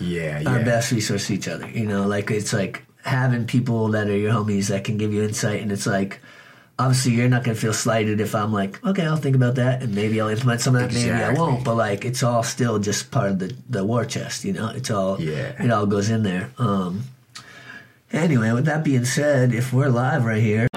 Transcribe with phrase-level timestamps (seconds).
[0.00, 1.68] Yeah, our best resource to each other.
[1.68, 5.22] You know, like it's like having people that are your homies that can give you
[5.22, 6.20] insight, and it's like.
[6.78, 9.94] Obviously, you're not gonna feel slighted if I'm like, okay, I'll think about that, and
[9.94, 10.94] maybe I'll implement some of that.
[10.94, 14.46] Maybe I won't, but like, it's all still just part of the the war chest.
[14.46, 15.62] You know, it's all Yeah.
[15.62, 16.48] it all goes in there.
[16.56, 17.04] Um,
[18.10, 20.68] anyway, with that being said, if we're live right here,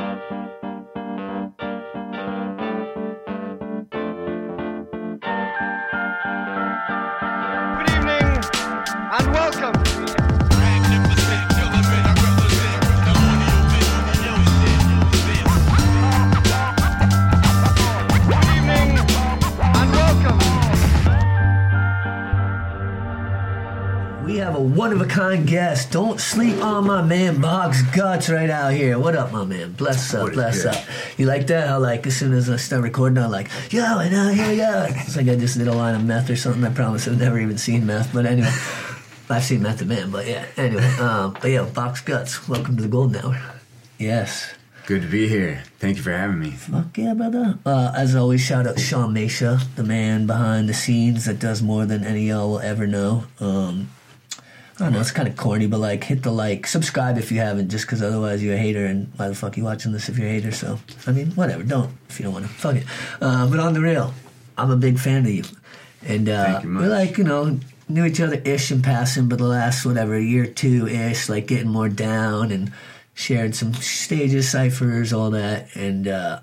[25.93, 28.97] Don't sleep on my man Box Guts right out here.
[28.97, 29.73] What up, my man?
[29.73, 30.83] Bless up, bless up.
[31.19, 31.67] You like that?
[31.67, 34.55] How like as soon as I start recording, I'm like, yo, and uh, here we
[34.55, 34.87] go.
[34.89, 36.63] It's like I just did a line of meth or something.
[36.63, 38.49] I promise I've never even seen meth, but anyway.
[39.29, 40.47] I've seen Method Man, but yeah.
[40.57, 42.49] Anyway, um, but yeah, Box Guts.
[42.49, 43.39] Welcome to the Golden Hour.
[43.99, 44.51] Yes.
[44.87, 45.61] Good to be here.
[45.77, 46.51] Thank you for having me.
[46.51, 47.59] Fuck yeah, brother.
[47.67, 51.85] Uh, as always, shout out Shaun Machia, the man behind the scenes that does more
[51.85, 53.25] than any of y'all will ever know.
[53.39, 53.89] Um,
[54.79, 57.37] I don't know, it's kind of corny, but like, hit the like, subscribe if you
[57.39, 60.17] haven't, just because otherwise you're a hater, and why the fuck you watching this if
[60.17, 60.51] you're a hater?
[60.51, 62.51] So, I mean, whatever, don't if you don't want to.
[62.51, 62.85] Fuck it.
[63.21, 64.13] Uh, but on the real,
[64.57, 65.43] I'm a big fan of you.
[66.05, 69.45] And uh, you we're like, you know, knew each other ish in passing, but the
[69.45, 72.71] last, whatever, year two ish, like getting more down and
[73.13, 75.75] shared some stages, ciphers, all that.
[75.75, 76.39] And uh,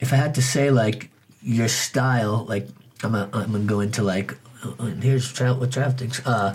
[0.00, 1.10] if I had to say, like,
[1.42, 2.68] your style, like,
[3.02, 6.26] I'm, a, I'm gonna go into like, uh, and here's tra- what traffic thinks.
[6.26, 6.54] Uh,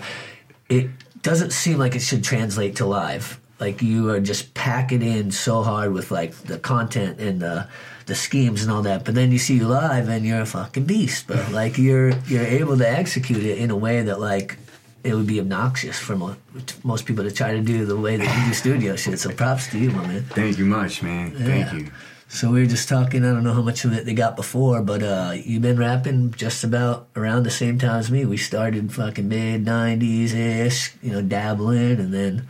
[0.68, 0.90] it
[1.22, 3.40] doesn't seem like it should translate to live.
[3.58, 7.68] Like you are just pack it in so hard with like the content and the
[8.06, 9.04] the schemes and all that.
[9.04, 11.26] But then you see you live and you're a fucking beast.
[11.26, 14.58] But like you're you're able to execute it in a way that like
[15.04, 16.36] it would be obnoxious for mo-
[16.82, 19.18] most people to try to do the way that you do studio shit.
[19.18, 20.22] So props to you, my man.
[20.24, 21.30] Thank you much, man.
[21.32, 21.90] Thank you.
[22.28, 23.24] So we were just talking.
[23.24, 26.32] I don't know how much of it they got before, but uh, you've been rapping
[26.32, 28.24] just about around the same time as me.
[28.24, 32.48] We started fucking mid '90s ish, you know, dabbling, and then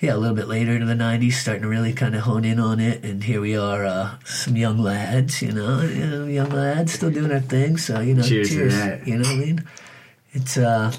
[0.00, 2.60] yeah, a little bit later into the '90s, starting to really kind of hone in
[2.60, 3.02] on it.
[3.02, 7.10] And here we are, uh, some young lads, you know, you know, young lads still
[7.10, 7.78] doing our thing.
[7.78, 9.06] So you know, Cheers to that.
[9.08, 9.64] You know what I mean?
[10.32, 10.92] It's uh,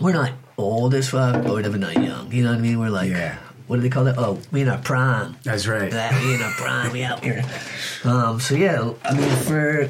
[0.00, 2.30] we're not old as fuck, but we're never not young.
[2.32, 2.78] You know what I mean?
[2.78, 3.38] We're like, Yeah.
[3.66, 4.16] What do they call it?
[4.18, 5.36] Oh, we in our prime.
[5.42, 5.90] That's right.
[5.90, 7.44] That we in our prime, we out here.
[8.04, 9.88] Um, so yeah, I mean, for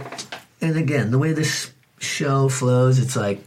[0.61, 3.43] and again, the way this show flows, it's like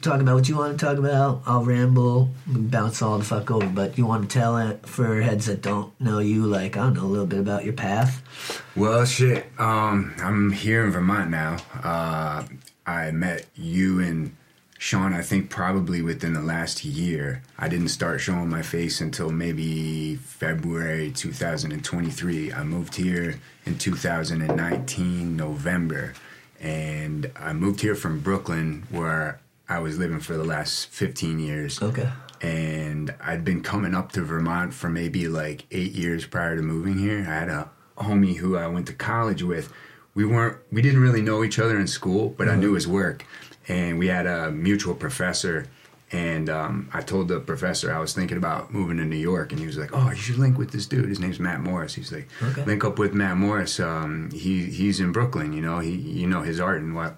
[0.00, 1.42] talk about what you want to talk about.
[1.46, 3.66] I'll ramble, bounce all the fuck over.
[3.66, 6.94] But you want to tell it for heads that don't know you, like I don't
[6.94, 8.22] know a little bit about your path.
[8.74, 9.46] Well, shit.
[9.58, 11.56] Um, I'm here in Vermont now.
[11.82, 12.44] Uh,
[12.86, 14.36] I met you and
[14.78, 15.14] Shaun.
[15.14, 17.42] I think probably within the last year.
[17.58, 22.52] I didn't start showing my face until maybe February 2023.
[22.52, 26.14] I moved here in 2019 November,
[26.60, 31.82] and I moved here from Brooklyn, where I was living for the last 15 years
[31.82, 32.08] Okay.
[32.40, 36.98] and I'd been coming up to Vermont for maybe like eight years prior to moving
[36.98, 37.18] here.
[37.20, 39.72] I had a homie who I went to college with.
[40.14, 42.74] We weren't, we didn't really know each other in school, but I knew mm-hmm.
[42.76, 43.26] his work,
[43.68, 45.66] and we had a mutual professor.
[46.12, 49.60] And um, I told the professor I was thinking about moving to New York, and
[49.60, 51.08] he was like, "Oh, you should link with this dude.
[51.08, 52.64] His name's Matt Morris." He's like, Okay.
[52.64, 53.80] "Link up with Matt Morris.
[53.80, 55.52] Um, he he's in Brooklyn.
[55.52, 57.16] You know, he you know his art and what."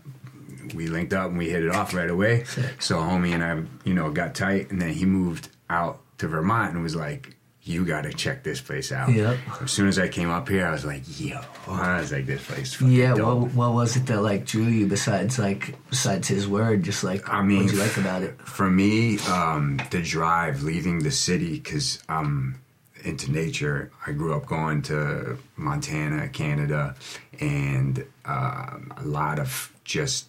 [0.74, 2.44] We linked up and we hit it off right away.
[2.78, 6.74] So homie and I, you know, got tight, and then he moved out to Vermont
[6.74, 7.36] and was like,
[7.68, 9.38] "You got to check this place out." Yep.
[9.62, 12.44] As soon as I came up here, I was like, "Yo!" I was like, "This
[12.44, 13.14] place." Yeah.
[13.14, 16.82] dope." What, what was it that like drew you besides like besides his word?
[16.82, 18.40] Just like I mean, what you like about it?
[18.40, 22.60] For me, um, the drive, leaving the city, because I'm
[23.04, 23.90] into nature.
[24.06, 26.96] I grew up going to Montana, Canada,
[27.40, 30.28] and um, a lot of just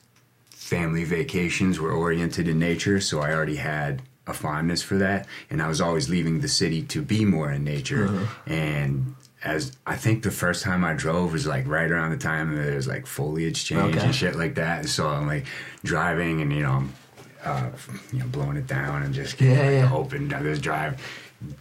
[0.52, 3.00] family vacations were oriented in nature.
[3.02, 6.82] So I already had a fondness for that, and I was always leaving the city
[6.84, 8.28] to be more in nature.
[8.46, 12.56] And as I think the first time I drove was like right around the time
[12.56, 14.06] there was like foliage change Okay.
[14.06, 14.88] and shit like that.
[14.88, 15.46] So I'm like
[15.84, 16.94] driving and you know I'm
[17.44, 17.70] uh,
[18.12, 19.94] you know blowing it down and just getting Yeah, like, yeah.
[19.96, 21.02] open down this drive.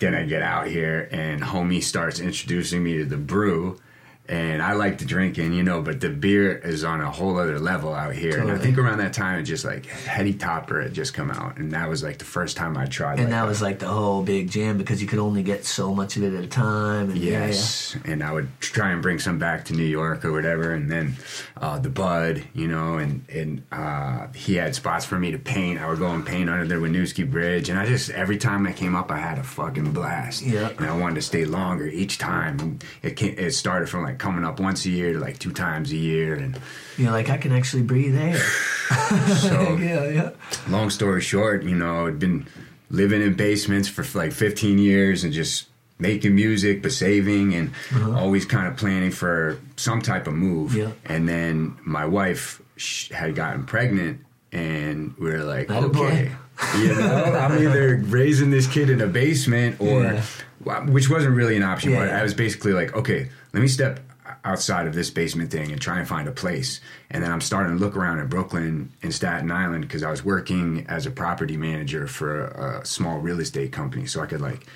[0.00, 3.80] Then I get out here and homie starts introducing me to the brew.
[4.28, 7.58] And I like to drinking, you know, but the beer is on a whole other
[7.58, 8.38] level out here.
[8.38, 11.56] And I think around that time, it just like Heady Topper had just come out,
[11.56, 13.14] and that was like the first time I tried.
[13.20, 15.94] And like, that was like the whole big jam because you could only get so
[15.94, 17.08] much of it at a time.
[17.10, 20.32] And yeah, Yes, and I would try and bring some back to New York or
[20.32, 21.16] whatever, and then
[21.56, 25.80] uh, the Bud, you know, and and uh, he had spots for me to paint.
[25.80, 28.72] I would go and paint under the Winooski Bridge, and I just every time I
[28.72, 30.42] came up, I had a fucking blast.
[30.42, 30.68] Yeah.
[30.76, 32.78] and I wanted to stay longer each time.
[33.02, 35.92] It came, it started from like coming up once a year to like two times
[35.92, 36.58] a year, and.
[36.96, 38.38] You're like, I can actually breathe air.
[39.36, 40.30] so yeah, yeah.
[40.68, 42.46] long story short, you know, I'd been
[42.90, 45.68] living in basements for like 15 years and just
[45.98, 48.18] making music, but saving and uh-huh.
[48.18, 50.74] always kind of planning for some type of move.
[50.74, 50.92] Yeah.
[51.04, 52.62] And then my wife
[53.10, 54.20] had gotten pregnant,
[54.52, 55.84] and we were like, boy.
[55.84, 56.32] okay.
[56.78, 60.80] You know, I'm either raising this kid in a basement or, Yeah.
[60.86, 62.10] which wasn't really an option, Yeah, but.
[62.10, 64.00] I was basically like, okay, let me step
[64.44, 66.80] outside of this basement thing and try and find a place.
[67.10, 70.24] And then I'm starting to look around in Brooklyn and Staten Island because I was
[70.24, 74.40] working as a property manager for a, a small real estate company, so I could
[74.40, 74.66] like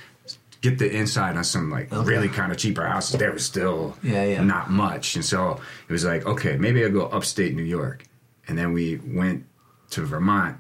[0.61, 2.09] get the inside on some like Okay.
[2.09, 3.19] really kind of cheaper houses.
[3.19, 4.45] There was still Yeah, yeah.
[4.45, 8.05] not much, and so it was like, okay, maybe I'll go upstate New York.
[8.49, 9.45] And then we went
[9.91, 10.59] to Vermont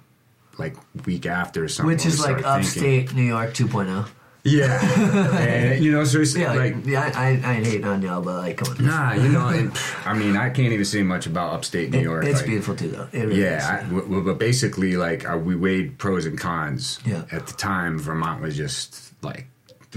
[0.58, 1.86] like week after or something.
[1.94, 4.08] Which is like started thinking- upstate New York 2.0.
[4.44, 4.80] Yeah,
[5.38, 8.56] and you know, so it's Yeah, like yeah, I, I, hating on y'all, but like,
[8.56, 8.84] come on.
[8.84, 9.70] Nah, you know, and,
[10.04, 12.24] I mean, I can't even say much about upstate New It- York.
[12.24, 13.08] it's like, beautiful too, though.
[13.12, 13.84] It really Yeah, I, is.
[13.84, 16.98] w- w- but basically, like uh, we weighed pros and cons.
[17.06, 17.22] Yeah.
[17.30, 19.46] At the time, Vermont was just like,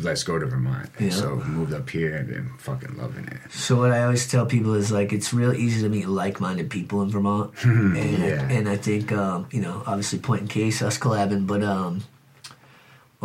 [0.04, 0.90] let's go to Vermont.
[1.00, 1.18] And Yeah.
[1.18, 3.52] So moved up here and been fucking loving it.
[3.52, 7.02] So what I always tell people is like it's real easy to meet like-minded people
[7.02, 8.48] in Vermont, and Yeah.
[8.48, 12.04] and I think um, you know obviously point in case us collabing, but um,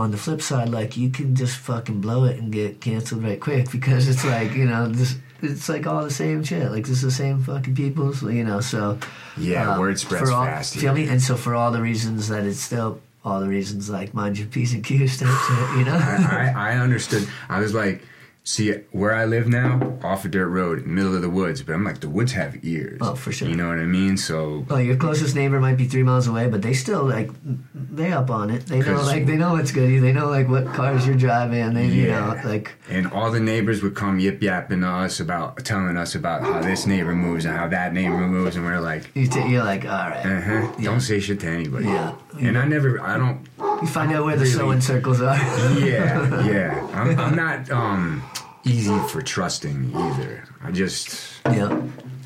[0.00, 3.40] on the flip side, like you can just fucking blow it and get canceled right
[3.40, 6.98] quick because it's like you know this it's like all the same shit, like this
[6.98, 8.60] is the same fucking people, so, you know.
[8.60, 8.98] So
[9.36, 10.74] Yeah, um, word spreads for all, fast.
[10.74, 11.06] Feel here.
[11.06, 11.10] me?
[11.10, 14.48] And so for all the reasons that it's still all the reasons like mind your
[14.48, 15.28] p's and q's type
[15.76, 15.94] you know.
[15.96, 17.28] I, I, I understood.
[17.48, 18.02] I was like,
[18.42, 21.62] see, where I live now, off a dirt road, middle of the woods.
[21.62, 22.98] But I'm like, the woods have ears.
[23.00, 23.48] Oh, for sure.
[23.48, 24.16] You know what I mean?
[24.16, 27.30] So Well, your closest neighbor might be three miles away, but they still like
[27.74, 28.66] they up on it.
[28.66, 30.02] They know like they know what's good.
[30.02, 31.74] They know like what cars you're driving.
[31.74, 35.64] They you know like And all the neighbors would come yip yapping to us about
[35.64, 39.10] telling us about how this neighbor moves and how that neighbor moves, and we're like,
[39.14, 40.24] you t- you're like all right.
[40.26, 41.86] uh huh, don't say shit to anybody.
[41.86, 42.14] Yeah.
[42.38, 43.46] And I never, I don't.
[43.82, 45.36] You find out where the sewing circles are.
[45.78, 46.86] Yeah, yeah.
[46.94, 48.22] I'm, I'm not um
[48.64, 50.44] easy for trusting either.
[50.62, 51.40] I just.
[51.46, 51.82] yeah,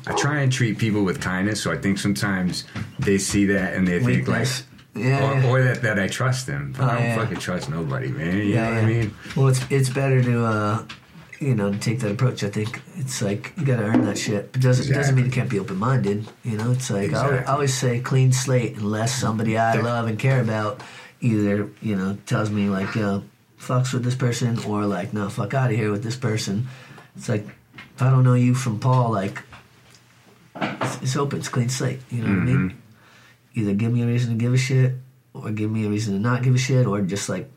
[0.07, 2.65] I try and treat people with kindness, so I think sometimes
[2.99, 4.47] they see that and they think like.
[4.97, 6.73] Yeah, or, or that, that I trust them.
[6.77, 7.15] But Oh, I don't yeah.
[7.17, 8.37] fucking trust nobody, man.
[8.37, 8.75] You yeah, know yeah.
[8.75, 9.13] what I mean?
[9.35, 10.85] Well, it's it's better to uh,
[11.39, 12.43] you know take that approach.
[12.43, 14.51] I think it's like you got to earn that shit.
[14.53, 16.27] It doesn't doesn't mean you can't be open minded.
[16.43, 20.07] You know, it's like I, always, I always say clean slate unless somebody I love
[20.07, 20.81] and care about
[21.21, 23.23] either you know tells me like yo
[23.59, 26.67] fucks with this person or like no fuck out of here with this person.
[27.15, 27.45] It's like
[27.95, 29.41] if I don't know you from Paul, like
[30.55, 31.99] it's, it's open, it's clean slate.
[32.09, 32.69] You know what I mean?
[32.69, 33.59] Mm-hmm.
[33.59, 34.93] Either give me a reason to give a shit,
[35.33, 37.49] or give me a reason to not give a shit, or just like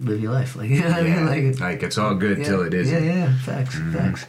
[0.00, 0.56] live your life.
[0.56, 1.26] Like you know what I mean?
[1.26, 3.04] Like Like it's all good till it yeah, isn't.
[3.04, 3.38] yeah, yeah.
[3.38, 4.26] Facts, facts.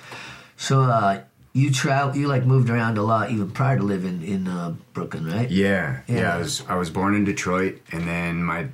[0.57, 1.21] So uh,
[1.53, 5.25] you travel, you like moved around a lot even prior to living in uh, Brooklyn,
[5.25, 5.49] right?
[5.49, 6.15] Yeah, yeah.
[6.19, 6.35] Yeah.
[6.35, 8.67] I was I was born in Detroit, and then my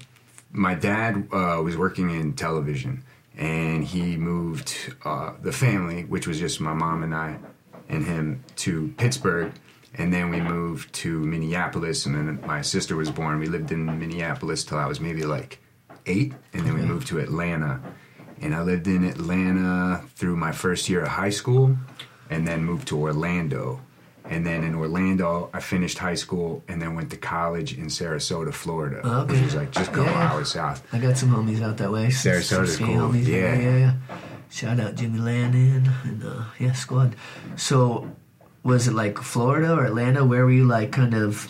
[0.52, 3.04] my dad uh, was working in television,
[3.38, 7.38] and he moved uh, the family, which was just my mom and I,
[7.90, 9.54] and him to Pittsburgh,
[9.96, 13.40] and then we moved to Minneapolis, and then my sister was born.
[13.40, 15.60] We lived in Minneapolis till I was maybe like
[16.08, 17.80] eight, and then we moved to Atlanta,
[18.42, 21.78] and I lived in Atlanta through my first year of high school,
[22.30, 23.82] and then moved to Orlando.
[24.30, 28.54] And then in Orlando, I finished high school and then went to college in Sarasota,
[28.54, 29.34] Florida, Okay.
[29.34, 30.32] which is like just a couple Yeah.
[30.34, 30.84] hours south.
[30.92, 32.10] I got some homies out that way.
[32.10, 33.16] Some cool.
[33.16, 33.38] Yeah.
[33.38, 33.60] Yeah.
[33.62, 33.94] yeah, yeah.
[34.50, 37.16] Shout out Jimmy Lannon and uh, yeah, squad.
[37.56, 38.12] So,
[38.64, 40.26] was it like Florida or Atlanta?
[40.26, 41.50] Where were you like kind of?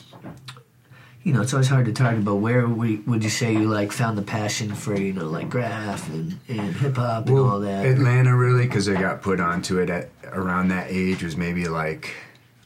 [1.28, 3.92] You know, it's always hard to target, but where we, would you say you like
[3.92, 7.86] found the passion for you know like graff and, and hip hop and all that?
[7.86, 12.14] Atlanta, really, because I got put onto it at around that age was maybe like,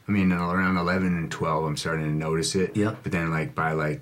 [0.06, 2.76] I mean, around 11 and 12, I'm starting to notice it.
[2.76, 2.98] Yep.
[3.02, 4.00] But then, like, by like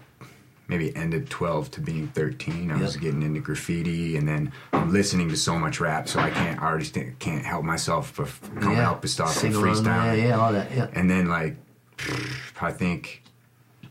[0.68, 4.92] maybe end of 12 to being 13, I was getting into graffiti, and then I'm
[4.92, 8.28] listening to so much rap, so I can't, I already st- can't help myself but
[8.60, 10.18] coming yeah, with stuff Sing and along, freestyling.
[10.18, 10.70] Yeah, yeah, all that.
[10.70, 10.88] Yeah.
[10.92, 11.56] and then like
[12.60, 13.22] I think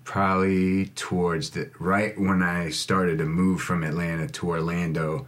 [0.09, 5.27] probably towards the right when I started to move from Atlanta to Orlando,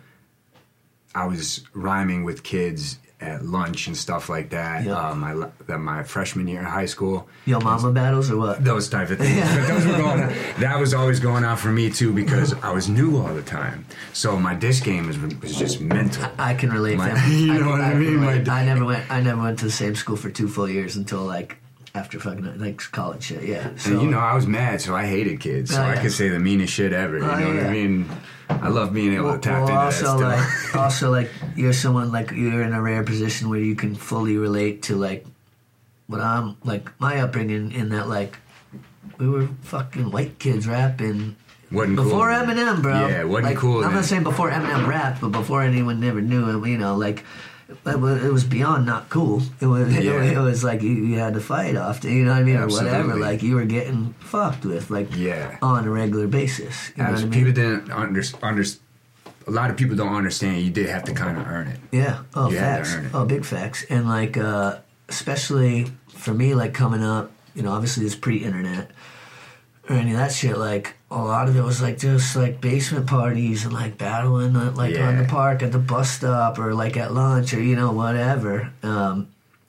[1.13, 4.83] I was rhyming with kids at lunch and stuff like that.
[4.83, 4.93] Yeah.
[4.93, 7.29] Um, my that my freshman year in high school.
[7.45, 8.65] Yo mama battles or what?
[8.65, 9.47] Those type of things.
[9.55, 10.33] But those were going on.
[10.57, 13.85] That was always going on for me too because I was new all the time.
[14.13, 16.27] So my disc game was, was just mental.
[16.39, 16.97] I can relate.
[16.97, 18.17] My- you know what I mean?
[18.17, 19.11] My- I never went.
[19.11, 21.60] I never went to the same school for two full years until like
[21.93, 23.43] after fucking like college shit.
[23.43, 23.75] Yeah.
[23.75, 25.73] So And you know, I was mad, so I hated kids.
[25.73, 27.17] So Oh, I could say the meanest shit ever.
[27.17, 27.65] You Oh, know what.
[27.65, 28.09] I mean?
[28.49, 30.75] I love being able Well, to tap well, into also that like stuff.
[30.75, 34.83] also like you're someone like you're in a rare position where you can fully relate
[34.83, 35.25] to like
[36.07, 38.37] what I'm like my upbringing in that like
[39.17, 41.35] we were fucking white kids rapping
[41.71, 42.05] wasn't cool.
[42.05, 43.07] before Eminem, bro.
[43.07, 43.83] Yeah, wasn't like, cool.
[43.85, 46.65] I'm not saying before Eminem rapped, but before anyone ever knew him.
[46.65, 47.23] You know, like
[47.85, 49.41] it was, it was beyond not cool.
[49.59, 50.19] It was it, Yeah.
[50.19, 52.11] was- it was like you, you had to fight often.
[52.11, 53.15] You know what I mean, or whatever.
[53.15, 55.57] Like you were getting fucked with, like Yeah.
[55.61, 56.91] on a regular basis.
[56.95, 57.31] You know what I mean?
[57.31, 58.63] people didn't under, under,
[59.47, 60.61] a lot of people don't understand.
[60.61, 61.79] You did have to kind of earn it.
[61.91, 62.19] Yeah.
[62.35, 62.95] Oh, You facts.
[63.13, 63.83] Oh, big facts.
[63.89, 64.77] And like, uh,
[65.09, 68.91] especially for me, like coming up, you know, obviously it's pre-internet
[69.89, 70.57] or any of that shit.
[70.57, 74.71] Like a lot of it was like just like basement parties and like battling uh,
[74.71, 77.91] like on the park at the bus stop or like at lunch or you know
[77.91, 78.71] whatever.
[78.81, 79.27] Um,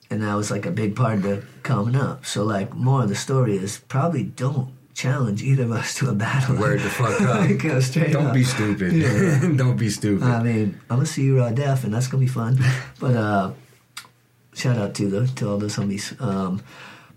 [0.09, 2.25] and that was like a big part of the coming up.
[2.25, 6.15] So like more of the story is probably don't challenge either of us to a
[6.15, 6.57] battle.
[6.57, 7.59] Word the fuck up.
[7.59, 8.35] Go straight Don't up.
[8.35, 8.93] be stupid.
[8.93, 9.41] Yeah.
[9.57, 10.23] don't be stupid.
[10.25, 12.59] I mean, I'm gonna see you raw deaf, and that's gonna be fun.
[13.01, 13.53] But uh,
[14.55, 16.21] shout out to the to all those homies.
[16.21, 16.63] Um,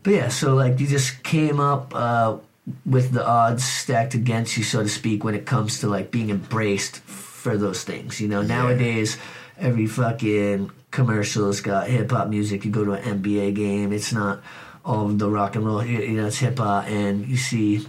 [0.01, 2.37] but yeah, so like you just came up uh,
[2.85, 6.29] with the odds stacked against you, so to speak, when it comes to like being
[6.29, 8.19] embraced for those things.
[8.19, 9.17] You know, nowadays
[9.57, 12.65] every fucking commercial's got hip hop music.
[12.65, 14.41] You go to an NBA game, it's not
[14.83, 15.83] all the rock and roll.
[15.85, 17.85] You you know, it's hip hop, and you see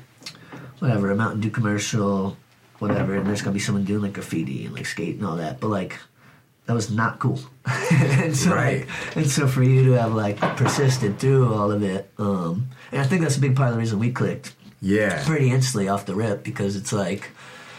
[0.78, 2.36] whatever a Mountain Dew commercial,
[2.78, 5.58] whatever, and there's gonna be someone doing like graffiti and like skate and all that.
[5.60, 5.96] But like
[6.66, 7.40] that was not cool.
[7.90, 8.80] and so Right.
[8.86, 13.00] like, and so for you to have like persisted through all of it, um, and
[13.00, 14.52] I think that's a big part of the reason we clicked
[14.86, 15.24] yeah.
[15.26, 17.30] pretty instantly off the rip because it's like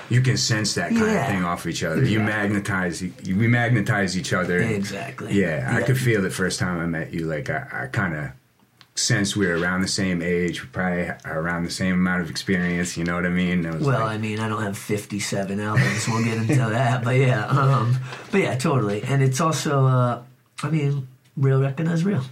[0.10, 1.22] You can sense that kind Yeah.
[1.26, 2.04] of thing off each other.
[2.04, 4.58] You magnetize, you, we magnetize each other.
[4.60, 7.26] exactly Yeah, I could feel it first time I met you.
[7.26, 8.26] Like I, I kind of
[8.96, 12.30] sensed we were around the same age, we probably are around the same amount of
[12.32, 12.98] experience.
[12.98, 13.62] You know what I mean?
[13.72, 16.08] Was Well, like, I mean, I don't have 57 albums.
[16.08, 17.04] We'll get into that.
[17.04, 17.98] But yeah, um,
[18.32, 19.04] but yeah, totally.
[19.04, 20.24] And it's also, uh,
[20.64, 22.24] I mean, real recognize real.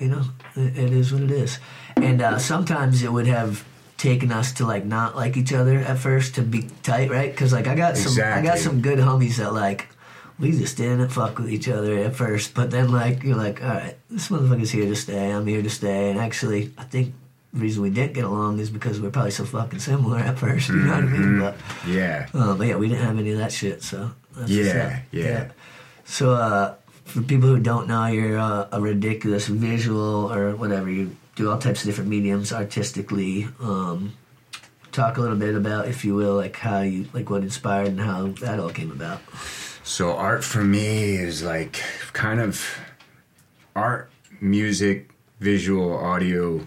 [0.00, 0.22] You know,
[0.56, 1.58] it, it is what it is.
[1.96, 3.62] And uh, sometimes it would have
[3.96, 7.30] taken us to like not like each other at first to be tight, right?
[7.30, 9.88] Because like I got some, I got some good homies that like
[10.38, 12.54] we just didn't fuck with each other at first.
[12.54, 15.30] But then like you're like, all right, this motherfucker's here to stay.
[15.30, 16.10] I'm here to stay.
[16.10, 17.14] And actually, I think.
[17.52, 20.70] The reason we didn't get along is because we're probably so fucking similar at first.
[20.70, 21.38] You know what I mean?
[21.38, 21.54] But
[21.86, 23.80] yeah, uh, but yeah, we didn't have any of that shit.
[23.84, 24.74] So that's what's
[25.12, 25.50] Yeah, yeah.
[26.04, 26.74] So uh,
[27.04, 30.90] for people who don't know, you're uh, a ridiculous visual or whatever.
[30.90, 33.48] You do all types of different mediums artistically.
[33.60, 34.14] Um,
[34.92, 38.00] talk a little bit about, if you will, like how you like what inspired and
[38.00, 39.20] how that all came about.
[39.82, 42.78] So art for me is like kind of
[43.74, 44.10] art,
[44.40, 45.10] music,
[45.40, 46.64] visual, audio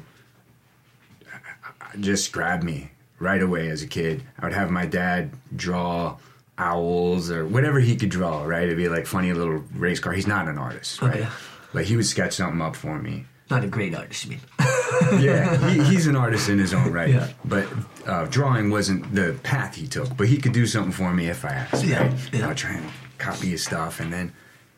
[2.00, 4.24] just grabbed me right away as a kid.
[4.38, 6.18] I would have my dad draw
[6.58, 8.64] owls or whatever he could draw, right?
[8.64, 10.14] It'd be like funny little race car.
[10.14, 11.22] He's not an artist, right?
[11.22, 11.28] Okay.
[11.74, 13.26] Like he would sketch something up for me.
[13.50, 14.39] Not a great artist, I mean?
[15.24, 17.10] yeah, he, he's an artist in his own right.
[17.10, 17.30] Yeah.
[17.46, 17.68] But
[18.06, 20.16] uh, drawing wasn't the path he took.
[20.18, 21.86] But he could do something for me if I asked.
[21.86, 22.34] Yeah, Right?
[22.34, 22.46] yeah.
[22.46, 22.86] I would try and
[23.18, 24.34] copy his stuff, and then,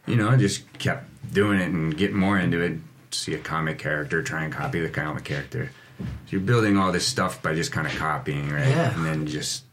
[0.05, 2.79] you know, I just kept doing it and getting more into it.
[3.11, 5.71] See a comic character, try and copy the comic character.
[5.99, 8.67] So you're building all this stuff by just kind of copying, right?
[8.69, 8.93] Yeah.
[8.95, 9.63] And then just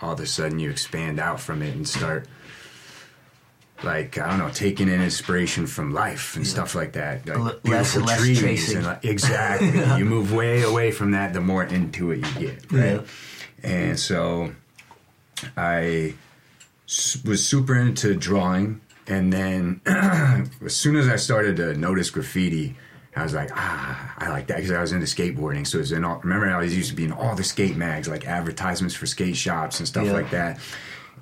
[0.00, 2.26] all of a sudden you expand out from it and start
[3.82, 7.26] like I don't know, taking in inspiration from life and stuff like that.
[7.26, 9.68] Like le- less and less trees and like, exactly.
[9.98, 13.00] You move way away from that, the more into it you get, right?
[13.00, 13.02] Yeah.
[13.62, 14.54] And so
[15.56, 16.14] I
[16.88, 22.76] s- was super into drawing, and then as soon as I started to notice graffiti.
[23.16, 25.66] I was like, ah, I like that because I was into skateboarding.
[25.66, 27.76] So it was in all, remember I was used to be in all the skate
[27.76, 30.12] mags, like advertisements for skate shops and stuff Yeah.
[30.12, 30.60] like that.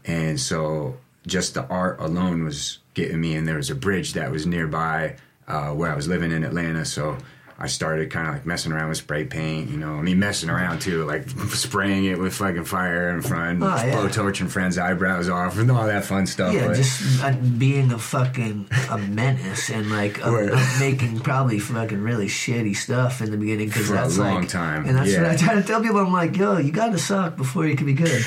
[0.04, 0.98] And so
[1.28, 3.34] just the art alone was getting me.
[3.36, 5.16] And there was a bridge that was nearby
[5.46, 6.84] uh, where I was living in Atlanta.
[6.84, 7.16] So
[7.60, 9.94] I started kind of like messing around with spray paint, you know.
[9.96, 13.90] I mean, messing around too, like spraying it with fucking fire in front, Oh, yeah.
[13.96, 16.54] blow torching friends' eyebrows off, and all that fun stuff.
[16.54, 20.52] Yeah, but- just uh, being a fucking a menace and like Word.
[20.52, 24.48] uh, making probably fucking really shitty stuff in the beginning because For a long like,
[24.48, 25.26] time, And that's what.
[25.26, 25.98] I try to tell people.
[25.98, 28.22] I'm like, yo, you got to suck before you can be good.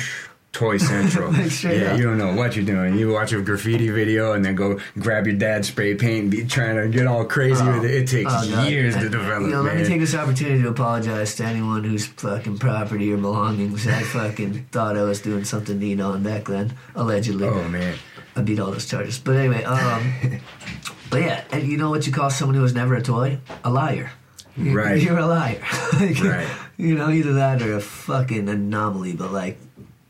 [0.52, 1.32] Toy Central.
[1.48, 2.98] Straight yeah, you don't know what you're doing.
[2.98, 6.44] You watch a graffiti video and then go grab your dad's spray paint and be
[6.44, 7.90] trying to get all crazy with it.
[7.90, 9.42] It takes Oh, years to develop.
[9.44, 13.16] You know, let me take this opportunity to apologize to anyone whose fucking property or
[13.16, 17.48] belongings I fucking thought I was doing something neat on back then, allegedly.
[17.48, 17.96] oh man,
[18.36, 19.18] I beat all those charges.
[19.18, 20.12] But anyway, um,
[21.10, 23.38] but yeah, and you know what you call someone who was never a toy?
[23.64, 24.12] A liar.
[24.54, 25.00] You're, Right.
[25.00, 25.62] You're a liar.
[25.94, 26.48] Like, Right.
[26.76, 29.58] You know, either that or a fucking anomaly, but like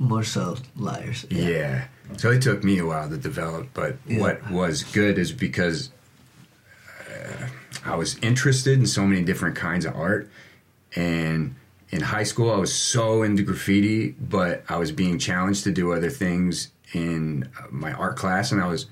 [0.02, 1.24] more so liars.
[1.30, 1.86] Yeah.
[2.16, 4.18] So it took me a while to develop, but Yeah.
[4.20, 5.90] what was good is because
[7.08, 7.46] uh,
[7.84, 10.28] I was interested in so many different kinds of art.
[10.94, 11.54] And
[11.90, 15.92] in high school, I was so into graffiti, but I was being challenged to do
[15.92, 18.52] other things in uh, my art class.
[18.52, 18.86] And I was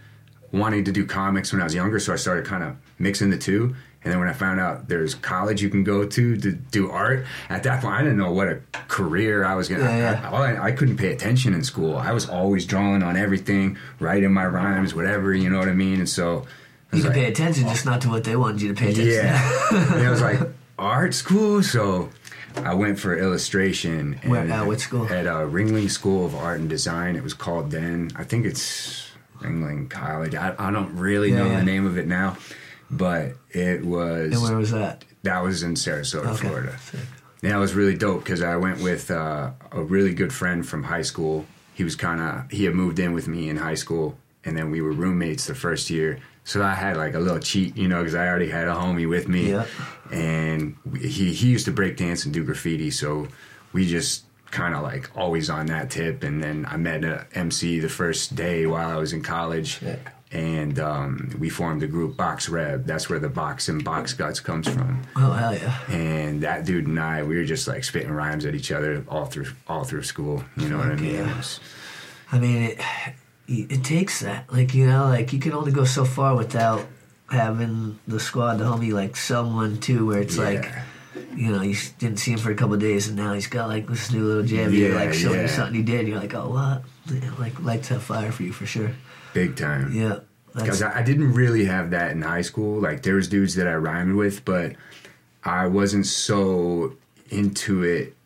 [0.53, 3.39] wanting to do comics when I was younger, so I started kind of mixing the
[3.39, 3.75] two.
[4.03, 7.27] And then when I found out there's college you can go to to do art,
[7.51, 9.85] at that point I didn't know what a career I was gonna.
[9.85, 10.31] Yeah.
[10.33, 11.97] I, I, I couldn't pay attention in school.
[11.97, 15.35] I was always drawing on everything, writing my rhymes, whatever.
[15.35, 15.99] You know what I mean?
[15.99, 16.47] And so
[16.93, 19.13] You can like, pay attention, just not to what they wanted you to pay attention
[19.13, 19.67] yeah.
[19.95, 20.41] and I was like,
[20.79, 21.63] art school?
[21.63, 22.09] So
[22.57, 24.19] I went for illustration.
[24.23, 25.07] And Where- at what school?
[25.13, 27.17] At uh, Ringling School of Art and Design.
[27.17, 28.11] It was called then.
[28.17, 30.35] I think it's Ringling College.
[30.35, 31.59] I, I don't really Yeah, know yeah.
[31.59, 32.39] the name of it now.
[32.91, 35.05] But it was, And where was that?
[35.23, 36.49] that was in Sarasota, Okay.
[36.49, 36.77] Florida.
[36.79, 37.01] Sick.
[37.43, 40.83] Yeah, it was really dope because I went with uh, a really good friend from
[40.83, 41.47] high school.
[41.75, 44.71] He was kind of he had moved in with me in high school, and then
[44.71, 46.19] we were roommates the first year.
[46.45, 49.09] So I had like a little cheat, you know, because I already had a homie
[49.09, 49.65] with me, Yeah.
[50.11, 52.91] and we- he he used to break dance and do graffiti.
[52.91, 53.29] So
[53.73, 56.23] we just kind of like always on that tip.
[56.25, 59.79] And then I met a MC the first day while I was in college.
[59.79, 60.01] Sick.
[60.33, 62.87] And um, we formed the group Box Rev.
[62.87, 65.77] That's where the box and box guts comes from Oh, hell yeah.
[65.91, 69.27] and that dude and I, we were just like spitting rhymes at each other all
[69.27, 70.45] through all through school.
[70.57, 71.15] You know what I mean?
[71.17, 71.37] yeah.
[71.37, 71.59] Was-
[72.31, 72.79] I mean, it,
[73.49, 74.53] it takes that.
[74.53, 76.87] Like, you know, like you can only go so far without
[77.29, 80.71] having the squad, the homie, like someone too, where it's like,
[81.35, 83.67] you know, you didn't see him for a couple of days and now he's got
[83.69, 84.73] like this new little jam.
[84.73, 85.43] you're Yeah, like showing yeah.
[85.43, 86.01] you something he did.
[86.01, 86.85] And you're like, oh, what?
[87.13, 88.93] Yeah, like, lights have fire for you for sure.
[89.33, 89.93] Big time.
[89.95, 90.21] Yeah.
[90.55, 92.81] Because I, I didn't really have that in high school.
[92.81, 94.75] Like there was dudes that I rhymed with, but
[95.45, 96.97] I wasn't so
[97.31, 98.17] into it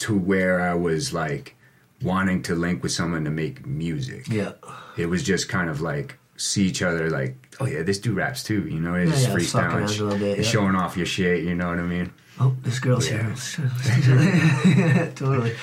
[0.00, 1.54] to where I was like
[2.02, 4.26] wanting to link with someone to make music.
[4.28, 4.52] yeah.
[4.96, 8.42] It was just kind of like see each other like, oh yeah, this dude raps
[8.42, 8.66] too.
[8.66, 10.44] You know, it's Yeah, just yeah, freestyling, a little bit, yeah.
[10.44, 11.44] showing off your shit.
[11.44, 12.10] You know what I mean?
[12.40, 13.34] Oh, this girl's Yeah.
[13.34, 15.12] here.
[15.14, 15.54] totally.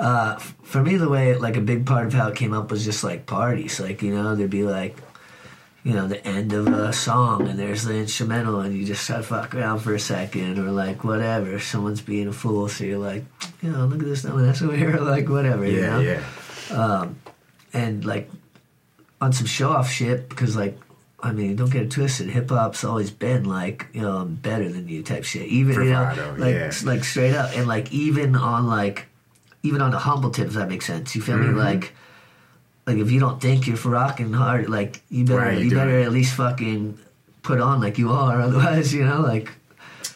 [0.00, 2.84] Uh, for me, the way, like, a big part of how it came up was
[2.84, 3.78] just like parties.
[3.78, 4.96] Like, you know, there'd be like,
[5.84, 9.22] you know, the end of a song and there's the instrumental and you just start
[9.22, 11.58] to fuck around for a second or like whatever.
[11.58, 13.24] Someone's being a fool, so you're like,
[13.62, 16.00] you know, look at this dumbass that's over here, like whatever, you Yeah, know?
[16.70, 17.08] yeah.
[17.72, 18.30] and like
[19.20, 20.78] on some show off shit because like
[21.22, 24.68] I mean don't get it twisted hip hop's always been like you know I'm better
[24.68, 26.72] than you type shit even you know like yeah.
[26.84, 29.06] like straight up and like even on like
[29.62, 31.56] even on the humble tip if that makes sense you feel Mm-hmm.
[31.56, 31.92] me like
[32.86, 35.98] like if you don't think you're for rocking hard like you better Right, you better
[36.00, 36.06] it.
[36.06, 36.98] at least fucking
[37.42, 39.50] put on like you are otherwise you know like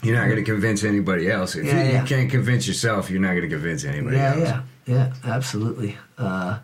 [0.02, 1.56] You're not going to convince anybody else.
[1.56, 2.00] If Yeah, you, yeah.
[2.02, 4.40] you can't convince yourself, you're not going to convince anybody Yeah, else.
[4.48, 5.96] yeah, yeah, absolutely.
[6.18, 6.58] Uh,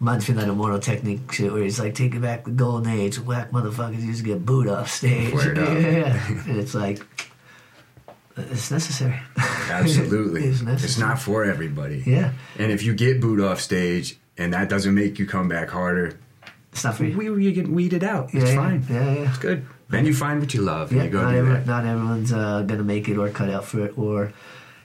[0.00, 3.20] reminds me of that immortal technique shit where he's like, taking back the golden age,
[3.20, 5.32] whack motherfuckers used to get booed off stage.
[5.34, 6.42] Yeah, yeah.
[6.48, 6.98] and it's like,
[8.36, 9.20] it's necessary.
[9.36, 10.44] Absolutely.
[10.48, 12.02] It's it's, not for everybody.
[12.06, 15.68] Yeah, And if you get booed off stage and that doesn't make you come back
[15.70, 16.18] harder,
[16.72, 17.16] it's not for you.
[17.16, 18.32] we you get weeded out.
[18.32, 18.86] Yeah, it's yeah, fine.
[18.88, 19.28] Yeah, yeah.
[19.28, 19.66] It's good.
[19.88, 22.62] Then you find what you love Yeah, and you go not, every, not everyone's uh,
[22.62, 24.32] gonna make it or cut out for it, or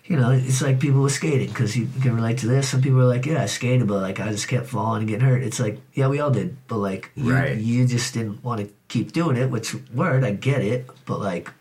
[0.05, 2.69] you know, it's like people with skating because you can relate to this.
[2.69, 5.25] Some people are like, "Yeah, I skated, but like I just kept falling and getting
[5.25, 7.57] hurt." It's like, yeah, we all did, but like you, Right.
[7.57, 9.49] you just didn't want to keep doing it.
[9.49, 11.51] Which word, I get it, but like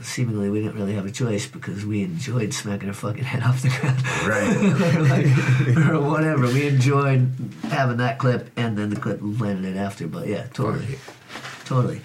[0.00, 3.62] seemingly we didn't really have a choice because we enjoyed smacking our fucking head off
[3.62, 4.02] the ground.
[4.26, 4.96] Right.
[4.96, 5.02] or,
[5.82, 6.46] like, or whatever.
[6.46, 7.30] We enjoyed
[7.64, 10.06] having that clip and then the clip landed it after.
[10.06, 10.98] But yeah, totally,
[11.64, 12.00] totally.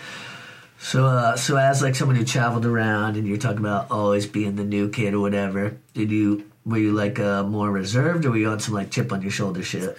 [0.79, 4.55] So, uh, so as like someone who traveled around, and you're talking about always being
[4.55, 8.37] the new kid or whatever, did you were you like uh, more reserved, or were
[8.37, 9.97] you on some like chip on your shoulder shit?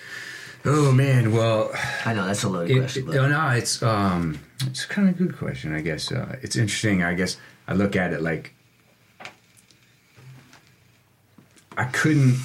[0.64, 1.70] Oh man, well,
[2.04, 5.14] I know that's a loaded it, question, but no, no, it's um, it's kind of
[5.14, 6.12] a good question, I guess.
[6.12, 7.02] Uh, it's interesting.
[7.02, 7.36] I guess
[7.68, 8.52] I look at it like
[11.76, 12.36] I couldn't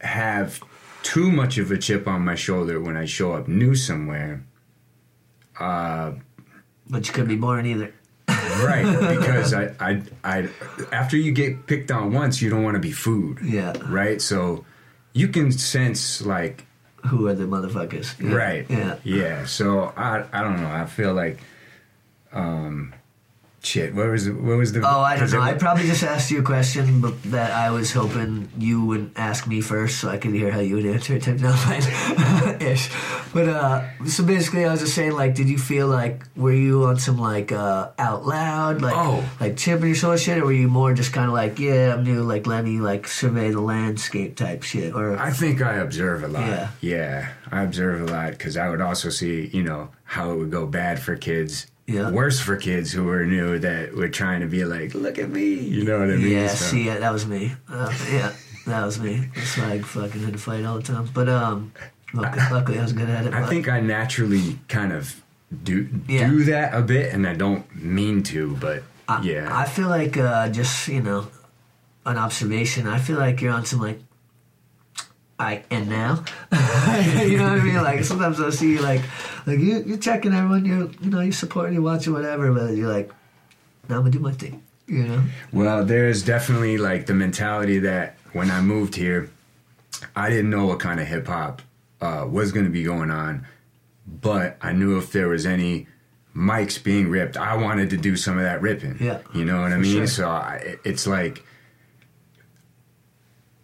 [0.00, 0.60] have
[1.02, 4.42] too much of a chip on my shoulder when I show up new somewhere.
[5.58, 6.16] but
[6.90, 7.92] you couldn't be born either.
[8.28, 8.84] right
[9.18, 10.48] because I, I i
[10.92, 13.72] after you get picked on once you don't want to be food Yeah.
[13.88, 14.64] right so
[15.12, 16.64] you can sense like
[17.06, 18.18] Who are the motherfuckers?
[18.20, 18.34] Yeah.
[18.34, 18.96] right Yeah.
[19.04, 21.38] yeah so i i don't know i feel like
[22.32, 22.94] um
[23.66, 25.40] shit what was the, what was the Oh, I don't know.
[25.40, 29.46] I probably just asked you a question but that I was hoping you would ask
[29.48, 31.22] me first, so I could hear how you would answer it.
[31.26, 31.52] Type no,
[32.60, 32.88] ish.
[33.34, 36.84] But uh, so basically, I was just saying, like, did you feel like were you
[36.84, 39.28] on some like uh, out loud, like, Oh.
[39.40, 42.04] like chipping your shoulder shit, or were you more just kind of like, yeah, I'm
[42.04, 46.22] new, like, let me like survey the landscape type shit, or I think I observe
[46.22, 46.46] a lot.
[46.46, 46.70] Yeah.
[46.80, 50.50] Yeah, I observe a lot because I would also see, you know, how it would
[50.50, 51.66] go bad for kids.
[51.86, 52.10] Yeah.
[52.10, 55.54] Worse for kids who were new that were trying to be like, look at me.
[55.54, 56.32] You know what I mean?
[56.32, 57.52] Yeah, So- see, yeah, that was me.
[57.68, 58.32] Uh, yeah,
[58.66, 59.28] that was me.
[59.36, 61.08] That's why I fucking had to fight all the time.
[61.14, 61.72] But um,
[62.12, 63.32] luckily, luckily I was good at it.
[63.34, 65.22] I but- think I naturally kind of
[65.62, 66.28] do Yeah.
[66.28, 70.16] do that a bit, and I don't mean to, but I, yeah, I feel like
[70.18, 71.28] uh, just you know,
[72.04, 72.88] an observation.
[72.88, 74.00] I feel like you're on some like,
[75.38, 76.24] I and now,
[77.22, 77.76] you know what I mean?
[77.76, 79.02] Like sometimes I'll see you like,
[79.46, 80.64] like you you're checking everyone.
[80.64, 83.10] You're you know you're supporting, you're watching whatever, but you're like,
[83.88, 84.62] now I'm gonna do my thing.
[84.86, 85.22] You know?
[85.52, 89.30] Well, there's definitely like the mentality that when I moved here,
[90.14, 91.62] I didn't know what kind of hip hop
[92.00, 93.46] uh, was going to be going on,
[94.06, 95.86] but I knew if there was any
[96.34, 98.98] mics being ripped, I wanted to do some of that ripping.
[99.00, 99.96] Yeah, you know what I mean.
[99.96, 100.06] sure.
[100.06, 101.44] So I, it's like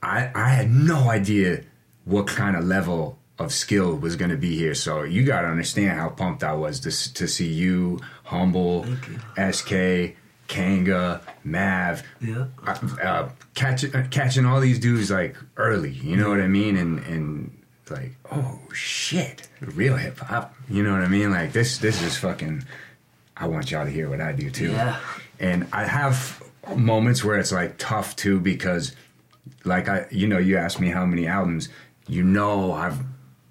[0.03, 1.63] I I had no idea
[2.05, 4.75] what kind of level of skill was going to be here.
[4.75, 8.87] So you got to understand how pumped I was to to see you, Humble,
[9.37, 10.17] Es-K,
[10.49, 12.47] Kanga, Mav, Yeah.
[12.67, 15.91] uh, uh, catching uh, catching all these dudes like early.
[15.93, 16.77] You know what I mean?
[16.77, 17.59] And and
[17.91, 20.55] like, oh shit, real hip hop.
[20.69, 21.31] You know what I mean?
[21.31, 22.65] Like this this is fucking.
[23.37, 24.71] I want y'all to hear what I do too.
[24.73, 25.01] Yeah.
[25.41, 26.43] And I have
[26.77, 28.95] moments where it's like tough too because,
[29.65, 31.69] like I, you know, you asked me how many albums.
[32.09, 32.99] You know, I've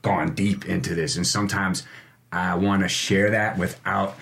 [0.02, 1.84] gone deep into this, and sometimes
[2.32, 4.16] I want to share that without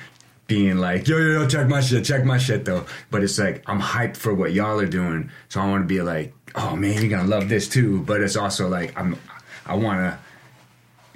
[0.48, 2.86] being like, yo, yo, yo, check my shit, check my shit though.
[3.12, 6.02] But it's like I'm hyped for what y'all are doing, so I want to be
[6.02, 8.02] like, oh man, you're gonna love this too.
[8.02, 9.18] But it's also like I'm,
[9.66, 10.20] I want to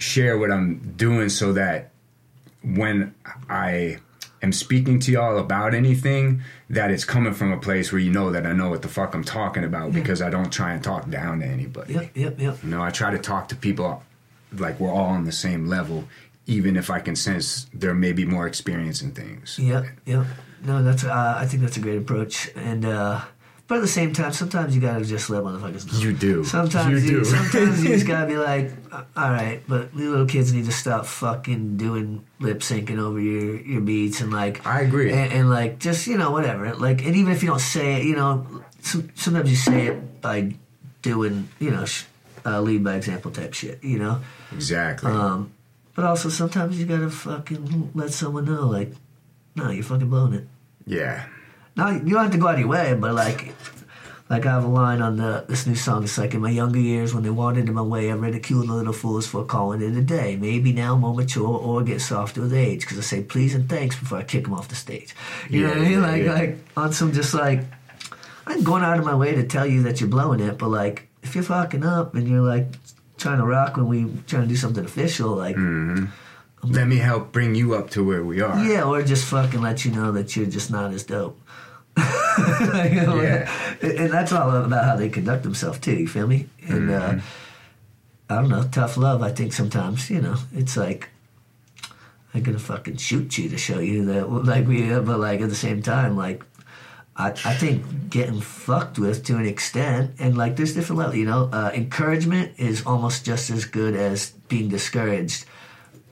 [0.02, 1.92] share what I'm doing so that
[2.64, 3.14] when
[3.50, 3.98] I
[4.44, 8.32] am speaking to y'all about anything, that it's coming from a place where you know
[8.32, 11.10] that I know what the fuck I'm talking about because I don't try and talk
[11.10, 11.94] down to anybody.
[11.94, 12.12] Yep.
[12.16, 12.40] Yep.
[12.40, 12.64] Yep.
[12.64, 14.04] You know, I try to talk to people
[14.60, 16.06] like we're all on the same level,
[16.46, 19.58] even if I can sense there may be more experience in things.
[19.60, 20.26] Yep, yep.
[20.64, 21.04] No, that's.
[21.04, 23.22] Uh, I think that's a great approach, and uh,
[23.68, 26.00] but at the same time, sometimes you gotta just let motherfuckers know.
[26.00, 26.44] You do.
[26.44, 27.26] Sometimes You you, do.
[27.26, 31.06] sometimes you just gotta be like, "Uh, all right, but little kids need to stop
[31.06, 34.66] fucking doing lip syncing over your your beats and like.
[34.68, 35.12] I agree.
[35.12, 38.06] And, and like just you know whatever like and even if you don't say it,
[38.06, 38.46] you know,
[38.82, 40.54] some, sometimes you say it by
[41.02, 42.06] doing you know sh-
[42.46, 44.20] uh, lead by example type shit, you know.
[44.52, 45.10] Exactly.
[45.12, 45.52] Um,
[45.96, 48.92] but also sometimes you gotta fucking let someone know, like,
[49.56, 50.48] no, you're fucking blowing it.
[50.86, 51.28] yeah.
[51.76, 53.54] Now you don't have to go out of your way, but like,
[54.30, 56.04] like I have a line on the this new song.
[56.04, 58.74] It's like in my younger years when they wanted in my way, I ridiculed the
[58.74, 60.36] little fools for calling it a day.
[60.36, 63.98] Maybe now more mature or get softer with age because I say please and thanks
[63.98, 65.16] before I kick them off the stage.
[65.50, 65.92] You know what I mean?
[65.92, 66.34] yeah, Like, yeah.
[66.34, 67.62] like on some just like
[68.46, 71.08] I'm going out of my way to tell you that you're blowing it, but like
[71.22, 72.68] if you're fucking up and you're like
[73.18, 75.56] trying to rock when we trying to do something official, like.
[75.56, 76.06] Mm-hmm
[76.64, 78.58] Let me help bring you up to where we are.
[78.64, 81.38] Yeah, or just fucking let you know that you're just not as dope.
[82.74, 83.50] Like, Yeah.
[83.82, 85.94] and that's all about how they conduct themselves too.
[85.96, 86.48] You feel me?
[86.68, 87.16] And uh,
[88.30, 89.22] I don't know, tough love.
[89.22, 91.10] I think sometimes you know it's like
[92.34, 95.56] I'm gonna fucking shoot you to show you that like we, but like at the
[95.56, 96.44] same time, like
[97.16, 101.18] I I think getting fucked with to an extent, and like there's different levels.
[101.18, 105.46] You know, uh, encouragement is almost just as good as being discouraged.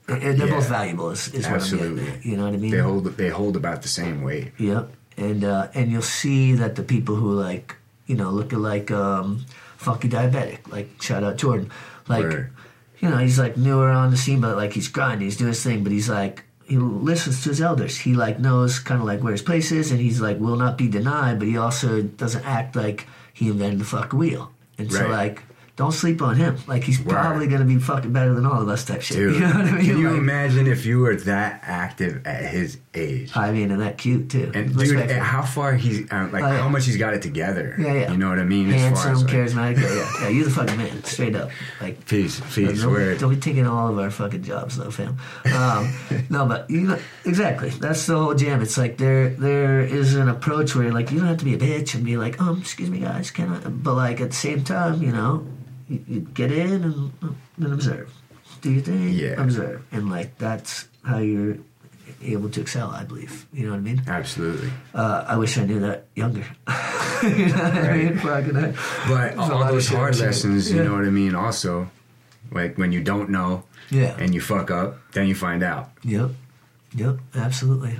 [0.07, 1.09] And they're both valuable.
[1.11, 2.03] Is, is what I'm Absolutely.
[2.03, 2.25] getting at.
[2.25, 2.71] You know what I mean?
[2.71, 4.51] They hold they hold about the same weight.
[4.59, 4.91] Yep.
[5.17, 7.75] And uh, and you'll see that the people who like
[8.07, 9.45] you know look at like um,
[9.77, 11.69] funky diabetic, like shout out Jordan,
[12.07, 12.45] like Right.
[12.99, 15.63] you know he's like newer on the scene, but like he's grinding, he's doing his
[15.63, 17.97] thing, but he's like he listens to his elders.
[17.97, 20.77] He like knows kind of like where his place is, and he's like will not
[20.77, 24.51] be denied, but he also doesn't act like he invented the fucking wheel.
[24.77, 25.43] And so like.
[25.77, 26.57] Don't sleep on him.
[26.67, 27.09] Like he's Right.
[27.15, 29.17] probably gonna be fucking better than all of us, type shit.
[29.17, 29.85] Dude, You know what I mean?
[29.85, 33.31] can you Like, imagine if you were that active at his age?
[33.35, 34.51] I mean, and that cute too.
[34.53, 36.57] And dude, how far he's uh, like, Oh, yeah.
[36.61, 37.75] how much he's got it together.
[37.79, 38.11] Yeah, yeah.
[38.11, 38.69] You know what I mean?
[38.71, 39.33] as handsome, far as like,
[39.75, 39.81] charismatic.
[39.81, 40.27] Yeah, yeah.
[40.35, 41.49] You're the fucking man, straight up.
[41.79, 42.81] Like, peace, peace.
[42.81, 43.19] don't, word.
[43.19, 45.17] don't be taking all of our fucking jobs, though, fam.
[45.53, 45.93] Um,
[46.29, 47.69] no, but you know, exactly.
[47.69, 48.61] That's the whole jam.
[48.61, 51.57] It's like there, there is an approach where like you don't have to be a
[51.57, 53.59] bitch and be like, um, excuse me, guys, can I?
[53.69, 55.45] But like at the same time, you know,
[55.87, 57.11] you, you get in and
[57.57, 58.13] then observe,
[58.61, 59.41] do your thing, Yeah.
[59.41, 61.57] observe, and like that's how you're
[62.23, 62.89] able to excel.
[62.89, 63.45] I believe.
[63.53, 64.01] You know what I mean?
[64.07, 64.69] Absolutely.
[64.93, 66.45] Uh, I wish I knew that younger.
[67.23, 68.17] you know what I mean?
[68.17, 68.73] Fucking I-
[69.07, 70.83] But all those hard lessons, you Yeah.
[70.83, 71.35] know what I mean.
[71.35, 71.89] Also,
[72.51, 74.15] like when you don't know Yeah.
[74.19, 75.91] and you fuck up, then you find out.
[76.03, 76.31] Yep.
[76.95, 77.17] Yep.
[77.35, 77.99] Absolutely.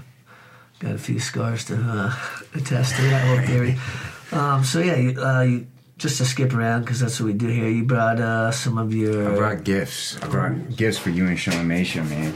[0.80, 2.14] Got a few scars to uh,
[2.56, 3.78] attest to that whole theory.
[4.34, 5.68] Um, so yeah, you, uh, you,
[6.02, 7.70] just to skip around because that's what we do here.
[7.70, 9.34] You brought uh, some of your.
[9.34, 10.22] I brought gifts.
[10.22, 12.34] I brought gifts for you and Shaun Machia, man.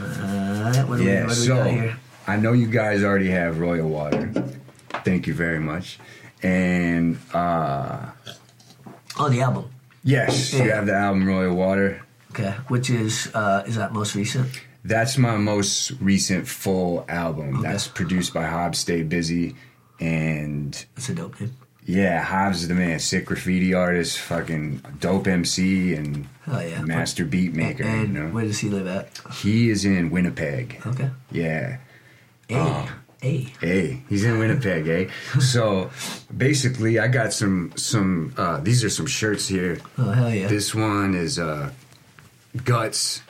[0.00, 1.96] Uh, what do we, Yeah, what do we got so here?
[2.26, 4.30] I know you guys already have Royal Water.
[5.04, 5.98] Thank you very much.
[6.42, 8.10] And uh
[9.20, 9.70] Oh, the album.
[10.04, 12.02] yes, you have the album Royal Water.
[12.32, 14.48] Okay, which is uh, is that most recent?
[14.84, 17.58] That's my most recent full album.
[17.58, 17.68] Okay.
[17.68, 19.54] That's produced by Hobbs Stay Busy.
[20.00, 21.52] And That's a dope name.
[21.88, 22.98] Yeah, Hobbs is the man.
[22.98, 26.82] Sick graffiti artist, fucking dope MC, and Oh yeah.
[26.82, 27.82] master beat maker.
[27.82, 28.28] And you know?
[28.28, 29.18] where does he live at?
[29.36, 30.82] He is in Winnipeg.
[30.86, 31.08] Okay.
[31.32, 31.78] Yeah.
[32.50, 32.56] A.
[32.56, 32.92] Oh.
[33.22, 33.38] A.
[33.58, 35.10] Hey, he's in Winnipeg, eh?
[35.40, 35.90] So
[36.36, 38.34] basically, I got some some.
[38.36, 39.78] Uh, these are some shirts here.
[39.96, 40.46] Oh hell yeah.
[40.46, 41.70] This one is uh,
[42.66, 43.22] guts,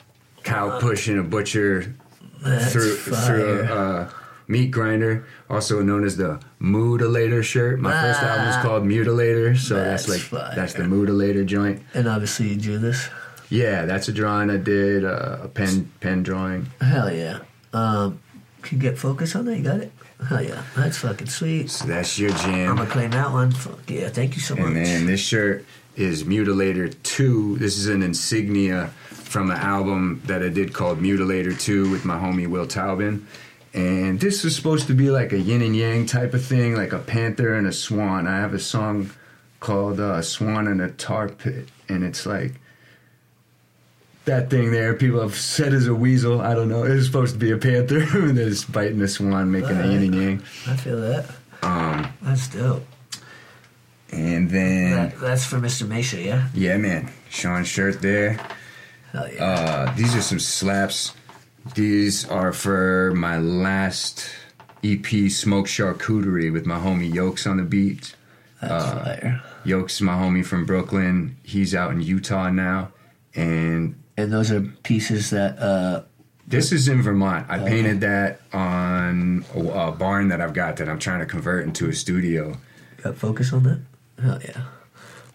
[0.43, 1.95] cow pushing a butcher
[2.43, 4.09] That's through through a uh,
[4.49, 7.79] meat grinder, also known as the Mutilator shirt.
[7.79, 8.61] My first album was Ah.
[8.61, 10.53] called Mutilator, so that's, That's like fire.
[10.55, 11.81] that's the Mutilator joint.
[11.93, 13.07] and obviously you drew this.
[13.49, 16.67] Yeah, that's a drawing I did, uh, a pen pen drawing.
[16.81, 17.39] Hell yeah.
[17.73, 18.19] Um,
[18.61, 19.57] can you get focus on that?
[19.57, 19.91] You got it?
[20.27, 20.61] Hell yeah.
[20.75, 21.69] That's fucking sweet.
[21.69, 22.71] So that's your jam.
[22.71, 23.51] I'm gonna claim that one.
[23.51, 24.09] Fuck yeah.
[24.09, 24.65] Thank you so much.
[24.65, 27.57] And then this shirt is Mutilator 2.
[27.57, 32.17] This is an insignia from an album that I did called Mutilator 2 with my
[32.17, 33.25] homie Will Taubin.
[33.73, 36.91] And this was supposed to be like a yin and yang type of thing, like
[36.91, 38.25] a panther and a swan.
[38.27, 39.11] I have a song
[39.59, 42.53] called uh, Swan in a Tar Pit, and it's like
[44.25, 44.93] that thing there.
[44.95, 46.41] People have said is a weasel.
[46.41, 46.83] I don't know.
[46.83, 50.03] It's supposed to be a panther, and then it's biting a swan, making a yin
[50.03, 50.43] and yang.
[50.67, 51.25] I feel that.
[51.61, 52.85] Um, That's dope.
[54.11, 55.85] and then, That, that's for Mr.
[55.85, 56.47] Machia, yeah?
[56.53, 58.39] yeah, man, Shaun's shirt there.
[59.11, 59.43] Hell yeah.
[59.43, 61.13] Uh, these are some slaps.
[61.75, 64.29] These are for my last
[64.83, 68.15] EP, Smoke Charcuterie, with my homie Yokes on the beat.
[68.61, 69.41] that's uh, fire.
[69.65, 71.37] Yokes is my homie from Brooklyn.
[71.43, 72.91] He's out in Utah now.
[73.35, 76.03] And And those are pieces that, uh,
[76.47, 77.45] this is in Vermont.
[77.47, 81.65] I painted that on a, a barn that I've got that I'm trying to convert
[81.65, 82.57] into a studio.
[83.03, 83.81] got focus on that?
[84.19, 84.63] Hell yeah.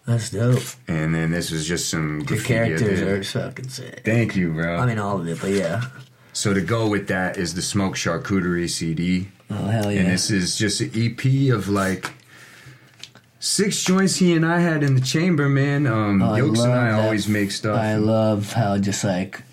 [0.05, 0.61] That's dope.
[0.87, 2.25] And then this was just some.
[2.29, 4.01] I characters are fucking sick.
[4.05, 4.75] Thank you, bro.
[4.77, 5.83] I mean, all of it, but yeah.
[6.35, 9.29] So to go with that is the Smoke Charcuterie CD.
[9.49, 10.01] Oh, hell yeah.
[10.01, 12.11] And this is just an EP of like
[13.39, 15.87] six joints he and I had in the chamber, man.
[15.87, 16.99] Um, Oh, I Yokes and I that.
[16.99, 17.79] always make stuff.
[17.79, 19.43] I love how just like,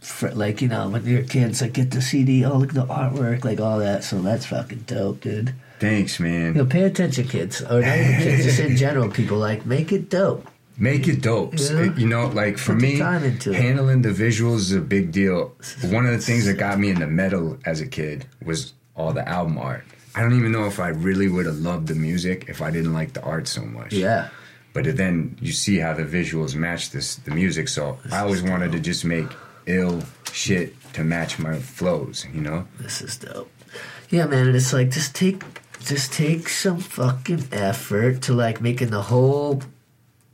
[0.00, 2.86] fr- like you know, when you're kids, like get the CD, oh look at the
[2.86, 4.04] artwork, like all that.
[4.04, 5.54] So that's fucking dope, dude.
[5.80, 6.54] Thanks, man.
[6.54, 9.38] You know, pay attention, kids, or not even kids, just in general, people.
[9.38, 10.46] Like, make it dope.
[10.80, 11.58] Make it dope.
[11.58, 11.92] Yeah.
[11.96, 13.42] You know, like for Put me, it.
[13.44, 15.56] handling the visuals is a big deal.
[15.82, 19.28] One of the things that got me into metal as a kid was all the
[19.28, 19.84] album art.
[20.14, 22.92] I don't even know if I really would have loved the music if I didn't
[22.92, 23.92] like the art so much.
[23.92, 24.28] Yeah,
[24.72, 27.68] But then you see how the visuals match this the music.
[27.68, 29.26] So I always wanted to just make
[29.66, 32.26] ill shit to match my flows.
[32.32, 32.66] You know.
[32.80, 33.50] this is dope.
[34.10, 35.42] Yeah, man, and it's like just take,
[35.80, 39.62] just take some fucking effort to like making the whole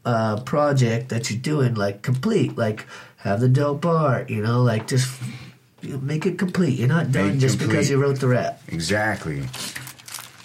[0.05, 2.57] uh, project that you're doing like complete.
[2.57, 2.87] Like,
[3.19, 5.11] have the dope art, you know, like just.
[5.83, 6.79] Make it complete.
[6.79, 7.73] You're not done Make just complete.
[7.75, 8.59] because you wrote the rap.
[8.69, 9.43] Exactly.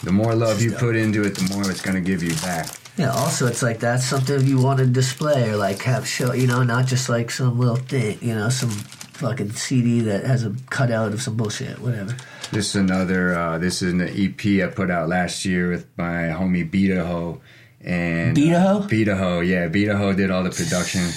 [0.03, 2.67] The more love you put into it, the more it's gonna give you back.
[2.97, 3.11] Yeah.
[3.11, 6.33] Also, it's like that's something you want to display or like have show.
[6.33, 8.17] You know, not just like some little thing.
[8.21, 11.79] You know, some fucking CD that has a cutout of some bullshit.
[11.79, 12.17] Whatever.
[12.51, 13.33] This is another.
[13.33, 17.39] Uh, this is an EP I put out last year with my homie Beataho.
[17.81, 18.83] And Beataho?
[18.83, 19.67] Uh, Beataho, yeah.
[19.67, 21.09] Beataho did all the production.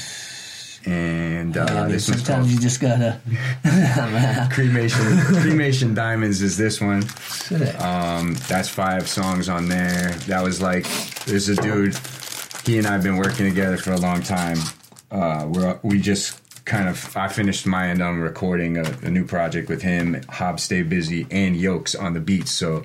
[0.84, 3.20] And uh, mean, this sometimes called you just gotta.
[4.52, 5.18] Cremation.
[5.40, 7.04] Cremation Diamonds is this one.
[7.78, 10.10] Um, that's five songs on there.
[10.26, 10.86] That was like,
[11.24, 11.96] there's a dude.
[12.64, 14.58] He and I've been working together for a long time.
[15.10, 17.16] Uh, we're we just kind of.
[17.16, 20.20] I finished my end on recording a, a new project with him.
[20.28, 22.50] Hob Stay Busy and Yokes on the beats.
[22.50, 22.84] So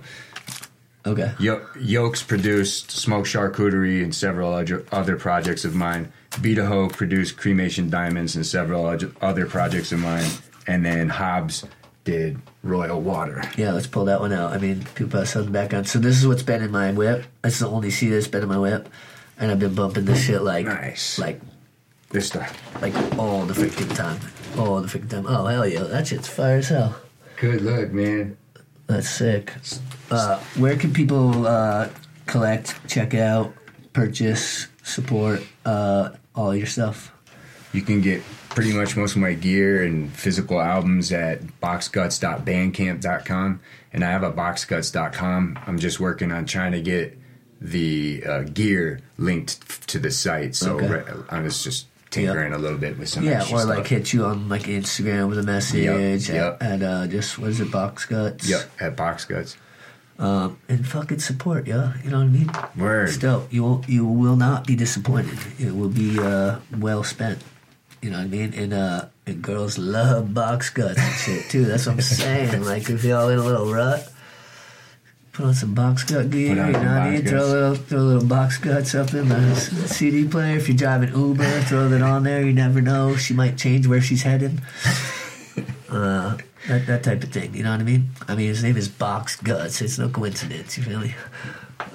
[1.08, 1.34] okay.
[1.40, 6.12] Yo- Yokes produced Smoke Charcuterie and several other, projects of mine.
[6.32, 10.26] Beataho produced Cremation Diamonds and several other- projects of mine.
[10.68, 11.66] And then Hobbs
[12.04, 13.42] did Royal Water.
[13.58, 14.52] Yeah, let's pull that one out.
[14.54, 15.86] I mean, people have something back on.
[15.86, 17.26] So this is what's been in my whip.
[17.42, 18.88] That's the only CD that's been in my whip.
[19.40, 21.20] and I've been bumping this shit like Nice.
[21.20, 21.40] like
[22.10, 22.52] This stuff.
[22.82, 24.20] like all the freaking time,
[24.58, 25.26] all the freaking time.
[25.28, 26.96] Oh hell yeah, that shit's fire as hell.
[27.40, 28.36] Good luck, man.
[28.88, 29.54] That's sick.
[30.10, 31.90] Uh, where can people uh,
[32.26, 33.54] collect, check out,
[33.94, 37.12] purchase, support uh, all your stuff?
[37.74, 43.60] You can get pretty much most of my gear and physical albums at boxguts.bandcamp.com.
[43.94, 45.60] And I have a boxguts.com.
[45.68, 47.18] I'm just working on trying to get
[47.60, 50.56] the uh, gear linked to the site.
[50.56, 50.88] So Okay.
[50.88, 51.88] re- I'm just
[52.26, 53.66] tinkering a little bit with some Yeah, or stuff.
[53.66, 56.62] like hit you on like Instagram with a message yep.
[56.62, 58.50] at, at uh, just what is it, Box Guts?
[58.50, 59.56] Yep, at Boxguts.
[60.20, 61.94] Um, and fucking support, yeah.
[62.04, 62.50] You know what I mean?
[62.76, 63.10] Word.
[63.10, 65.38] Still, you will you will not be disappointed.
[65.60, 67.40] It will be uh, well spent.
[68.02, 68.54] You know what I mean?
[68.54, 71.66] And uh, and girls love box guts and shit too.
[71.66, 72.64] That's what I'm saying.
[72.64, 74.12] like if y'all in a little rut,
[75.38, 76.50] put on some Box Guts gear.
[76.50, 77.26] You know what I mean?
[77.26, 80.58] Throw a little throw a little box guts up in the CD player.
[80.58, 82.44] If you're driving Uber, throw that on there.
[82.44, 83.16] You never know.
[83.16, 84.60] She might change where she's headed.
[85.90, 87.56] Uh, that that type of thing.
[87.56, 88.10] You know what I mean?
[88.28, 89.82] I mean, his name is Box Guts.
[89.82, 90.78] It's no coincidence.
[90.78, 91.16] You feel me?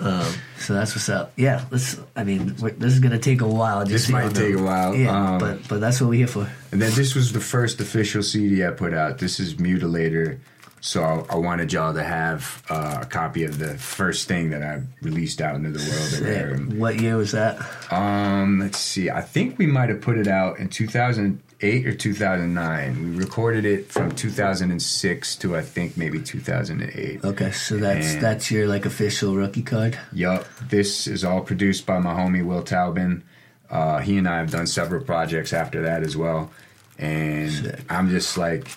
[0.01, 1.33] Um, so that's what's up.
[1.37, 2.01] Yeah, let's.
[2.17, 3.85] I mean, we're, this is gonna take a while.
[3.85, 6.51] Just This might take a while, Yeah, um, but but that's what we're here for.
[6.73, 9.19] And then this was the first official CD I put out.
[9.19, 10.39] This is Mutilator.
[10.85, 14.65] So I, I wanted y'all to have uh, a copy of the first thing that
[14.65, 15.79] I released out into the
[16.59, 16.69] world.
[16.69, 16.77] Yeah.
[16.77, 17.61] What year was that?
[17.93, 19.09] Um, let's see.
[19.09, 23.11] I think we might have put it out in 2008 or 2009.
[23.15, 27.25] We recorded it from 2006 to I think maybe 2008.
[27.25, 29.97] Okay, so that's And- that's your like official rookie card.
[30.13, 30.45] Yup.
[30.69, 33.23] This is all produced by my homie Will Taubin.
[33.71, 36.51] Uh, he and I have done several projects after that as well,
[36.99, 37.81] and Sick.
[37.89, 38.69] I'm just like,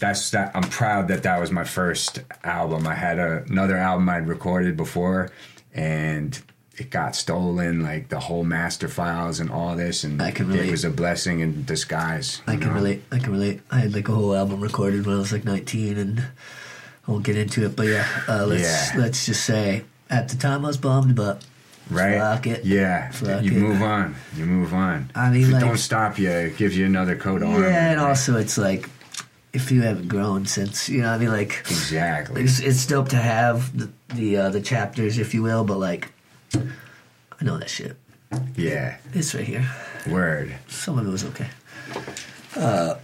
[0.00, 0.50] that's that.
[0.54, 2.86] I'm proud that that was my first album.
[2.86, 5.30] I had a, another album I'd recorded before,
[5.74, 6.40] and
[6.76, 10.68] it got stolen, like the whole master files and all this, and I can relate.
[10.68, 12.40] it was a blessing in disguise.
[12.46, 12.74] I can know?
[12.74, 13.02] relate.
[13.12, 13.60] I can relate.
[13.70, 16.20] I had like a whole album recorded when I was like 19, and
[17.06, 17.76] I won't get into it.
[17.76, 18.62] But yeah, uh, let's
[18.94, 19.00] Yeah.
[19.00, 21.44] let's just say at the time I was bummed, but
[21.90, 22.18] Right?
[22.18, 22.64] Fuck it.
[22.64, 23.10] Yeah.
[23.10, 23.60] Fuck you it.
[23.60, 24.14] move on.
[24.36, 25.10] You move on.
[25.14, 27.68] I mean, like- don't stop you, it gives you another coat of armor.
[27.68, 28.08] yeah, and right?
[28.08, 28.88] also it's like
[29.52, 32.42] if you haven't grown since you know, I mean, like Exactly.
[32.42, 36.12] it's it's dope to have the the, uh, the chapters, if you will, but like
[36.54, 37.96] I know that shit.
[38.56, 38.96] Yeah.
[39.12, 39.68] It's right here.
[40.08, 40.54] Word.
[40.68, 41.48] Some of it was okay.
[42.56, 42.94] Uh,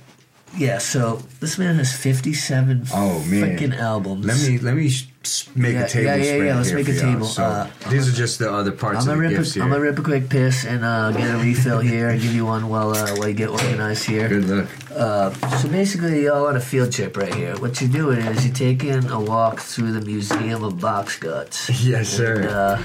[0.56, 0.78] yeah.
[0.78, 3.42] So this man has 57 Oh man.
[3.58, 4.26] freaking albums.
[4.26, 5.08] Let me let me sh-
[5.56, 7.26] make Yeah, a table yeah, yeah, yeah, let's make a table.
[7.26, 9.30] So Uh, these are just the other parts I'm gonna rip.
[9.30, 9.62] gifts A, here.
[9.64, 12.46] I'm gonna rip a quick piss and uh, get a refill here and give you
[12.46, 14.28] one while uh, while you get organized here.
[14.28, 14.68] Good luck.
[14.94, 17.54] Uh, so basically, y'all on a field trip right here.
[17.56, 21.68] What you're doing is you're taking a walk through the Museum of Box Guts.
[21.86, 22.34] Yes, sir.
[22.40, 22.78] And, uh,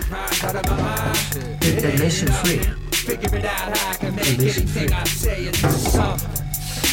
[1.88, 2.60] admission free.
[2.92, 6.41] Figure it out how I can make Admission free.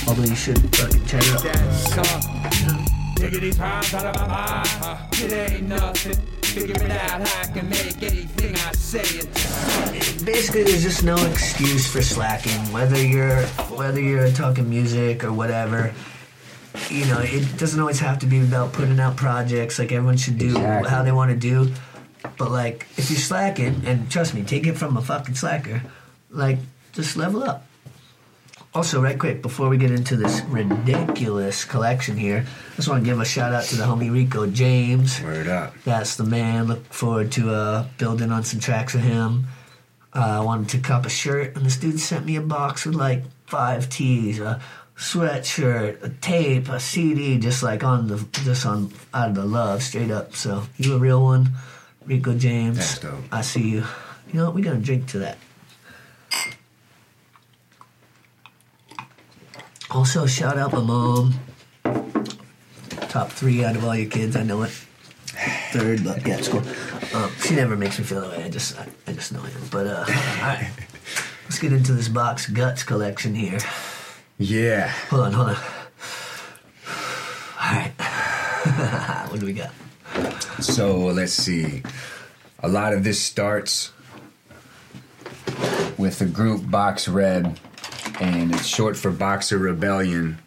[0.08, 1.42] Although you should fucking check it out.
[3.18, 5.14] Nigga, these rhymes out of my mind.
[5.22, 6.14] It ain't nothing.
[6.42, 9.02] Figure it out how I can make anything I say.
[10.24, 12.52] Basically, there's just no excuse for slacking.
[12.72, 13.42] Whether you're
[13.76, 15.92] whether you're talking music or whatever,
[16.88, 19.78] you know, it doesn't always have to be about putting out projects.
[19.78, 20.88] Like everyone should do Exactly.
[20.90, 21.70] how they want to do.
[22.38, 25.82] But like, if you're slacking, and trust me, take it from a fucking slacker.
[26.30, 26.58] Like,
[26.92, 27.64] just level up.
[28.78, 33.10] Also, right quick, before we get into this ridiculous collection here, I just want to
[33.10, 35.20] give a shout out to the homie Rico James.
[35.20, 35.74] Word up.
[35.82, 36.68] That's the man.
[36.68, 39.48] Look forward to uh, building on some tracks with him.
[40.14, 42.94] Uh, I wanted to cop a shirt, and this dude sent me a box with
[42.94, 44.60] like five tees, a
[44.96, 49.82] sweatshirt, a tape, a CD, just like on the just on out of the love,
[49.82, 50.36] straight up.
[50.36, 51.50] So you a real one,
[52.06, 52.76] Rico James.
[52.76, 53.24] That's dope.
[53.32, 53.84] I see you.
[54.28, 54.54] You know what?
[54.54, 55.38] We gonna drink to that.
[59.90, 61.34] Also, shout out my mom.
[63.08, 64.70] Top three out of all your kids, I know it.
[65.72, 66.62] Third, but yeah, it's cool.
[67.14, 68.44] Um, she never makes me feel that way.
[68.44, 69.52] I just, I, I just know it.
[69.70, 70.70] But uh, all right,
[71.44, 73.58] let's get into this box guts collection here.
[74.38, 74.88] Yeah.
[75.08, 75.56] Hold on, hold on.
[77.60, 77.92] All right,
[79.30, 79.72] what do we got?
[80.62, 81.82] So let's see.
[82.60, 83.92] A lot of this starts
[85.96, 87.58] with the group Box Reb,
[88.20, 90.38] and it's short for Boxer Rebellion.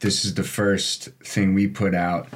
[0.00, 2.28] This is the first thing we put out,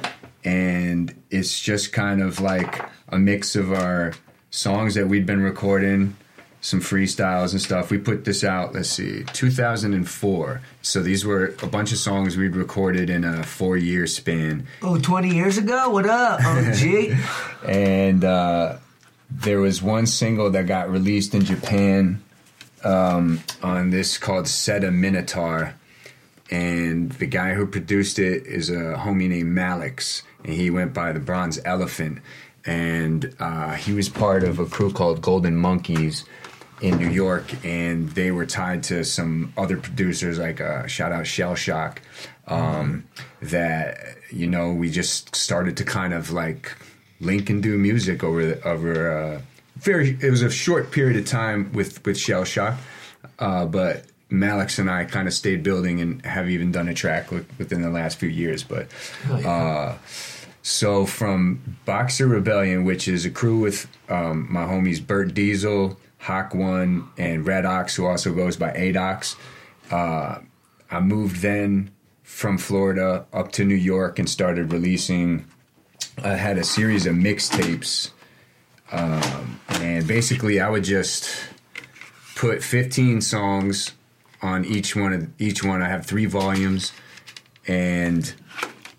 [0.43, 4.13] and it's just kind of like a mix of our
[4.51, 6.15] songs that we'd been recording,
[6.61, 7.89] some freestyles and stuff.
[7.89, 10.61] We put this out, let's see, 2004.
[10.81, 14.67] So these were a bunch of songs we'd recorded in a four year span.
[14.81, 15.89] Oh, 20 years ago?
[15.89, 17.17] What up, OG?
[17.67, 18.77] and uh,
[19.29, 22.21] there was one single that got released in Japan
[22.83, 25.75] um, on this called Seta Minotaur.
[26.51, 31.11] And the guy who produced it is a homie named Malix, and he went by
[31.11, 32.19] the Bronze Elephant.
[32.65, 36.25] And uh, he was part of a crew called Golden Monkeys
[36.81, 41.25] in New York, and they were tied to some other producers, like uh, shout out
[41.25, 42.01] Shell Shock,
[42.47, 43.05] um,
[43.41, 43.97] that
[44.31, 46.75] you know we just started to kind of like
[47.21, 49.41] link and do music over the, over uh,
[49.83, 50.17] very.
[50.21, 52.77] It was a short period of time with with Shell Shock,
[53.39, 57.29] uh, but Malix and I kind of stayed building and have even done a track
[57.31, 58.63] with, within the last few years.
[58.63, 58.87] But
[59.29, 59.49] Oh, yeah.
[59.51, 59.97] uh,
[60.61, 66.55] so from Boxer Rebellion, which is a crew with um, my homies Bert Diesel, Hawk
[66.55, 69.35] One, and Red Ox, who also goes by Adox.
[69.91, 70.39] Uh,
[70.89, 71.91] I moved then
[72.23, 75.45] from Florida up to New York and started releasing.
[76.23, 78.11] I had a series of mixtapes,
[78.93, 81.29] um, and basically I would just
[82.35, 83.93] put 15 songs
[84.41, 85.81] on each one of each one.
[85.81, 86.91] I have three volumes,
[87.67, 88.33] and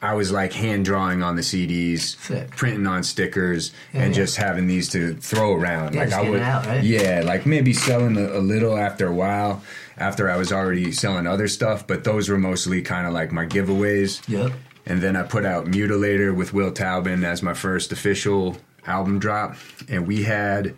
[0.01, 2.51] I was like hand drawing on the CDs, Sick.
[2.57, 4.23] printing on stickers, Yeah, and yeah.
[4.23, 5.95] just having these to throw around.
[5.95, 6.83] Yeah, like I would, out, right?
[6.85, 9.63] yeah, like maybe selling a, a little after a while,
[9.97, 11.87] after I was already selling other stuff.
[11.87, 14.27] But those were mostly kind of like my giveaways.
[14.29, 14.53] Yep.
[14.87, 19.57] And then I put out Mutilator with Will Taubin as my first official album drop.
[19.89, 20.77] And we had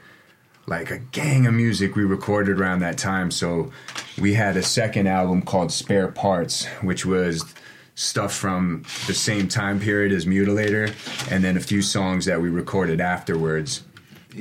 [0.67, 3.31] like a gang of music we recorded around that time.
[3.31, 3.71] So
[4.19, 7.45] we had a second album called Spare Parts, which was
[7.95, 10.93] stuff from the same time period as Mutilator,
[11.31, 13.83] and then a few songs that we recorded afterwards.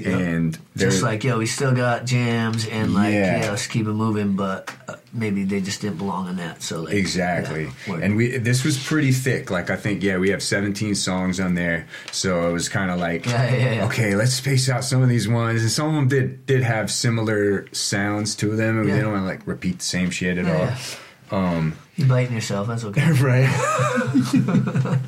[0.03, 3.43] And Just like yo, we still got jams and like Yeah.
[3.43, 6.61] yeah, let's keep it moving, but uh, maybe they just didn't belong in that.
[6.61, 7.69] So like Exactly.
[7.87, 9.49] yeah, and we this was pretty thick.
[9.49, 11.87] Like I think yeah, we have 17 songs on there.
[12.11, 15.27] So it was kind of like Yeah, yeah, okay, let's space out some of these
[15.27, 15.61] ones.
[15.61, 18.79] And some of them did did have similar sounds to them.
[18.79, 18.89] and.
[18.91, 20.67] They don't want to like repeat the same shit at all.
[21.31, 21.71] yeah.
[21.95, 22.67] you biting yourself.
[22.67, 23.11] That's okay.
[23.21, 23.49] right.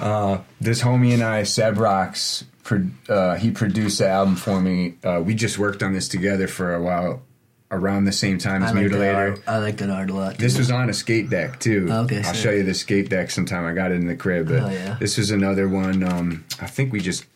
[0.00, 4.94] uh, this homie and I, Seb Rocks, pro- uh, he produced the album for me.
[5.04, 7.22] Uh, we just worked on this together for a while,
[7.70, 9.42] around the same time as I like, Mutilator.
[9.46, 10.38] I like that art a lot.
[10.38, 11.88] This was on a skate deck too.
[11.90, 13.66] Okay, I'll show you the skate deck sometime.
[13.66, 14.96] I got it in the crib, but Oh, yeah.
[14.98, 16.02] this was another one.
[16.02, 17.26] Um, I think we just,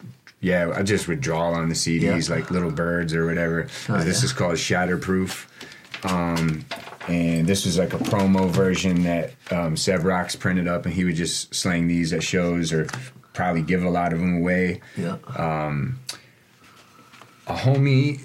[0.41, 2.35] yeah, I just would draw on the CDs Yeah.
[2.37, 3.67] like little birds or whatever.
[3.89, 4.25] Oh, this yeah.
[4.25, 5.47] is called Shatterproof,
[6.05, 6.65] um,
[7.09, 11.05] and this was like a promo version that um, Seb Rocks printed up, and he
[11.05, 12.87] would just slang these at shows or
[13.35, 15.17] probably give a lot of them away yeah.
[15.37, 18.21] a homie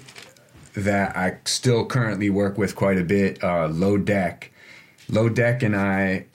[0.84, 4.50] that I still currently work with quite a bit, uh, Low Deck.
[5.08, 6.26] Low Deck and I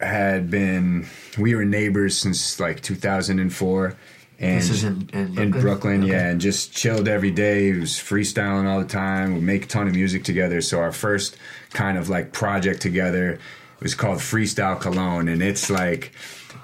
[0.00, 1.06] had been
[1.38, 3.94] we were neighbors since like 2004,
[4.40, 6.02] and This is in- in in Brooklyn?
[6.04, 6.12] Okay.
[6.12, 7.72] yeah, and just chilled every day.
[7.72, 9.34] He was freestyling all the time.
[9.34, 10.60] We make a ton of music together.
[10.60, 11.36] So our first
[11.72, 13.38] kind of like project together
[13.80, 16.12] was called Freestyle Cologne, and it's like,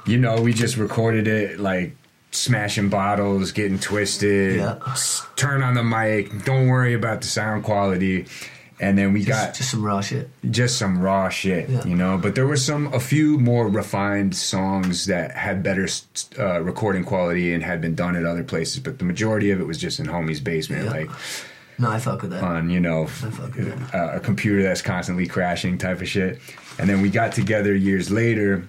[0.06, 1.94] you know, we just recorded it like
[2.30, 4.76] smashing bottles, getting twisted, Yeah.
[5.36, 8.26] turn on the mic, don't worry about the sound quality.
[8.82, 10.30] And then we Just, got just some raw shit.
[10.50, 11.84] just some raw shit, Yeah.
[11.84, 12.16] you know.
[12.16, 15.86] But there were some, a few more refined songs that had better
[16.38, 18.78] uh, recording quality and had been done at other places.
[18.80, 20.90] But the majority of it was just in homie's basement, Yeah.
[20.92, 21.10] like
[21.78, 22.42] No, I fuck with that.
[22.42, 23.06] on, you know,
[23.92, 26.40] uh, a computer that's constantly crashing type of shit.
[26.78, 28.64] And then we got together years later.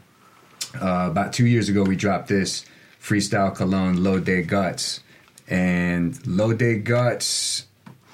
[0.76, 2.66] Uh, about two years ago, we dropped this
[3.02, 5.02] freestyle cologne, Low Day Guts,
[5.47, 7.66] and Low Day Guts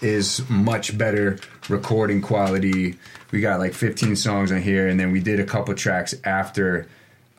[0.01, 2.97] is much better recording quality.
[3.31, 6.87] We got like 15 songs on here, and then we did a couple tracks after.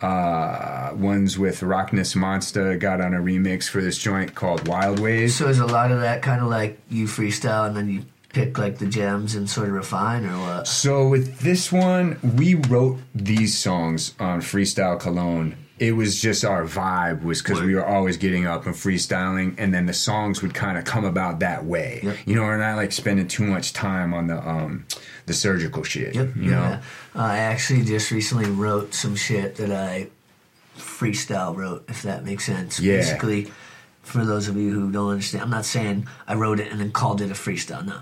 [0.01, 5.35] Uh, ones with Rockness Monster got on a remix for this joint called Wild Ways.
[5.35, 8.59] so is a lot of that kind of like you freestyle and then you pick
[8.59, 10.69] like the gems and sort of refine or what?
[10.69, 15.57] So with this one, we wrote these songs on Freestyle Cologne.
[15.79, 19.72] It was just our vibe was because we were always getting up and freestyling, and
[19.72, 22.01] then the songs would kind of come about that way.
[22.03, 22.16] Yep.
[22.26, 24.87] You know, we're not like spending too much time on the um
[25.26, 26.14] the surgical shit.
[26.14, 26.37] Yep.
[26.37, 26.61] You know.
[26.61, 26.81] yeah.
[27.14, 30.09] Uh, I actually just recently wrote some shit that I
[30.76, 32.81] freestyle wrote, if that makes sense.
[32.81, 32.97] Yeah.
[32.97, 33.51] Basically,
[34.03, 36.93] for those of you who don't understand, I'm not saying I wrote it and then
[36.93, 37.85] called it a freestyle.
[37.85, 38.01] No.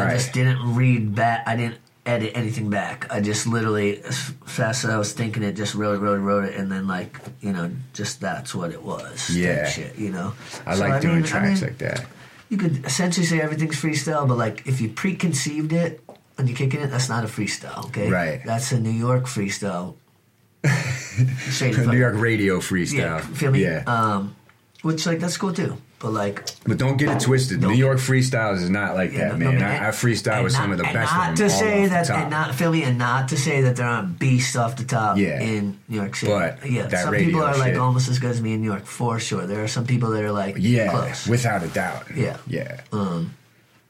[0.00, 1.44] I just didn't read back.
[1.46, 3.06] I didn't edit anything back.
[3.12, 6.56] I just literally, as fast as I was thinking it, just wrote it, wrote it,
[6.56, 9.30] and then like, you know, just that's what it was.
[9.30, 9.68] Yeah.
[9.68, 10.34] Shit, you know?
[10.66, 12.04] I So, like doing mean- I tracks mean, like that.
[12.48, 16.02] you could essentially say everything's freestyle, but like if you preconceived it
[16.38, 18.10] and you're kicking it, that's not a freestyle, okay?
[18.10, 18.40] Right.
[18.44, 19.94] That's a New York freestyle.
[21.50, 23.20] Straight New York radio Yeah, freestyle.
[23.36, 23.62] feel me?
[23.62, 23.82] Yeah.
[23.86, 24.34] Um,
[24.82, 25.76] which like that's cool too.
[26.02, 27.60] But like, But don't get it twisted.
[27.62, 29.60] New York freestyles is not like Yeah, that, no, man.
[29.60, 31.50] no, I, I freestyle with some of the and best Not of to them.
[31.50, 34.74] say that, and not feel me, and not to say that there aren't beasts off
[34.76, 35.40] the top Yeah.
[35.40, 36.32] in New York City.
[36.32, 39.20] But yeah, some people are like almost as good as me in New York for
[39.20, 39.46] sure.
[39.46, 42.06] There are some people that are like yeah, close, without a doubt.
[42.16, 42.36] Yeah.
[42.48, 42.80] yeah.
[42.90, 43.34] Um,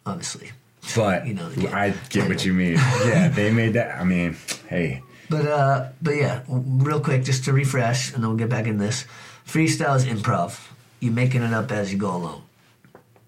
[0.04, 0.50] obviously.
[0.94, 1.48] But you know.
[1.72, 2.74] I get what you mean.
[3.06, 3.98] Yeah, they made that.
[3.98, 4.36] I mean,
[4.68, 5.00] hey,
[5.30, 8.76] But uh, but yeah, real quick, just to refresh, and then we'll get back in
[8.76, 9.06] this.
[9.46, 10.58] Freestyle is improv.
[11.02, 12.44] You're making it up as you go along.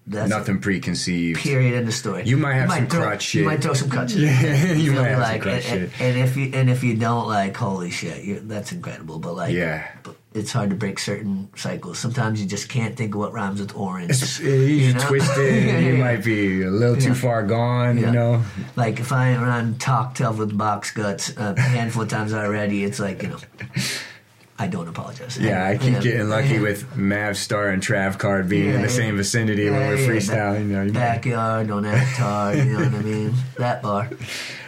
[0.07, 1.41] That's nothing preconceived.
[1.41, 1.73] Period.
[1.73, 2.23] In the story.
[2.23, 3.41] You might have some throw, crotch shit.
[3.41, 4.13] You might throw some crutch.
[4.13, 6.01] Yeah, you feel might have some like, crutch and, shit.
[6.01, 9.19] and if you and if you don't like, holy shit, you're, that's incredible.
[9.19, 9.85] But like, Yeah.
[10.03, 11.99] but it's hard to break certain cycles.
[11.99, 14.11] Sometimes you just can't think of what rhymes with orange.
[14.11, 14.99] It's, you know?
[15.01, 15.65] twisted.
[15.65, 16.03] Yeah, you yeah.
[16.03, 17.13] might be a little too Yeah.
[17.15, 17.97] far gone.
[17.97, 18.41] You know.
[18.77, 22.99] Like if I run talk tough with box guts a handful of times already, it's
[22.99, 23.39] like you know,
[24.57, 25.37] I don't apologize.
[25.37, 25.99] Yeah, I keep Yeah.
[25.99, 28.93] getting lucky with Mav Star and Trav Card being Yeah, in the yeah.
[28.93, 30.59] same vicinity when we're yeah, freestyling.
[30.69, 32.57] You know, you backyard, act hard.
[32.59, 33.33] You know what I mean?
[33.57, 34.09] That bar.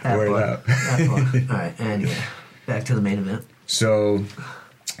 [0.02, 0.42] That Word bar.
[0.42, 0.66] up.
[0.66, 1.18] That bar.
[1.56, 2.16] All right, anyway,
[2.66, 3.44] back to the main event.
[3.66, 4.24] So,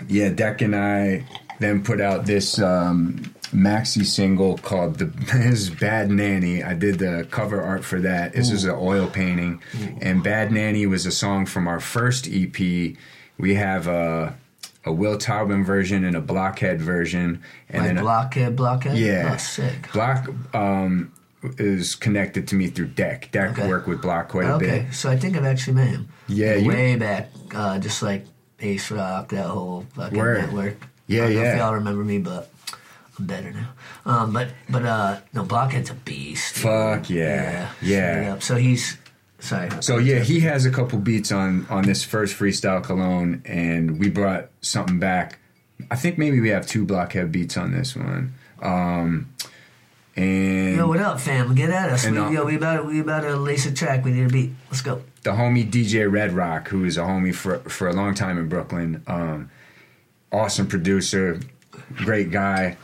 [0.08, 1.26] yeah, Deck and I
[1.60, 5.06] then put out this um, maxi single called "The
[5.38, 8.32] His Bad Nanny." I did the cover art for that.
[8.32, 9.60] This is an oil painting,
[10.00, 12.96] and "Bad Nanny" was a song from our first EP.
[13.38, 14.34] We have a
[14.88, 18.96] a Will Taubman version and a Blockhead version, and Like then a- blockhead, blockhead.
[18.96, 19.92] yeah, Oh, sick.
[19.92, 21.12] Block um,
[21.58, 23.30] is connected to me through Deck.
[23.30, 23.68] Deck Okay.
[23.68, 24.94] worked with Block quite a Okay, bit.
[24.94, 26.08] so I think I've actually met him.
[26.26, 28.24] Yeah, you- way back, uh, just like
[28.60, 30.40] Aesop Rock, that whole fucking Word.
[30.40, 30.76] network.
[31.06, 31.42] Yeah, I don't know.
[31.52, 32.50] If y'all remember me, but
[33.18, 33.68] I'm better now.
[34.04, 36.54] Um, but but uh, no, Blockhead's a beast.
[36.56, 37.70] Fuck yeah.
[37.80, 38.32] Yeah.
[38.34, 38.42] up.
[38.42, 38.97] So he's
[39.38, 39.70] sorry.
[39.80, 44.08] So yeah, he has a couple beats on on this first freestyle cologne, and we
[44.10, 45.38] brought something back.
[45.90, 48.34] I think maybe we have two blockhead beats on this one.
[48.60, 49.32] Um,
[50.16, 51.54] and Yo, what up, fam?
[51.54, 52.04] Get at us.
[52.04, 54.04] We, uh, yo, we about to, we about to lace a track.
[54.04, 54.50] We need a beat.
[54.68, 55.02] Let's go.
[55.22, 58.48] the homie DJ Red Rock, who is a homie for for a long time in
[58.48, 59.02] Brooklyn.
[59.06, 59.50] Um,
[60.32, 61.40] awesome producer,
[61.94, 62.76] great guy.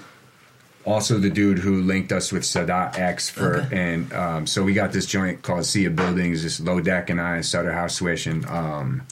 [0.87, 3.76] Also, the dude who linked us with Sadat X for, Okay.
[3.95, 6.43] and um, so we got this joint called Sea of Buildings.
[6.43, 9.03] This low deck and I, and Sutter House Swish, and um,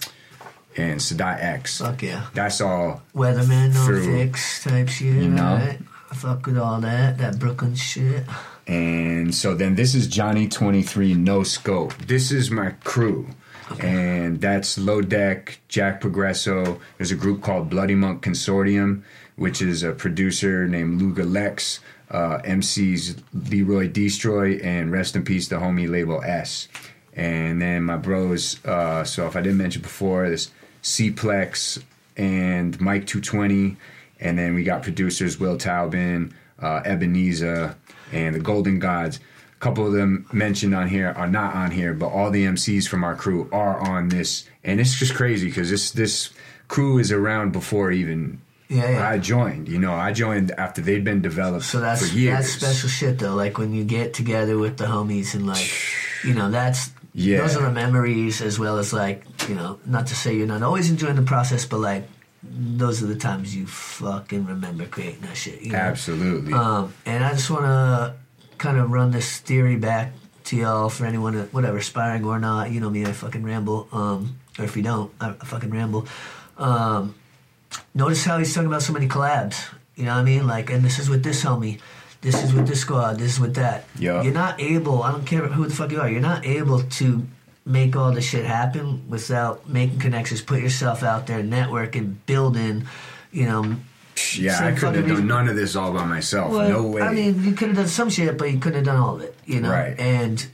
[0.76, 1.78] and Sadat X.
[1.80, 2.26] Fuck yeah.
[2.34, 3.02] That's all.
[3.14, 5.14] Weatherman, no fix type shit.
[5.14, 5.54] You know?
[5.54, 5.78] Right?
[6.10, 7.16] I fuck with all that.
[7.18, 8.24] That Brooklyn shit.
[8.66, 11.94] And so then this is Johnny 23 No Scope.
[12.06, 13.28] This is my crew.
[13.80, 16.80] And that's Low Deck, Jack Progresso.
[16.98, 19.02] There's a group called Bloody Monk Consortium,
[19.36, 25.48] which is a producer named Luga Lex, uh, MCs Leroy Destroy, and rest in peace,
[25.48, 26.68] the homie Label S.
[27.14, 30.50] And then my bros, uh, so if I didn't mention before, this
[30.82, 31.82] C-Plex
[32.16, 33.76] and Mike 220.
[34.20, 37.76] And then we got producers Will Taubin, uh, Ebenezer,
[38.12, 39.20] and the Golden Gods.
[39.62, 43.04] Couple of them mentioned on here are not on here, but all the MCs from
[43.04, 46.30] our crew are on this, and it's just crazy because this this
[46.66, 49.08] crew is around before even Yeah, yeah.
[49.08, 49.68] I joined.
[49.68, 52.34] You know, I joined after they'd been developed So that's for years.
[52.38, 53.36] that's special shit though.
[53.36, 55.70] Like when you get together with the homies and like,
[56.24, 57.38] you know, that's Yeah.
[57.42, 60.62] those are the memories as well as like, you know, not to say you're not
[60.64, 62.08] always enjoying the process, but like
[62.42, 65.62] those are the times you fucking remember creating that shit.
[65.62, 65.78] You know?
[65.78, 66.52] Absolutely.
[66.52, 68.14] Um, and I just want to
[68.62, 70.12] kind of run this theory back
[70.44, 72.70] to y'all for anyone, whatever, aspiring or not.
[72.70, 73.88] You know me, I fucking ramble.
[73.90, 76.06] Um, or if you don't, I, I fucking ramble.
[76.56, 77.16] Um,
[77.92, 79.68] notice how he's talking about so many collabs.
[79.96, 80.46] You know what I mean?
[80.46, 81.80] Like, and this is with this homie.
[82.20, 83.18] This is with this squad.
[83.18, 83.84] This is with that.
[83.98, 84.22] Yeah.
[84.22, 85.02] You're not able.
[85.02, 86.08] I don't care who the fuck you are.
[86.08, 87.26] You're not able to
[87.66, 90.40] make all this shit happen without making connections.
[90.40, 92.86] Put yourself out there, networking, building.
[93.32, 93.76] You know,
[94.38, 96.52] yeah, some I couldn't have done reason- none of this all by myself.
[96.52, 97.02] well, no way.
[97.02, 99.22] I mean, you could have done some shit, but you couldn't have done all of
[99.22, 99.34] it.
[99.46, 99.98] You know, Right.
[99.98, 100.44] and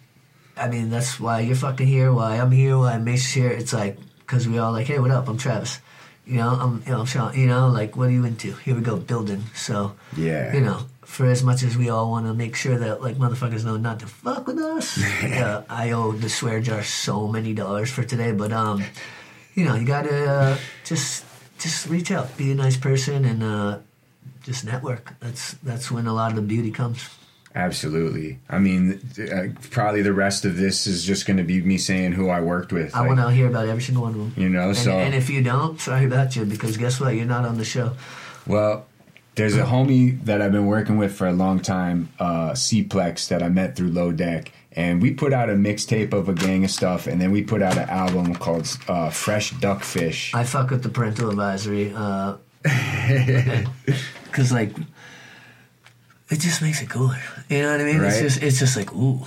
[0.56, 3.48] I mean that's why you're fucking here, why I'm here, why Mason's here.
[3.50, 5.28] It's like because we all like, hey, what up?
[5.28, 5.80] I'm Travis.
[6.26, 7.34] You know, I'm you know, I'm Shaun.
[7.38, 8.52] You know, like what are you into?
[8.64, 9.44] Here we go, building.
[9.54, 10.52] So Yeah.
[10.54, 13.64] you know, for as much as we all want to make sure that like motherfuckers
[13.64, 17.90] know not to fuck with us, uh, I owe the swear jar so many dollars
[17.90, 18.32] for today.
[18.32, 18.82] But um,
[19.54, 21.24] you know, you gotta uh, just
[21.58, 23.78] just reach out, be a nice person, and uh,
[24.42, 25.14] just network.
[25.20, 27.08] That's that's when a lot of the beauty comes.
[27.54, 28.38] Absolutely.
[28.48, 32.12] I mean, uh, probably the rest of this is just going to be me saying
[32.12, 32.94] who I worked with.
[32.94, 34.34] I Like, want to hear about every single one of them.
[34.36, 37.14] You know, and, so- and if you don't, sorry about you because guess what?
[37.14, 37.94] You're not on the show.
[38.46, 38.86] Well,
[39.34, 43.42] there's a homie that I've been working with for a long time, uh, C-Plex, that
[43.42, 44.52] I met through Low Deck.
[44.78, 47.62] And we put out a mixtape of a gang of stuff, and then we put
[47.62, 50.32] out an album called uh, Fresh Duckfish.
[50.34, 51.92] I fuck with the parental advisory.
[51.92, 52.36] Uh,
[54.24, 54.70] Because, like,
[56.30, 57.18] it just makes it cooler.
[57.48, 58.04] You know what I mean?
[58.04, 59.24] It's just it's just like ooh.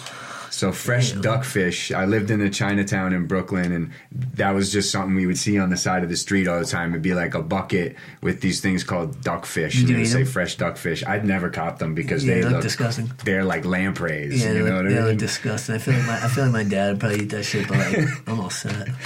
[0.61, 1.21] So fresh Yeah.
[1.21, 1.91] duckfish.
[1.91, 3.89] I lived in a Chinatown in Brooklyn, and
[4.35, 6.65] that was just something we would see on the side of the street all the
[6.67, 6.91] time.
[6.91, 11.03] It'd be like a bucket with these things called duckfish, and they say fresh duckfish.
[11.07, 13.11] I'd never caught them because Yeah, they they look look disgusting.
[13.25, 14.39] They're like lampreys.
[14.39, 15.05] Yeah, you they know look, what I they mean?
[15.05, 15.73] look disgusting.
[15.73, 17.77] I feel like my I feel like my dad would probably eat that shit, but
[17.79, 18.87] like I'm all set.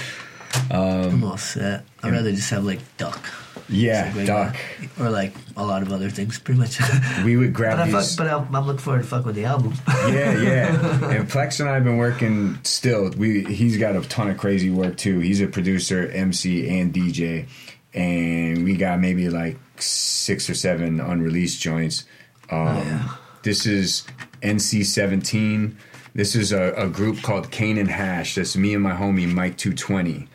[0.72, 0.80] Um,
[1.16, 1.84] I'm all set.
[2.04, 3.22] I'd rather just have like duck.
[3.68, 4.56] Yeah, like duck.
[5.00, 6.80] Or like a lot of other things, pretty much.
[7.26, 8.16] We would grab but I these.
[8.16, 9.74] fuck, but I'm, looking forward to fuck with the album.
[9.88, 11.10] yeah, yeah.
[11.10, 13.10] And Plex and I have been working still.
[13.12, 15.20] We he's got a ton of crazy work too.
[15.20, 17.48] He's a producer, MC, and DJ,
[17.94, 22.06] and we got maybe like six or seven unreleased joints.
[22.50, 23.10] Um, yeah.
[23.44, 24.04] This is
[24.42, 25.78] NC seventeen.
[26.14, 28.36] This is a, a group called Kane and Hash.
[28.36, 30.28] That's me and my homie Mike Two Twenty,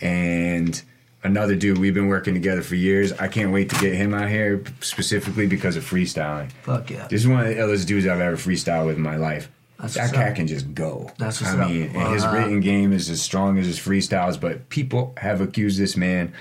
[0.00, 0.82] and
[1.26, 1.78] another dude.
[1.78, 3.12] We've been working together for years.
[3.12, 6.50] I can't wait to get him out here specifically because of freestyling.
[6.62, 7.06] Fuck yeah.
[7.08, 9.50] This is one of the illest dudes I've ever freestyled with in my life.
[9.78, 10.36] That's that cat up.
[10.36, 11.10] can just go.
[11.18, 11.70] That's what's I up.
[11.70, 15.42] mean, Well, his uh, written game is as strong as his freestyles, but people have
[15.42, 16.32] accused this man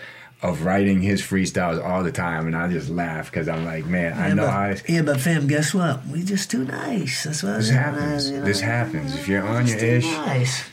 [0.41, 4.13] of writing his freestyles all the time, and I just laugh because I'm like, man,
[4.13, 6.05] I know but, how yeah, but fam, guess what?
[6.07, 7.23] We just too nice.
[7.23, 8.29] That's what this happens.
[8.29, 8.45] you know?
[8.45, 9.15] This happens.
[9.15, 10.63] If you're on your too ish, Nice.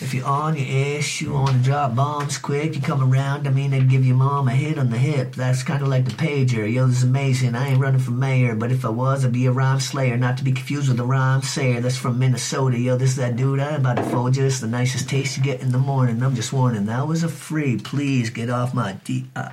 [0.00, 3.50] If you're on your ish, you want to drop bombs quick, you come around, I
[3.50, 5.34] mean, they give your mom a hit on the hip.
[5.34, 6.72] That's kind of like the pager.
[6.72, 7.56] Yo, this is amazing.
[7.56, 10.16] I ain't running for mayor, but if I was, I'd be a rhyme slayer.
[10.16, 11.80] Not to be confused with a rhyme sayer.
[11.80, 12.78] That's from Minnesota.
[12.78, 13.58] Yo, this is that dude.
[13.58, 14.44] I am about to fold you.
[14.46, 16.22] It's the nicest taste you get in the morning.
[16.22, 16.86] I'm just warning.
[16.86, 17.76] That was a free.
[17.78, 19.26] Please get off my D.
[19.34, 19.50] Uh,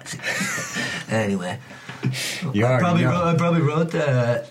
[1.09, 1.59] anyway.
[2.53, 3.09] you already Probably know.
[3.11, 4.47] wrote, I probably wrote that.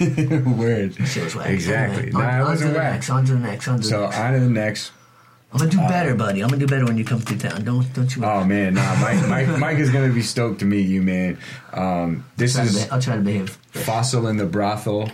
[0.58, 0.94] Word.
[1.06, 1.50] Shit was whack.
[1.50, 2.04] Exactly.
[2.04, 3.10] Anyway, Nah, on, it on to the next.
[3.10, 3.68] On to the next.
[3.68, 4.18] On to So the next.
[4.18, 4.92] on to the next.
[5.52, 6.42] I'm gonna do better, buddy.
[6.42, 7.64] I'm gonna do better when you come through town.
[7.64, 8.24] Don't don't you?
[8.24, 11.38] Oh man, nah, Mike, Mike, Mike is gonna be stoked to meet you, man.
[11.72, 13.50] Um, this to is be- I'll try to behave.
[13.70, 15.10] Fossil in the Brothel.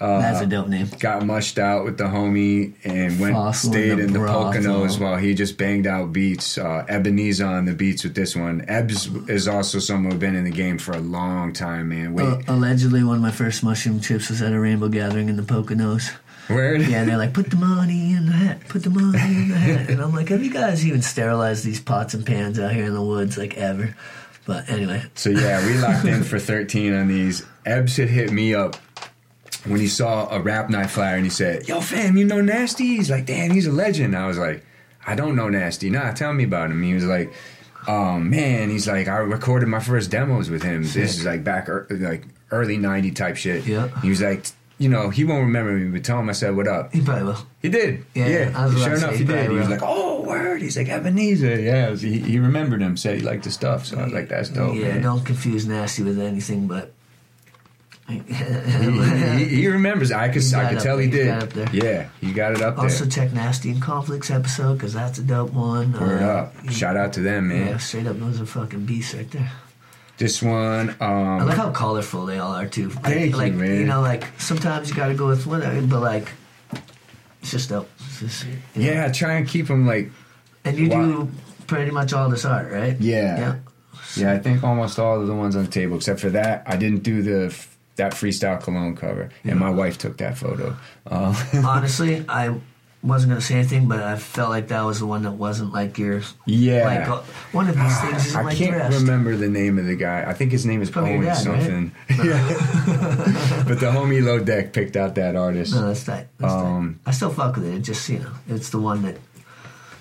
[0.00, 0.86] That's a dope name.
[1.00, 4.18] got mushed out with the homie and went Fossil in stayed the in the.
[4.20, 6.56] Poconos while he just banged out beats.
[6.58, 8.60] Uh, Ebenezer on the beats with this one.
[8.66, 12.14] Ebs is also someone who's been in the game for a long time, man.
[12.14, 15.36] Wait, Uh, allegedly, one of my first mushroom trips was at a rainbow gathering in
[15.36, 16.12] the Poconos.
[16.48, 16.82] Word?
[16.82, 18.60] Yeah, and they're like, "Put the money in the hat.
[18.68, 21.80] Put the money in the hat." And I'm like, "Have you guys even sterilized these
[21.80, 23.94] pots and pans out here in the woods like ever?"
[24.46, 27.44] But anyway, So yeah, we locked in for 13 on these.
[27.66, 28.76] Ebs had hit me up
[29.66, 32.96] when he saw a rap night flyer and he said, "Yo, fam, you know Nasty?"
[32.96, 34.64] He's like, "Damn, he's a legend." I was like,
[35.06, 35.90] "I don't know Nasty.
[35.90, 37.30] Nah, tell me about him." He was like,
[37.86, 40.82] "Um, man," he's like, "I recorded my first demos with him.
[40.82, 43.88] This is like back ear- like early '90 type shit." Yeah.
[44.00, 44.46] He was like.
[44.78, 46.92] You know, he won't remember me, but tell him I said what up.
[46.92, 47.46] he probably will.
[47.60, 48.04] He did.
[48.14, 48.64] Yeah, Yeah.
[48.66, 49.34] Was Sure enough, he he did.
[49.34, 50.62] probably He was like, oh, word.
[50.62, 51.60] He's like, Ebenezer.
[51.60, 51.96] Yeah.
[51.96, 53.86] He, he remembered him, said he liked the stuff.
[53.86, 54.76] So I was like, that's dope.
[54.76, 55.02] yeah, man.
[55.02, 56.92] don't confuse nasty with anything, but.
[58.08, 60.12] he, he, he remembers.
[60.12, 61.26] I could, I could tell there, he did.
[61.26, 61.68] got up there.
[61.72, 63.06] Yeah, he got it up Also there.
[63.06, 65.92] Also, check Nasty and Conflicts episode because that's a dope one.
[65.92, 66.70] Word Uh, up!
[66.70, 67.66] Shout out to them, man.
[67.66, 69.50] Yeah, straight up, those are fucking beasts right there.
[70.18, 72.88] This one, I um, like how colorful they all are too.
[72.88, 73.86] Like, Thank you, like, man.
[73.86, 76.28] know, like sometimes you gotta go with whatever, but like
[77.40, 77.88] it's just dope.
[78.00, 78.58] It's just, you know.
[78.92, 80.10] yeah, try and keep them like.
[80.64, 81.02] and you Wow.
[81.06, 81.28] do
[81.68, 83.00] pretty much all this art, right?
[83.00, 83.38] Yeah.
[83.38, 83.56] Yeah.
[84.16, 86.76] Yeah, I think almost all of the ones on the table, except for that, I
[86.76, 90.76] didn't do the f- that freestyle cologne cover, and my wife took that photo.
[91.06, 92.54] Um, Honestly, I
[93.02, 95.96] wasn't gonna say anything, but I felt like that was the one that wasn't like
[95.98, 96.34] yours.
[96.46, 97.22] yeah, like uh,
[97.52, 99.00] one of these things isn't I like can't the rest.
[99.00, 100.24] remember the name of the guy.
[100.26, 101.62] I think his name is Probably Owen dad, right?
[101.62, 101.92] something.
[102.10, 102.48] Yeah.
[103.68, 105.74] but the homie Low Deck picked out that artist.
[105.74, 106.26] No, that's tight.
[106.38, 107.10] That's Um, tight.
[107.10, 107.74] I still fuck with it.
[107.74, 109.16] It just you know, it's the one that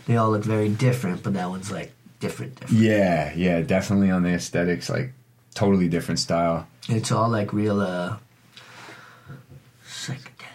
[0.07, 2.59] they all look very different, but that one's like different.
[2.59, 2.81] different.
[2.81, 5.11] Yeah, yeah, definitely on the aesthetics, like
[5.53, 6.67] totally different style.
[6.89, 8.17] It's all like real uh.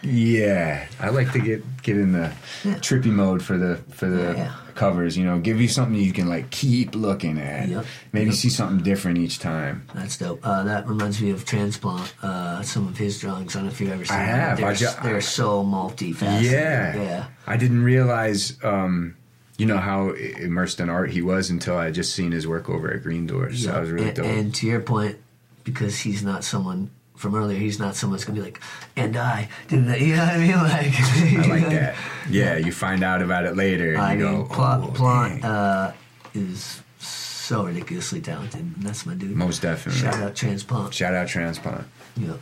[0.03, 2.33] Yeah, I like to get get in the
[2.65, 4.53] trippy mode for the for the Yeah.
[4.75, 5.17] covers.
[5.17, 7.69] You know, give you something you can like keep looking at.
[7.69, 7.87] Yep.
[8.13, 8.35] Maybe Yep.
[8.35, 9.83] see something different each time.
[9.95, 10.41] That's dope.
[10.43, 12.15] Uh, that reminds me of Transplant.
[12.23, 13.55] Uh, some of his drawings.
[13.55, 14.27] I don't know if you've ever seen them.
[14.27, 14.59] have.
[14.59, 16.43] They're, I ju- they're so multifaceted.
[16.51, 17.25] Yeah, Yeah.
[17.47, 19.15] I didn't realize, um,
[19.59, 22.93] you know, how immersed in art he was until I just seen his work over
[22.93, 23.61] at Green Doors.
[23.63, 23.73] So Yeah.
[23.75, 24.27] that was really and, dope.
[24.27, 25.17] and to your point,
[25.65, 26.91] because he's not someone
[27.23, 28.61] from earlier, he's not someone that's gonna be like,
[28.97, 30.01] and I did that.
[30.01, 30.53] You know what I mean?
[30.63, 31.95] Like, I like that.
[32.29, 35.93] Yeah, you find out about it later, I you mean, go, Plot, oh, Plot uh,
[36.35, 38.61] is so ridiculously talented.
[38.61, 39.37] And that's my dude.
[39.37, 40.01] Most definitely.
[40.01, 40.95] Shout out Transplant.
[40.95, 41.87] Shout out Transplant.
[42.17, 42.35] Yeah.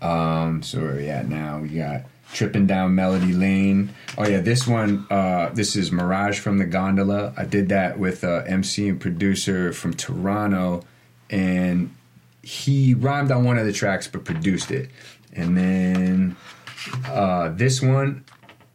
[0.00, 1.60] Um, so where are we at now?
[1.60, 3.94] We got tripping down Melody Lane.
[4.16, 5.06] Oh yeah, this one.
[5.10, 7.34] Uh, this is Mirage from the Gondola.
[7.36, 10.84] I did that with uh, MC and producer from Toronto,
[11.28, 11.94] and
[12.42, 14.90] he rhymed on one of the tracks but produced it.
[15.32, 16.36] and then
[17.06, 18.24] uh, this one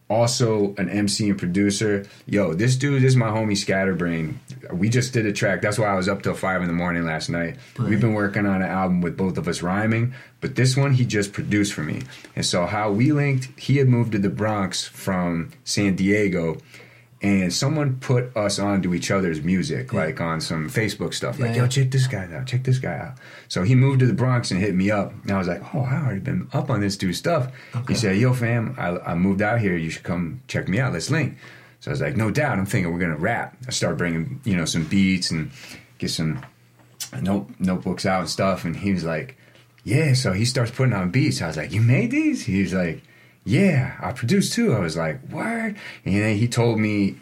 [0.07, 2.05] also an MC and producer.
[2.28, 4.39] Yo, this dude this is my homie Scatterbrain.
[4.72, 5.61] We just did a track.
[5.61, 7.57] That's why I was up till five in the morning last night.
[7.80, 11.05] We've been working on an album with both of us rhyming, but this one he
[11.05, 12.03] just produced for me.
[12.36, 16.57] And so how we linked, he had moved to the Bronx from San Diego.
[17.26, 21.39] And someone put us onto each other's music, like on some Facebook stuff.
[21.39, 21.63] Like, Yeah.
[21.63, 23.13] yo, check this guy out, check this guy out.
[23.47, 25.11] So he moved to the Bronx and hit me up.
[25.23, 27.51] And I was like, oh, I already been up on this dude's stuff.
[27.88, 29.76] He said, yo, fam, I, I moved out here.
[29.76, 30.93] You should come check me out.
[30.93, 31.38] Let's link.
[31.80, 32.57] So I was like, no doubt.
[32.59, 33.57] I'm thinking we're gonna rap.
[33.67, 35.51] I start bringing, you know, some beats and
[35.97, 36.45] get some
[37.21, 38.65] note, notebooks out and stuff.
[38.65, 39.38] And he was like,
[39.84, 40.13] yeah.
[40.13, 41.41] So he starts putting on beats.
[41.41, 42.45] I was like, you made these?
[42.45, 43.01] He was like,
[43.46, 44.74] yeah, I produced too.
[44.74, 45.46] I was like, what?
[45.46, 47.18] And then he told me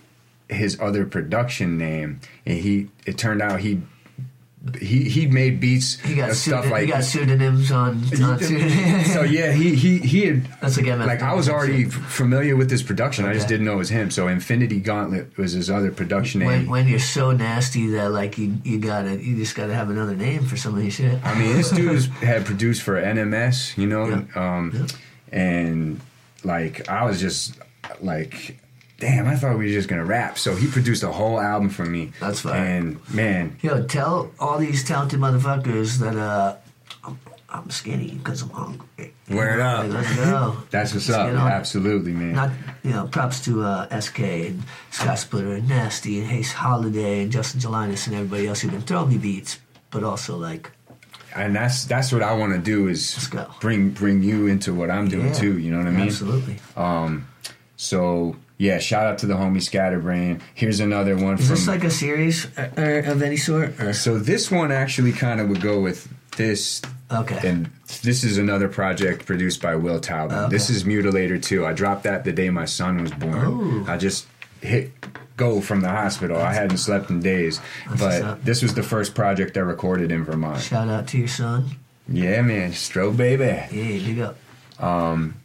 [0.49, 3.81] his other production name, and he it turned out he
[4.79, 8.01] he he made beats He got stuff like he got pseudonyms on.
[8.05, 12.69] so yeah, he he he had That's again like I was already so- familiar with
[12.69, 13.25] this production.
[13.25, 14.09] I just didn't know it was him.
[14.09, 16.47] So Infinity Gauntlet was his other production name.
[16.47, 20.15] when, when you're so nasty that like you you gotta you just gotta have another
[20.15, 21.21] name for some of these shit.
[21.25, 24.87] I mean, this dude had produced for NMS, you know, um,
[25.29, 25.99] and
[26.43, 27.57] like I was just
[28.01, 28.57] like,
[28.99, 30.37] damn, I thought we were just gonna rap.
[30.37, 32.11] So he produced a whole album for me.
[32.19, 32.55] That's fine.
[32.55, 36.55] And man, Yo, tell all these talented motherfuckers that uh,
[37.03, 37.19] I'm,
[37.49, 39.13] I'm skinny because I'm hungry.
[39.27, 39.83] You Word know, up.
[39.83, 40.57] like, let's go.
[40.69, 41.27] that's what's up.
[41.29, 42.33] Absolutely, man.
[42.35, 42.51] Not
[42.83, 47.61] you know, props to uh, Es-K and Skysplitter and Nasty and Haste Holiday and Justin
[47.61, 49.59] Jelinas and everybody else who've been throwing me beats,
[49.91, 50.71] but also like
[51.35, 53.29] and that's that's what I want to do is
[53.59, 55.57] bring bring you into what I'm doing yeah, too.
[55.59, 56.07] You know what I mean?
[56.07, 56.59] Absolutely.
[56.75, 57.27] Um,
[57.75, 60.41] So yeah, shout out to the homie Scatterbrain.
[60.53, 61.55] Here's another one Is from.
[61.55, 63.79] this like a series uh, uh, of any sort?
[63.79, 63.93] Or?
[63.93, 66.07] so this one actually kind of would go with
[66.37, 66.81] this
[67.11, 67.47] Okay.
[67.47, 67.69] And
[68.01, 70.37] this is another project produced by Will Talbot.
[70.37, 70.49] Okay.
[70.49, 71.65] This is Mutilator 2.
[71.65, 73.45] I dropped that the day my son was born.
[73.45, 73.85] Ooh.
[73.87, 74.25] I just
[74.61, 74.91] hit
[75.37, 76.37] go from the hospital.
[76.37, 77.59] I hadn't slept in days.
[77.99, 80.61] but this was the first project I recorded in Vermont.
[80.61, 81.71] Shout out to your son.
[82.07, 82.71] Yeah, man.
[82.71, 83.43] Stro baby.
[83.45, 84.37] Yeah, big up.
[84.79, 85.35] Um,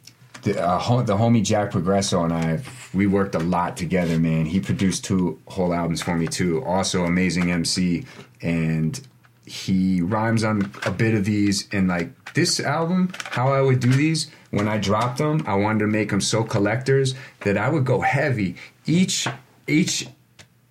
[0.43, 2.61] The, uh, ho- the homie Jack Progresso and I,
[2.95, 4.47] we worked a lot together, man.
[4.47, 6.62] He produced two whole albums for me, too.
[6.64, 8.05] Also, amazing MC.
[8.41, 9.01] And
[9.47, 11.68] he rhymes on a bit of these.
[11.72, 15.80] And like this album, how I would do these, when I dropped them, I wanted
[15.80, 18.55] to make them so collectors that I would go heavy.
[18.86, 19.26] Each,
[19.68, 20.08] each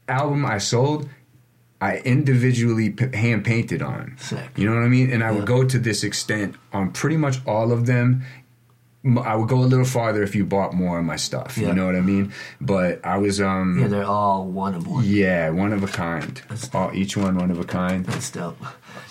[0.08, 1.08] album I sold,
[1.80, 4.16] I individually p- hand painted on.
[4.18, 4.50] Sick.
[4.56, 5.12] You know what I mean?
[5.12, 8.24] And I would go to this extent on pretty much all of them.
[9.24, 11.58] I would go a little farther if you bought more of my stuff.
[11.58, 11.68] Yeah.
[11.70, 12.34] You know what I mean?
[12.60, 15.04] But I was um Yeah, they're all one of one.
[15.06, 16.36] yeah, one of a kind.
[16.50, 18.06] That's- All, each one one of a kind.
[18.06, 18.58] That's dope.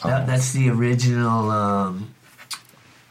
[0.05, 1.51] That, that's the original.
[1.51, 2.15] Um,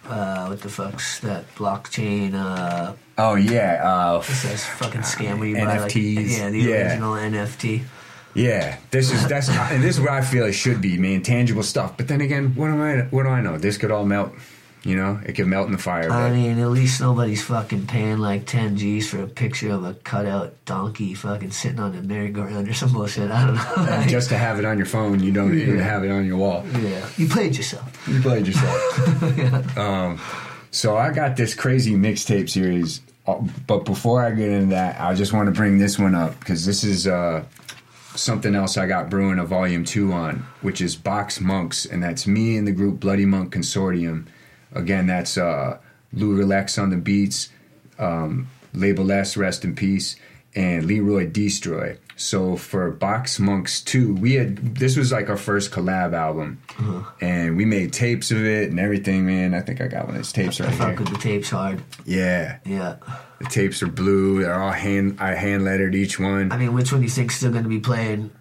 [0.07, 2.35] uh, what the fuck's that blockchain?
[2.35, 6.37] Uh, Oh yeah, uh, it says fucking scam where you buy like NFTs.
[6.37, 6.73] yeah, the Yeah.
[6.89, 7.83] original NFT.
[8.33, 8.77] yeah.
[8.91, 11.21] This is that's and this is where I feel it should be, man.
[11.21, 11.95] Tangible stuff.
[11.97, 13.57] But then again, what do I what do I know?
[13.57, 14.33] This could all melt.
[14.83, 16.11] You know, it could melt in the fire.
[16.11, 19.83] I but- mean, at least nobody's fucking paying like ten G's for a picture of
[19.83, 23.31] a cutout donkey fucking sitting on a merry-go-round or some bullshit.
[23.31, 23.91] I don't know.
[23.93, 26.37] and just to have it on your phone, you don't even have it on your
[26.37, 26.63] wall.
[26.79, 28.07] yeah, you played yourself.
[28.07, 29.77] You played yourself.
[29.77, 30.19] um,
[30.69, 35.13] so I got this crazy mixtape series, uh, but before I get into that, I
[35.15, 37.43] just want to bring this one up because this is uh,
[38.15, 42.27] something else I got brewing a volume two on, which is Box Monks, and that's
[42.27, 44.27] me and the group Bloody Monk Consortium.
[44.73, 45.79] Again, that's uh,
[46.13, 47.49] Lou Relax on the beats,
[47.97, 50.15] um, Label S, rest in peace,
[50.53, 51.97] and Leroy Destroy.
[52.17, 56.61] So for Box Monks 2, we had this was like our first collab album,
[57.19, 59.25] and we made tapes of it and everything.
[59.25, 60.99] Man, I think I got one of these tapes I right fuck here.
[60.99, 61.83] with the tapes hard.
[62.05, 62.95] Yeah, Yeah.
[63.39, 64.41] the tapes are blue.
[64.43, 65.17] They're all hand.
[65.19, 66.53] I hand lettered each one.
[66.53, 68.31] I mean, which one do you think's still going to be playing?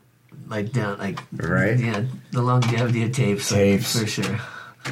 [0.46, 1.76] Like down, like Right.
[1.78, 3.98] Yeah, the longevity of tapes, like, Tapes.
[3.98, 4.38] for sure.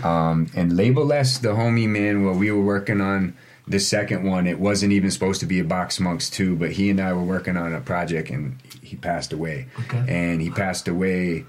[0.03, 3.35] Um, and Label S, the homie man, while we were working on
[3.68, 6.89] the second one, it wasn't even supposed to be a Box Monks 2, but he
[6.91, 8.57] and I were working on a project and
[8.93, 9.66] he passed away.
[9.80, 10.05] Okay.
[10.07, 11.47] And he passed away.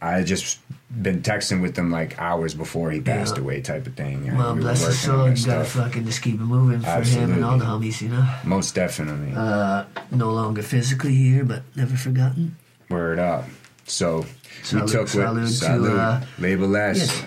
[0.00, 0.60] I had just
[1.02, 3.42] been texting with him like hours before he passed Yeah.
[3.42, 4.32] away, type of thing.
[4.36, 5.28] Well, We bless his soul.
[5.28, 8.24] You gotta fucking just keep it moving for him and all the homies, you know.
[8.44, 9.32] Most definitely.
[9.36, 12.54] Uh, no longer physically here, but never forgotten.
[12.88, 13.44] Word up.
[13.86, 14.24] So
[14.72, 17.26] we took salute with to, salute, uh, Label S, Yeah,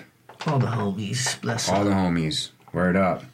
[0.54, 1.42] all the homies.
[1.42, 1.90] Bless all them.
[1.90, 2.50] the homies.
[2.72, 3.26] Word up.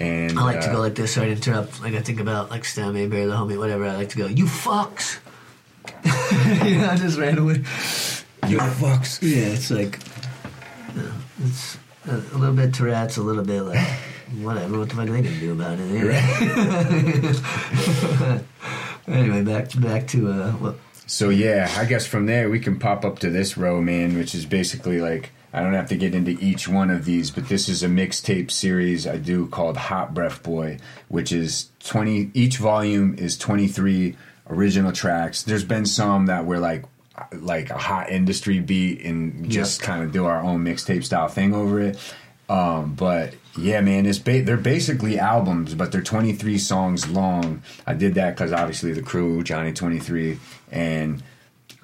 [0.00, 1.14] And I like to uh, go like this.
[1.14, 1.80] Sorry to interrupt.
[1.82, 3.84] Like I think about like Stan Mayberry, the homie, whatever.
[3.86, 5.18] I like to go, you fucks.
[6.04, 7.58] yeah, just randomly.
[8.48, 9.22] you fucks.
[9.22, 9.98] Yeah, it's like,
[10.94, 11.12] you know,
[11.44, 13.86] it's a, a little bit Tourette's, a little bit like
[14.40, 14.78] whatever.
[14.78, 15.90] What the fuck are they gonna do about it?
[19.08, 20.76] anyway, back back to uh, what
[21.06, 24.34] So yeah, I guess from there we can pop up to this row, man, which
[24.34, 27.68] is basically like I don't have to get into each one of these, but this
[27.68, 30.78] is a mixtape series I do called Hot Breath Boy,
[31.08, 32.30] which is twenty.
[32.34, 34.16] Each volume is twenty three
[34.50, 35.42] original tracks.
[35.44, 36.84] There's been some that were like
[37.32, 39.86] like a hot industry beat and just Yep.
[39.86, 41.96] kind of do our own mixtape style thing over it.
[42.48, 47.62] Um, but yeah, man, it's ba- they're basically albums, but they're 23 songs long.
[47.86, 50.38] I did that because obviously the crew, Johnny 23,
[50.72, 51.22] and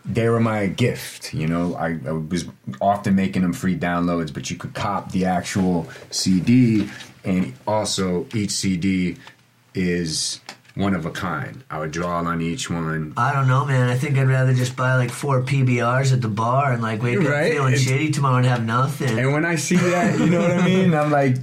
[0.05, 1.33] they were my gift.
[1.35, 2.45] You know, I, I was
[2.81, 6.89] often making them free downloads, but you could cop the actual CD,
[7.25, 9.17] and also each CD
[9.75, 10.41] is
[10.75, 11.63] one of a kind.
[11.71, 13.13] I would draw on each one.
[13.17, 13.89] I don't know, man.
[13.91, 17.19] I think I'd rather just buy like four PBRs at the bar and like wake
[17.19, 17.53] up Right?
[17.53, 19.19] feeling It's- shitty tomorrow and have nothing.
[19.19, 20.95] And when I see that, you know what I mean?
[20.95, 21.37] I'm like,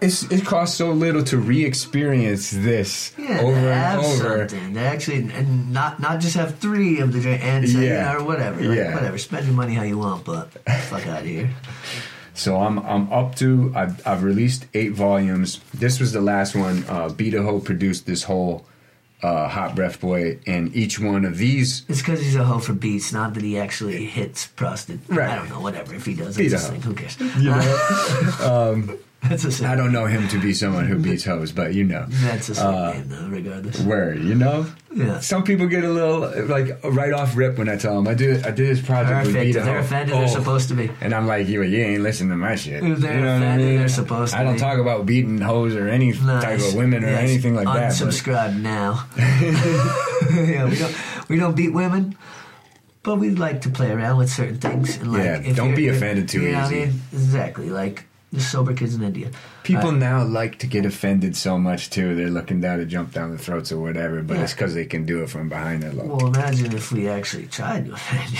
[0.00, 4.48] it's it costs so little to re-experience this yeah, over and over.
[4.48, 4.74] something.
[4.74, 8.14] To actually, and not not just have three of the drink and say, Yeah.
[8.16, 8.60] or whatever.
[8.62, 8.94] Like, Yeah.
[8.94, 9.18] whatever.
[9.18, 10.50] Spend your money how you want, but
[10.88, 11.50] fuck out of here.
[12.38, 15.58] So I'm I'm up to I've, I've released eight volumes.
[15.72, 16.84] This was the last one.
[16.86, 18.66] Uh, Beta Ho produced this whole
[19.22, 21.86] uh, Hot Breath Boy, and each one of these.
[21.88, 25.00] It's because he's a hoe for beats, not that he actually hits prostitute.
[25.08, 25.30] Right.
[25.30, 25.94] I don't know, whatever.
[25.94, 27.18] If he does, it's a his Who cares?
[27.38, 27.58] You know,
[29.28, 29.66] That's a sick.
[29.66, 32.54] I don't know him to be someone who beats hoes, but you know, That's a
[32.54, 33.26] sick Uh, name, though.
[33.28, 33.80] Regardless.
[33.80, 34.22] word.
[34.22, 35.20] You know, Yeah.
[35.20, 38.40] some people get a little like right off rip when I tell them I do
[38.44, 39.44] I did this project with Perfect.
[39.54, 40.18] Beta If they're offended, Oh.
[40.20, 40.90] they're supposed to be.
[41.00, 42.82] And I'm like, you, you ain't listening to my shit.
[42.82, 43.76] If they're you know what I mean?
[43.78, 44.58] they're supposed to I don't be.
[44.60, 46.42] talk about beating hoes or any Nice.
[46.42, 47.74] type of women or anything like that.
[47.98, 49.06] but- Unsubscribe now.
[49.16, 50.94] yeah, we don't
[51.28, 52.16] we don't beat women,
[53.02, 54.96] but we like to play around with certain things.
[54.96, 57.02] And like, Yeah, don't be offended too you know I mean?
[57.12, 57.70] Exactly.
[57.70, 59.30] Like the sober kids in India.
[59.62, 62.14] People Uh, now like to get offended so much too.
[62.14, 64.42] They're looking down to jump down the throats or whatever, but Yeah.
[64.44, 66.16] it's because they can do it from behind their logo.
[66.16, 68.30] well, imagine if we actually tried to offend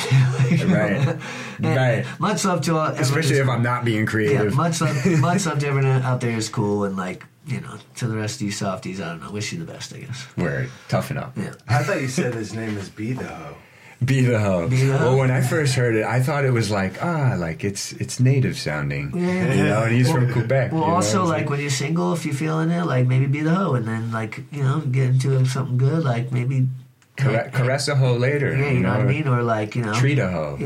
[0.61, 0.66] you.
[0.74, 1.18] Right.
[1.62, 2.05] And Right.
[2.18, 2.89] Much love to all.
[2.89, 4.55] Especially if I'm not being Yeah, creative.
[4.55, 8.09] much love, much love to everyone out there is cool, and like you know, to
[8.09, 9.30] the rest of you softies, I don't know.
[9.30, 10.26] Wish you the best, I guess.
[10.37, 10.68] Word.
[10.89, 11.32] Toughen up.
[11.37, 11.53] Yeah.
[11.68, 13.55] I thought you said his name is B though.
[14.05, 14.68] Be the hoe.
[14.68, 15.07] Be the hoe.
[15.07, 18.20] Well, when I first heard it, I thought it was like ah, like it's it's
[18.20, 19.12] native sounding.
[19.16, 19.55] Yeah.
[19.55, 20.72] You know, and he's from Quebec.
[20.72, 23.26] Well, you know, also it's like when you're single, if you're feeling it, like maybe
[23.26, 26.68] be the hoe, and then like you know get into something good, like maybe
[27.16, 28.55] caress, caress a hoe later.
[28.55, 30.59] yeah, you know what I mean, or like you know Treat a hoe.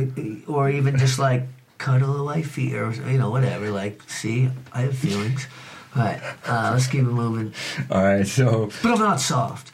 [0.49, 1.45] or even just like
[1.79, 3.71] cuddle a wifey or you know whatever.
[3.71, 5.47] Like, see, I have feelings.
[5.95, 7.53] All right, uh, let's keep it moving.
[7.91, 9.73] All right, so But I'm not soft.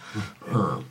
[0.51, 0.85] Um,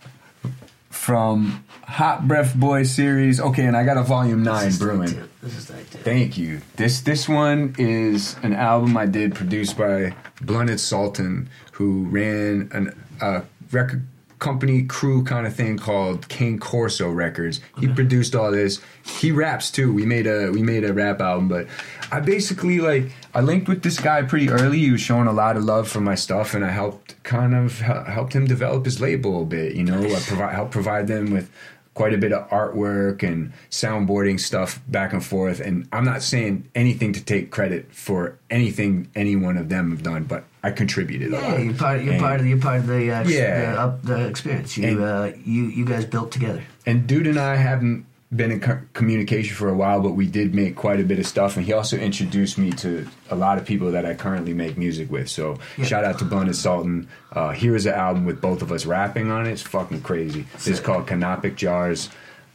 [1.06, 3.40] from Hot Breath Boy series.
[3.40, 5.30] Okay, and I got a volume nine brewing.
[5.44, 6.00] This is too.
[6.00, 6.62] Thank you.
[6.78, 13.00] This this one is an album I did produced by Blunted Sultan, who ran an
[13.22, 14.08] a record
[14.40, 17.62] company crew kind of thing called King Corso Records.
[17.80, 18.82] He produced all this.
[19.04, 19.94] He raps too.
[19.94, 21.68] We made a we made a rap album, but
[22.12, 24.80] I basically like I linked with this guy pretty early.
[24.80, 27.80] He was showing a lot of love for my stuff, and I helped kind of
[27.80, 29.76] helped him develop his label a bit.
[29.76, 31.50] You know, I provide helped provide them with
[31.94, 35.62] quite a bit of artwork and soundboarding stuff back and forth.
[35.62, 40.04] And I'm not saying anything to take credit for anything any one of them have
[40.04, 41.64] done, but I contributed a Yeah, lot.
[41.64, 42.02] you're part.
[42.04, 42.46] You're And- part of.
[42.48, 43.72] You're part of the uh, Yeah.
[43.72, 44.78] the, up, the experience.
[44.78, 46.64] You And- uh, you you guys built together.
[46.86, 50.54] And Dude and I haven't been in co- communication for a while, but we did
[50.56, 51.56] make quite a bit of stuff.
[51.58, 55.12] And he also introduced me to a lot of people that I currently make music
[55.12, 55.30] with.
[55.30, 55.86] So Yeah.
[55.86, 57.08] shout out to Blunted Sultan.
[57.32, 59.52] Uh, here's an album with both of us rapping on it.
[59.52, 60.46] It's fucking crazy.
[60.54, 62.10] This is called Canopic Jars.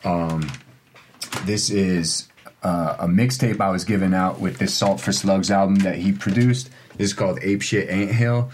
[0.04, 0.50] Um,
[1.44, 2.28] this is
[2.62, 6.12] uh, a mixtape I was giving out with this Salt for Slugs album that he
[6.12, 6.68] produced.
[6.98, 8.50] This is called Ape Shit Anthill.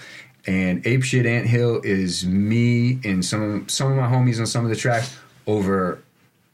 [0.47, 4.71] And Ape Shit Anthill is me and some some of my homies on some of
[4.71, 5.17] the tracks
[5.49, 5.99] over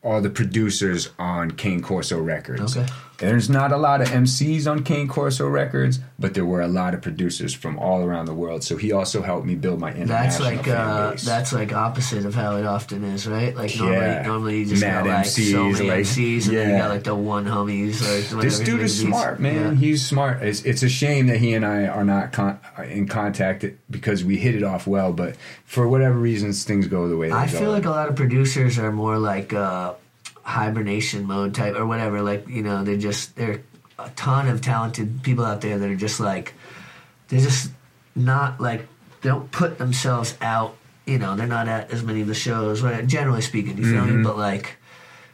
[0.02, 2.76] all the producers on Kane Corso Records.
[2.76, 2.90] Okay.
[3.22, 6.92] There's not a lot of MCs on Kane Corso Records, but there were a lot
[6.92, 8.64] of producers from all around the world.
[8.64, 12.34] So he also helped me build my international That's like uh, that's like opposite of
[12.34, 13.54] how it often is, right?
[13.54, 14.22] Like normally, Yeah.
[14.26, 17.04] normally you just Mad got like so many like- MCs, and then you got like
[17.04, 18.00] the one homies.
[18.02, 19.54] Whatever This dude is smart, man.
[19.54, 19.74] yeah.
[19.74, 20.42] He's smart.
[20.42, 22.58] It's, it's a shame that he and I are not con-
[22.88, 27.16] in contact because we hit it off well, but for whatever reasons, things go the
[27.16, 27.58] way they I go.
[27.58, 29.94] feel like a lot of producers are more like uh,
[30.42, 32.22] hibernation mode type or whatever.
[32.22, 33.62] Like you know, they're just they're
[33.98, 36.54] a ton of talented people out there that are just like
[37.28, 37.70] they're just
[38.14, 38.86] not like
[39.20, 40.76] they don't put themselves out.
[41.06, 42.82] You know, they're not at as many of the shows.
[43.06, 44.18] Generally speaking, you feel Mm-hmm.
[44.18, 44.24] me?
[44.24, 44.76] But like,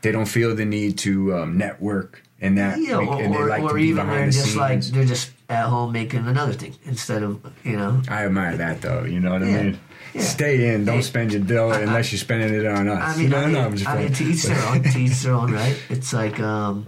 [0.03, 3.43] they don't feel the need to um, network and that Yeah, like, or, and they
[3.45, 4.93] like or to be even they're the just like scenes.
[4.93, 8.03] they're just at home making another thing instead of you know.
[8.09, 9.05] I admire that though.
[9.05, 9.79] You know what I mean?
[10.15, 10.23] yeah.
[10.23, 10.85] Stay in.
[10.85, 13.17] Don't spend your dough I- unless you're spending it on us.
[13.17, 14.83] I mean, no, I mean, no, I'm just I mean, to each their own.
[14.83, 15.77] To each their own, right?
[15.89, 16.87] It's like, um,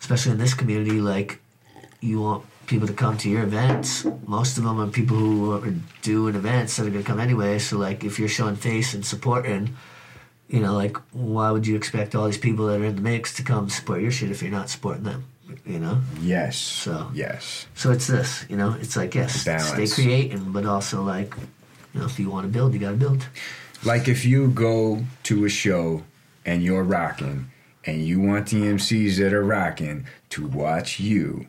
[0.00, 1.40] especially in this community, like
[2.00, 4.04] you want people to come to your events.
[4.26, 5.72] Most of them are people who are
[6.02, 7.58] doing events that are going to come anyway.
[7.60, 9.76] So, like, if you're showing face and supporting,
[10.48, 13.34] you know, like, why would you expect all these people that are in the mix
[13.36, 15.26] to come support your shit if you're not supporting them?
[15.64, 16.00] You know.
[16.20, 16.56] Yes.
[16.56, 17.66] So- yes.
[17.74, 18.76] So it's this, you know.
[18.80, 19.92] It's like yes, Balance.
[19.92, 21.34] stay creating, but also like,
[21.94, 23.26] you know, if you want to build, you got to build.
[23.84, 26.02] Like if you go to a show
[26.44, 27.50] and you're rocking,
[27.84, 31.46] and you want the MCs that are rocking to watch you,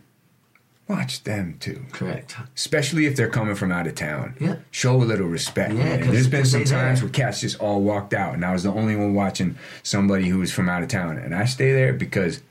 [0.88, 1.84] watch them too.
[1.92, 2.36] Correct.
[2.56, 4.36] Especially if they're coming from out of town.
[4.40, 4.58] Yeah.
[4.72, 5.74] Show a little respect.
[5.74, 8.72] Yeah, There's been some times where cats just all walked out, and I was the
[8.72, 11.18] only one watching somebody who was from out of town.
[11.18, 12.42] And I stay there because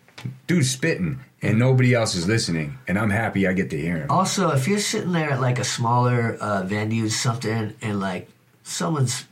[0.47, 4.11] dude's spitting, and nobody else is listening, and I'm happy I get to hear him.
[4.11, 8.29] Also, if you're sitting there at like a smaller uh, venue, something, and like
[8.63, 9.27] someone's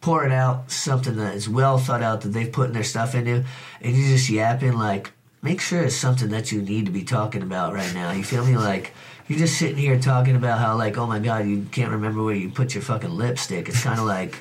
[0.00, 3.44] pouring out something that is well thought out that they've put in their stuff into,
[3.80, 5.12] and you're just yapping, like,
[5.42, 8.10] make sure it's something that you need to be talking about right now.
[8.12, 8.56] You feel me?
[8.56, 8.94] Like,
[9.28, 12.34] you're just sitting here talking about how, like, oh my god, you can't remember where
[12.34, 13.68] you put your fucking lipstick.
[13.68, 14.38] It's kind of like.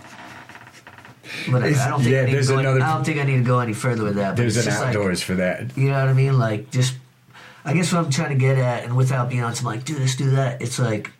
[1.48, 1.68] Whatever.
[1.72, 3.20] It's- I don't think yeah, I need there's to go another- Any, I don't think
[3.20, 4.32] I need to go any further with that.
[4.32, 5.78] But There's it's an just like- outdoors for that.
[5.78, 6.38] you know what I mean?
[6.40, 6.96] Like, just,
[7.66, 9.96] I guess what I'm trying to get at, and without being on some like, do
[9.96, 11.12] this, do that, it's like,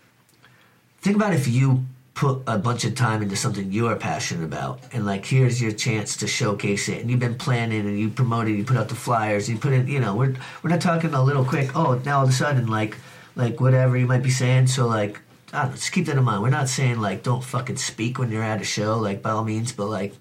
[1.02, 1.84] think about if you
[2.14, 6.16] put a bunch of time into something you're passionate about, and like, here's your chance
[6.18, 9.48] to showcase it, and you've been planning, and you promoted, you put out the flyers,
[9.48, 11.74] you put in, you know, we're we're not talking a little quick.
[11.76, 12.96] Oh, now all of a sudden, like,
[13.36, 14.66] like whatever you might be saying.
[14.66, 15.20] So like,
[15.52, 16.42] I don't know, just keep that in mind.
[16.42, 19.44] We're not saying like, don't fucking speak when you're at a show, like by all
[19.44, 20.18] means, but like, you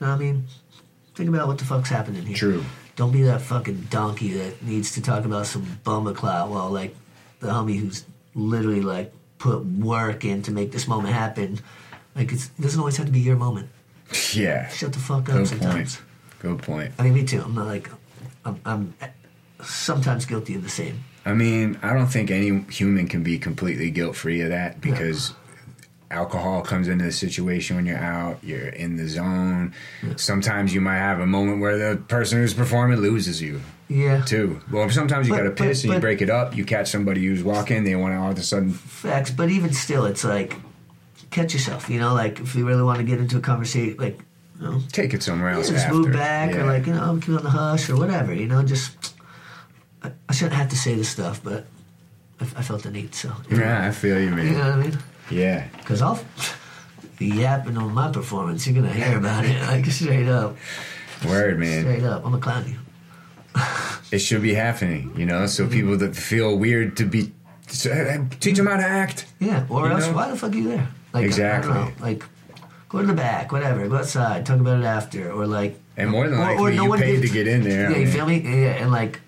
[0.00, 0.46] know what I mean?
[1.14, 2.36] Think about what the fuck's happening here.
[2.36, 2.64] True.
[2.96, 6.94] Don't be that fucking donkey that needs to talk about some bummer clout while like
[7.40, 8.04] the homie who's
[8.34, 11.58] literally like put work in to make this moment happen.
[12.14, 13.68] Like it's, it doesn't always have to be your moment.
[14.34, 14.68] Yeah.
[14.68, 15.96] Shut the fuck up Good sometimes.
[15.96, 16.02] point.
[16.40, 16.92] Good point.
[16.98, 17.40] I mean, me too.
[17.42, 17.90] I'm not like
[18.44, 18.94] I'm, I'm
[19.62, 21.02] sometimes guilty of the same.
[21.24, 25.32] I mean, I don't think any human can be completely guilt free of that because
[26.10, 29.72] alcohol comes into the situation when you're out, you're in the zone.
[30.16, 34.20] Sometimes you might have a moment where the person who's performing loses you Yeah.
[34.22, 34.60] too.
[34.70, 36.56] Well, sometimes you But- gotta but- piss and you but- break it up.
[36.56, 38.72] You catch somebody who's walking, they want to all of a sudden.
[38.72, 40.56] Facts, but even still, it's like
[41.30, 41.88] catch yourself.
[41.88, 44.18] You know, like if you really want to get into a conversation, like
[44.60, 45.70] you know, Take it somewhere else.
[45.70, 45.96] just after.
[45.96, 46.62] move back Yeah.
[46.62, 49.11] or like you know keep on the hush or whatever you know just
[50.04, 51.64] I, I shouldn't have to say this stuff but
[52.40, 54.46] I, I felt the need so know, Yeah, I feel you, man.
[54.46, 54.98] you know what I mean
[55.30, 55.66] Yeah.
[55.78, 56.20] because I'll
[57.18, 60.56] be yapping on my performance you're gonna hear about it like straight up
[61.26, 61.82] Word, man.
[61.82, 62.78] straight up I'm a clown you
[64.10, 65.40] It should be happening, you know.
[65.40, 65.46] Mm-hmm.
[65.46, 67.32] So people that feel weird to be,
[67.68, 67.88] so,
[68.40, 69.26] teach them how to act.
[69.40, 70.12] yeah or else know?
[70.14, 71.72] why the fuck are you there like Exactly.
[71.72, 72.24] Know like
[72.88, 76.28] go to the back whatever go outside talk about it after or like And more
[76.28, 77.90] than or- or no you paid to get in there.
[77.90, 79.20] yeah I you feel me yeah and like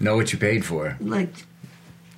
[0.00, 0.96] Know what you paid for.
[1.00, 1.32] like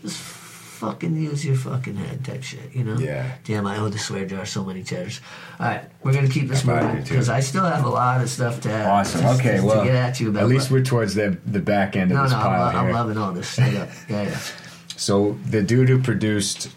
[0.03, 2.99] just fucking use your fucking head type shit, you know?
[2.99, 3.33] Yeah.
[3.45, 5.21] Damn, I owe the swear jar so many cheddars.
[5.59, 8.29] All right, we're gonna keep this I'm moving because I still have a lot of
[8.29, 8.87] stuff to add.
[8.87, 9.23] Awesome.
[9.23, 10.43] to- Okay, to well, get at you about.
[10.43, 12.79] at least we're towards the the back end of no, this no, I'm, pile lo-
[12.89, 13.49] I'm loving all this.
[13.49, 14.39] Straight up, yeah, yeah.
[14.99, 16.71] So the dude who produced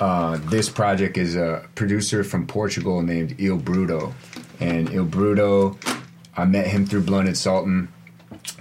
[0.00, 4.14] uh, this project is a producer from Portugal named Il Bruto,
[4.58, 5.76] and Il Bruto,
[6.36, 7.88] I met him through Blunted Sultan,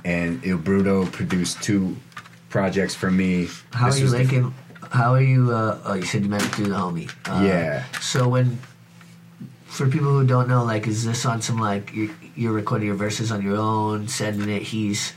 [0.05, 1.95] and Il Bruto produced two
[2.49, 3.47] projects for me.
[3.71, 4.53] How This are you the- linking?
[4.91, 5.51] How are you?
[5.51, 7.09] Uh, oh, you said you met through the homie.
[7.25, 7.85] Uh, Yeah.
[8.01, 8.59] So when,
[9.65, 12.95] for people who don't know, like, is this on some like you're, you're recording your
[12.97, 14.63] verses on your own, sending it?
[14.63, 15.13] He's,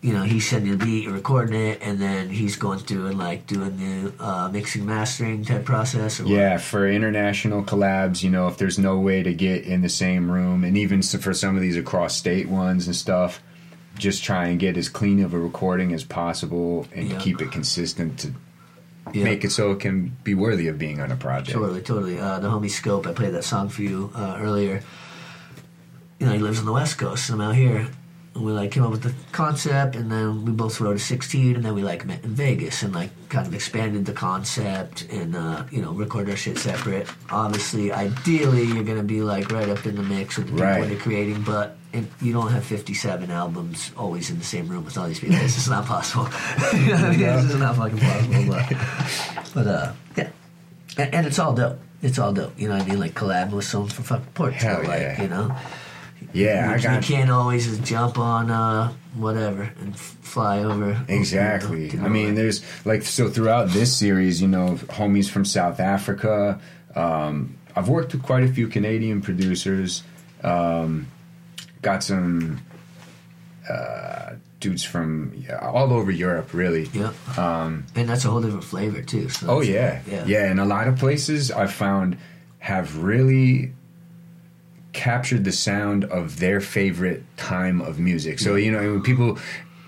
[0.00, 3.46] you know, he's sending the beat, recording it, and then he's going through and like
[3.46, 6.18] doing the uh, mixing, mastering type process.
[6.20, 6.32] Or what?
[6.32, 10.30] Yeah, for international collabs, you know, if there's no way to get in the same
[10.30, 13.42] room, and even for some of these across state ones and stuff,
[13.98, 17.18] just try and get as clean of a recording as possible and Yeah.
[17.18, 18.32] keep it consistent to
[19.12, 19.24] Yeah.
[19.24, 21.52] make it so it can be worthy of being on a project.
[21.52, 22.18] Totally, totally.
[22.18, 24.82] Uh, the homie Scope, I played that song for you uh, earlier.
[26.18, 27.88] You know, he lives on the West Coast, and I'm out here.
[28.38, 31.64] We like came up with the concept, and then we both wrote a 16, and
[31.64, 35.64] then we like met in Vegas and like kind of expanded the concept and uh,
[35.70, 37.08] you know record our shit separate.
[37.30, 40.90] Obviously, ideally, you're gonna be like right up in the mix with the people Right.
[40.90, 44.98] you're creating, but and you don't have 57 albums always in the same room with
[44.98, 45.36] all these people.
[45.36, 46.24] It's just not possible.
[46.74, 47.20] you know what I mean?
[47.22, 48.48] It's just not fucking possible.
[48.48, 50.30] But, but uh, yeah.
[50.98, 51.78] And, and it's all dope.
[52.02, 52.52] It's all dope.
[52.58, 53.00] You know what I mean?
[53.00, 54.68] Like collab with someone from fucking Portugal.
[54.68, 55.22] Hell like, yeah.
[55.22, 55.56] you know?
[56.32, 60.58] Yeah, you, I got you can't always just jump on uh, whatever and f- fly
[60.62, 61.04] over.
[61.08, 61.90] Exactly.
[61.98, 66.60] I mean, there's like so throughout this series, you know, homies from South Africa.
[66.94, 70.02] Um, I've worked with quite a few Canadian producers.
[70.42, 71.08] Um,
[71.82, 72.60] got some
[73.68, 76.88] uh, dudes from yeah, all over Europe, really.
[76.92, 77.12] yeah.
[77.36, 79.28] Um, and that's a whole different flavor too.
[79.28, 80.00] So Oh yeah.
[80.10, 82.16] yeah, yeah, And a lot of places I've found
[82.58, 83.72] have really
[84.96, 88.38] captured the sound of their favorite time of music.
[88.40, 89.38] So you know, when people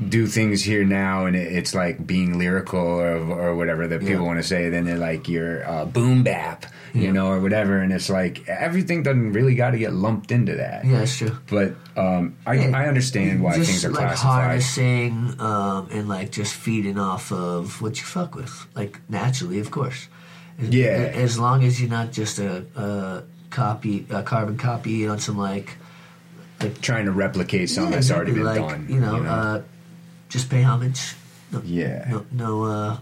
[0.09, 4.23] do things here now, and it, it's like being lyrical or, or whatever that people
[4.23, 4.29] Yeah.
[4.31, 7.13] want to say, then they're like your uh, boom bap, you Yeah.
[7.17, 10.85] know, or whatever, and it's like everything doesn't really got to get lumped into that.
[10.85, 11.35] Yeah, that's true.
[11.51, 14.43] But um, I, Yeah, I understand why just things are like classified.
[14.45, 19.71] harnessing um, and like just feeding off of what you fuck with, like naturally, of
[19.73, 20.07] course.
[20.63, 21.11] As- Yeah.
[21.27, 25.77] As long as you're not just a, a copy, a carbon copy on some like
[26.61, 28.87] like Trying to replicate something yeah, that's already been exactly, like, done.
[28.89, 29.63] You know, Uh,
[30.29, 31.15] just pay homage.
[31.53, 32.07] No, Yeah.
[32.11, 32.97] No, no, uh,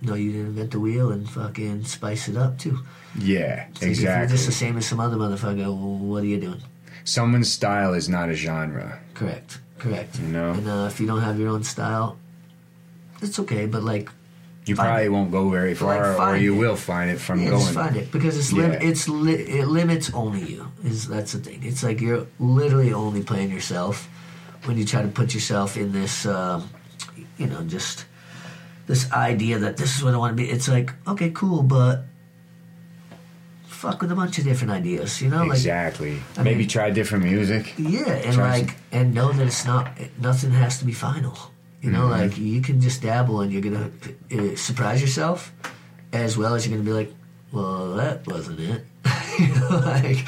[0.00, 2.78] no, you didn't invent the wheel and fucking spice it up too.
[3.18, 6.26] yeah, It's like If you're just the same as some other motherfucker, well, what are
[6.26, 6.62] you doing?
[7.04, 9.00] Someone's style is not a genre.
[9.14, 9.58] Correct.
[9.78, 10.18] Correct.
[10.20, 10.52] You know?
[10.52, 12.16] And uh, if you don't have your own style,
[13.20, 13.66] it's okay.
[13.66, 14.10] But like,
[14.66, 15.08] You Find probably it.
[15.12, 16.58] won't go very far, or you it.
[16.58, 17.72] will find it from yeah, going.
[17.74, 18.88] find it because it's lim- Yeah.
[18.90, 20.70] it's li- it limits only you.
[20.84, 21.60] Is that's the thing.
[21.62, 24.08] It's like you're literally only playing yourself
[24.66, 26.68] when you try to put yourself in this, um,
[27.38, 28.04] you know, just
[28.86, 30.48] this idea that this is what I want to be.
[30.50, 32.04] It's like okay, cool, but
[33.66, 35.22] fuck with a bunch of different ideas.
[35.22, 36.20] You know, like Exactly.
[36.36, 37.74] I Maybe mean- try different music.
[37.78, 39.88] Yeah, and Try like, and know that it's not
[40.20, 41.49] nothing has to be final.
[41.82, 42.10] You know, Mm-hmm.
[42.28, 43.90] like you can just dabble, and you're gonna
[44.32, 45.52] uh, surprise yourself,
[46.12, 47.12] as well as you're gonna be like,
[47.52, 48.84] "Well, that wasn't it."
[49.38, 50.18] you know, like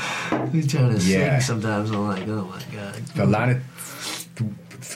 [0.55, 1.38] you're trying to Yeah.
[1.38, 1.40] sing.
[1.40, 3.62] Sometimes I'm like, "Oh my god." A lot of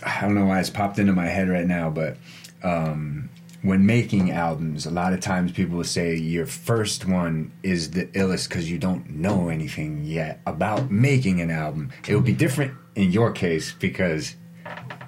[0.05, 2.17] I don't know why it's popped into my head right now, but
[2.63, 3.29] um,
[3.63, 8.07] when making albums, a lot of times people will say your first one is the
[8.07, 11.91] illest because you don't know anything yet about making an album.
[12.09, 14.35] It will be different in your case because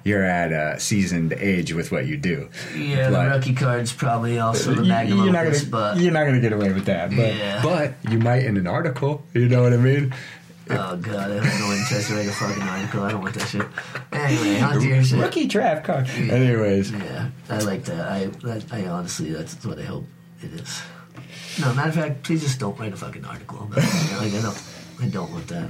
[0.03, 2.49] you're at a seasoned age with what you do.
[2.75, 6.39] Yeah, the rookie card's probably also the magnum you're not gonna, but you're not gonna
[6.41, 7.09] get away with that.
[7.09, 7.61] But Yeah.
[7.61, 9.25] but you might in an article.
[9.33, 10.13] You know what I mean?
[10.71, 13.03] oh god, I have no interest to write a fucking article.
[13.03, 13.65] I don't want that shit.
[14.13, 15.19] Anyway, on to your shit.
[15.19, 16.07] Rookie draft card.
[16.09, 18.07] Anyways, Yeah, I like that.
[18.07, 20.05] I that, I honestly, that's what I hope
[20.41, 20.81] it is.
[21.59, 23.63] No, matter of fact, please just don't write a fucking article.
[23.63, 24.17] About it.
[24.17, 24.63] Like I don't,
[25.01, 25.69] I don't want that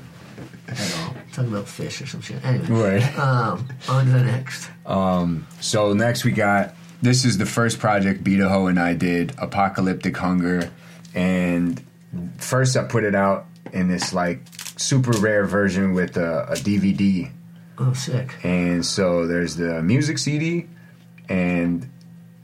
[0.67, 1.15] at all.
[1.33, 2.43] Talk about fish or some shit.
[2.45, 3.19] Anyway, Right.
[3.19, 4.69] um, on to the next.
[5.61, 10.69] So next we got this is the first project Beataho and I did, Apocalyptic Hunger,
[11.15, 11.81] and
[12.37, 14.41] first I put it out in this like
[14.77, 17.29] super rare version with a, a DVD,
[17.77, 18.33] Oh, sick.
[18.43, 20.65] and so there's the music CD,
[21.29, 21.89] and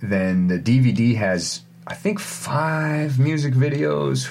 [0.01, 4.29] then the DVD has I think five music videos.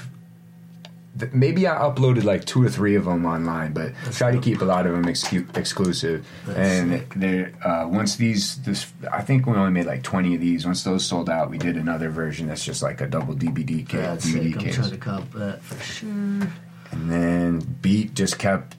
[1.18, 4.60] Th- Maybe I uploaded like two or three of them online, but try to keep
[4.60, 6.26] a lot of them excu- exclusive.
[6.46, 7.14] That's and sick.
[7.14, 10.66] there, uh, once these, this, I think we only made like twenty of these.
[10.66, 14.00] Once those sold out, we did another version that's just like a double DVD case.
[14.00, 14.56] That's DVD sick.
[14.56, 14.74] I'm case.
[14.74, 16.08] trying to cop that for sure.
[16.08, 18.76] And then Beat just kept,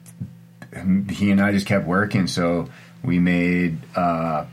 [1.10, 2.26] he and I just kept working.
[2.26, 2.68] So
[3.02, 4.46] we made uh,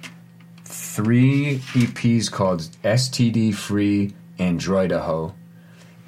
[0.65, 5.33] three EPs called STD Free Androidaho.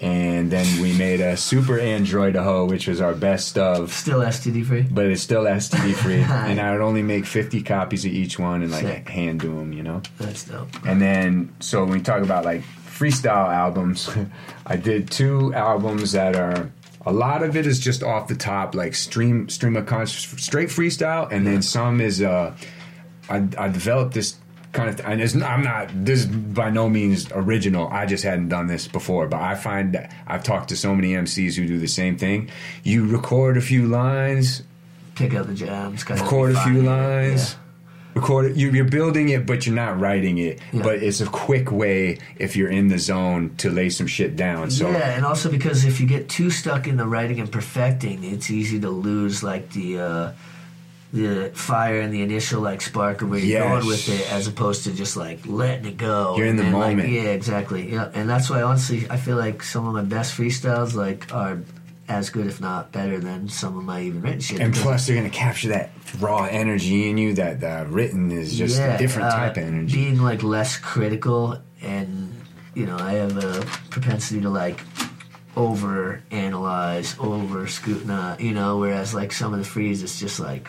[0.01, 4.81] And then we made a Super Androidaho, which was our best of, Still STD free.
[4.81, 6.15] but it's still STD free.
[6.21, 9.09] and I would only make 50 copies of each one and like Sick.
[9.09, 10.01] hand do them, you know?
[10.19, 10.67] That's dope.
[10.85, 14.09] And then, so when we talk about like freestyle albums,
[14.65, 16.69] I did two albums that are
[17.05, 20.69] a lot of it is just off the top, like stream stream of con- straight
[20.69, 22.55] freestyle, and then some is uh,
[23.29, 24.35] I, I developed this
[24.75, 27.87] kind of, and it's I'm not this is by no means original.
[27.87, 31.13] I just hadn't done this before, but I find that I've talked to so many
[31.13, 32.49] MCs who do the same thing.
[32.83, 34.63] You record a few lines,
[35.15, 36.07] Pick out the jams.
[36.09, 37.55] record a few lines.
[38.13, 38.55] Record it.
[38.55, 40.59] You, you're building it, but you're not writing it.
[40.71, 40.83] Yeah.
[40.83, 44.71] But it's a quick way if you're in the zone to lay some shit down.
[44.71, 48.23] So yeah, and also because if you get too stuck in the writing and perfecting,
[48.23, 50.31] it's easy to lose like the uh,
[51.13, 53.69] the fire and the initial like spark of where you're Yes.
[53.83, 56.35] going with it, as opposed to just like letting it go.
[56.37, 57.09] You're in And the like, moment.
[57.09, 57.91] yeah, exactly.
[57.93, 61.59] Yeah, and that's why honestly, I feel like some of my best freestyles like are
[62.07, 64.59] as good, if not better, than some of my even written shit.
[64.59, 67.33] and plus they're gonna capture that raw energy in you.
[67.33, 69.95] That the written is just a different uh, type of energy.
[69.95, 72.31] Being like less critical, and
[72.73, 74.81] you know, I have a propensity to like
[75.55, 80.67] over analyze, over scrutinize, you know, whereas like some of the freeze it's just like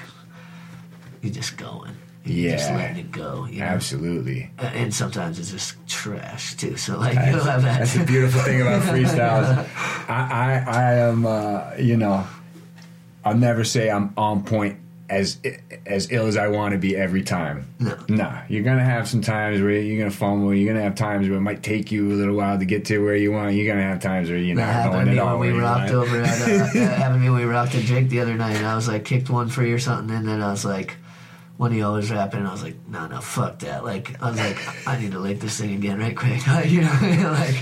[1.26, 1.92] you're just going.
[2.24, 2.76] You're just Yeah.
[2.76, 3.46] letting it go.
[3.50, 3.66] You know?
[3.66, 4.50] Absolutely.
[4.58, 6.76] A- And sometimes it's just trash too.
[6.76, 7.78] So like you'll have that.
[7.80, 9.64] That's the beautiful thing about freestyles.
[10.08, 12.26] I, I, I am, uh, you know,
[13.24, 14.78] I'll never say I'm on point
[15.08, 15.38] as
[15.86, 17.68] as ill as I want to be every time.
[17.78, 17.96] No.
[18.08, 20.52] Nah, you're gonna have some times where you're gonna fumble.
[20.52, 22.98] You're gonna have times where it might take you a little while to get to
[23.04, 23.54] where you want.
[23.54, 25.38] You're gonna have times where you're That not going at all.
[25.38, 28.18] when we rocked over at uh, that happened to me we rocked at Drake the
[28.18, 30.64] other night and I was like kicked one free or something and then I was
[30.64, 30.96] like
[31.56, 34.30] one of y'all was rapping and I was like no no fuck that like I
[34.30, 37.56] was like I need to lick this thing again right quick you know like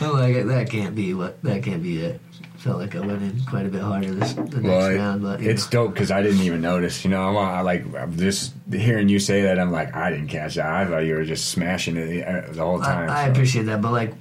[0.00, 2.20] I'm like that can't be what that can't be it
[2.56, 5.42] felt like I went in quite a bit harder this the next it- round but
[5.42, 5.84] it's know.
[5.84, 7.04] dope because I didn't even notice.
[7.04, 9.58] You know, I'm, I like I'm just hearing you say that.
[9.58, 10.64] I'm like, I didn't catch that.
[10.64, 13.10] I thought you were just smashing it uh, the whole time.
[13.10, 13.32] I, I so.
[13.32, 14.14] appreciate that but like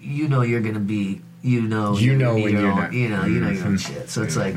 [0.00, 3.24] you know you're gonna be you know You know when you're own, not- you know
[3.24, 3.86] you know your own Mhm.
[3.94, 4.54] shit so it's like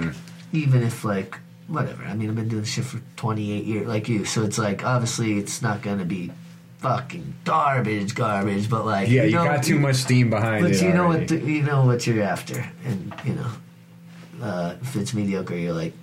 [0.51, 4.09] even if like whatever I mean I've been doing this shit for 28 years like
[4.09, 6.31] you so it's like obviously it's not gonna be
[6.79, 10.81] fucking garbage garbage but like Yeah, you, know- got too much steam behind but it.
[10.81, 11.19] you know already.
[11.21, 13.47] what the, you know what you're after and you know
[14.41, 15.93] uh, if it's mediocre you're like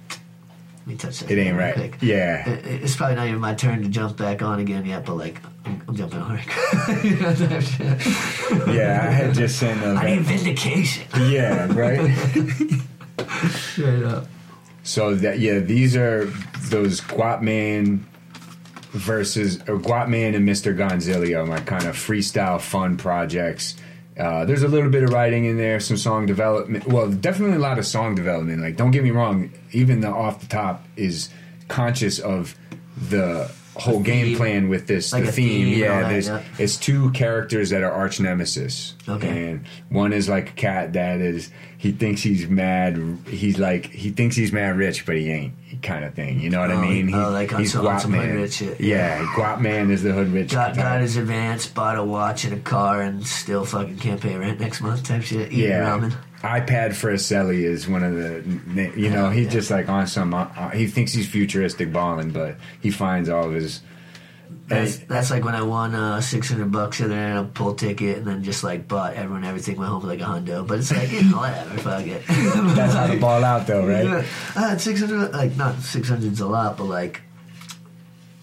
[0.79, 1.75] let me touch that It ain't right.
[1.75, 1.99] quick.
[2.01, 2.49] Yeah.
[2.49, 5.43] It- it's probably not even my turn to jump back on again yet but like
[5.67, 8.73] I'm, I'm jumping on it You know.
[8.73, 11.07] Yeah, I had just sent I need vindication.
[11.31, 12.11] yeah, right.
[13.51, 14.27] Straight up.
[14.83, 16.25] So that yeah, these are
[16.69, 18.01] those Guapman
[18.93, 20.77] versus or Guapman and Mr.
[20.77, 23.77] Gonzilio, my kind of freestyle fun projects.
[24.19, 26.87] Uh, there's a little bit of writing in there, some song development.
[26.87, 28.61] Well, definitely a lot of song development.
[28.61, 31.31] Like, don't get me wrong, even the off the top is
[31.69, 32.55] conscious of
[33.09, 34.37] the whole game theme.
[34.37, 35.13] plan with this.
[35.13, 36.09] Like the theme, theme yeah.
[36.09, 36.43] that, yeah.
[36.59, 38.95] it's two characters that are arch nemesis.
[39.09, 39.51] Okay.
[39.51, 42.97] And one is like a cat that is he thinks he's mad.
[43.27, 45.55] He's like he thinks he's mad rich, but he ain't.
[45.83, 47.09] Kind of thing, you know what Oh, I mean?
[47.09, 48.35] He- oh, like he's some- Guap some man.
[48.35, 50.51] rich Yeah, Guap man is the hood rich.
[50.51, 54.37] Got, got his advance, bought a watch and a car, and still fucking can't pay
[54.37, 55.53] rent next month type shit.
[55.53, 56.15] Eating yeah, ramen.
[56.43, 58.93] iPad for a celly is one of the.
[58.97, 60.33] You know, he's just like on some.
[60.35, 63.81] Uh, he thinks he's futuristic balling, but he finds all of his.
[64.67, 67.49] That's, and- that's like when I won uh, 600 bucks the other night on a
[67.49, 70.67] pull ticket and then just like bought everyone everything, went home with like a hundo.
[70.67, 72.23] But it's like, you know, whatever, fuck it.
[72.29, 74.05] that's how to ball out, though, right?
[74.07, 74.25] Yeah.
[74.57, 77.21] Uh, 600, like, not 600's a lot, but like,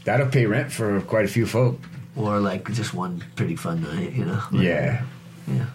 [0.03, 1.79] That'll pay rent for quite a few folk.
[2.15, 4.41] or like just one pretty fun night, you know?
[4.53, 5.03] Yeah.
[5.47, 5.65] Yeah.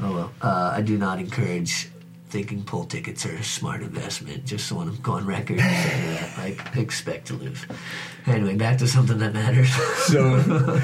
[0.00, 0.32] Oh well.
[0.40, 1.90] Uh, I do not encourage
[2.28, 4.44] thinking pull tickets are a smart investment.
[4.44, 6.38] Just so want to go on record and say that.
[6.38, 7.64] Like, expect to lose.
[8.26, 9.70] Anyway, back to something that matters.
[10.08, 10.80] So,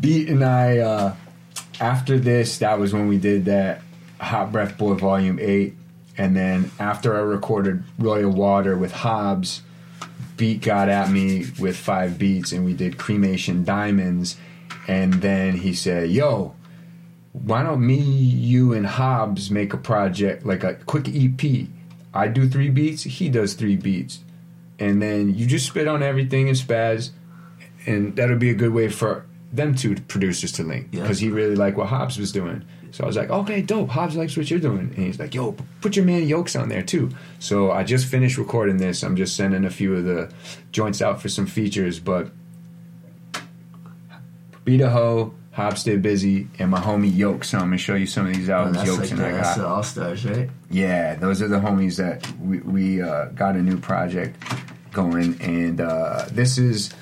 [0.00, 1.16] Beat and I, uh,
[1.80, 3.82] after this, that was when we did that
[4.20, 5.74] Hot Breath Boy Volume 8.
[6.18, 9.62] And then after I recorded Royal Water with Hobbs,
[10.36, 14.36] Beat got at me with five beats and we did Cremation Diamonds.
[14.88, 16.54] And then he said, Yo,
[17.32, 21.66] why don't me, you, and Hobbs make a project, like a quick EP?
[22.14, 24.20] I do three beats, he does three beats.
[24.78, 27.10] And then you just spit on everything and spaz
[27.86, 31.02] and that'll be a good way for them two producers to link Yeah.
[31.02, 32.64] because he really liked what Hobbs was doing.
[32.90, 33.88] So I was like, okay, dope.
[33.88, 36.82] Hobbs likes what you're doing, and he's like, yo, put your man Yokes on there
[36.82, 37.08] too.
[37.38, 39.02] So I just finished recording this.
[39.02, 40.30] I'm just sending a few of the
[40.72, 42.30] joints out for some features, but
[44.64, 47.50] Beat a Ho, Hobbs Stay Busy, and my homie Yokes.
[47.50, 49.26] So I'm gonna show you some of these Oh, albums that's Yokes like and the,
[49.26, 49.58] I that's got.
[49.58, 50.50] the All Stars, right?
[50.70, 54.36] Yeah, those are the homies that we, we uh, got a new project
[54.92, 56.92] going, and uh, this is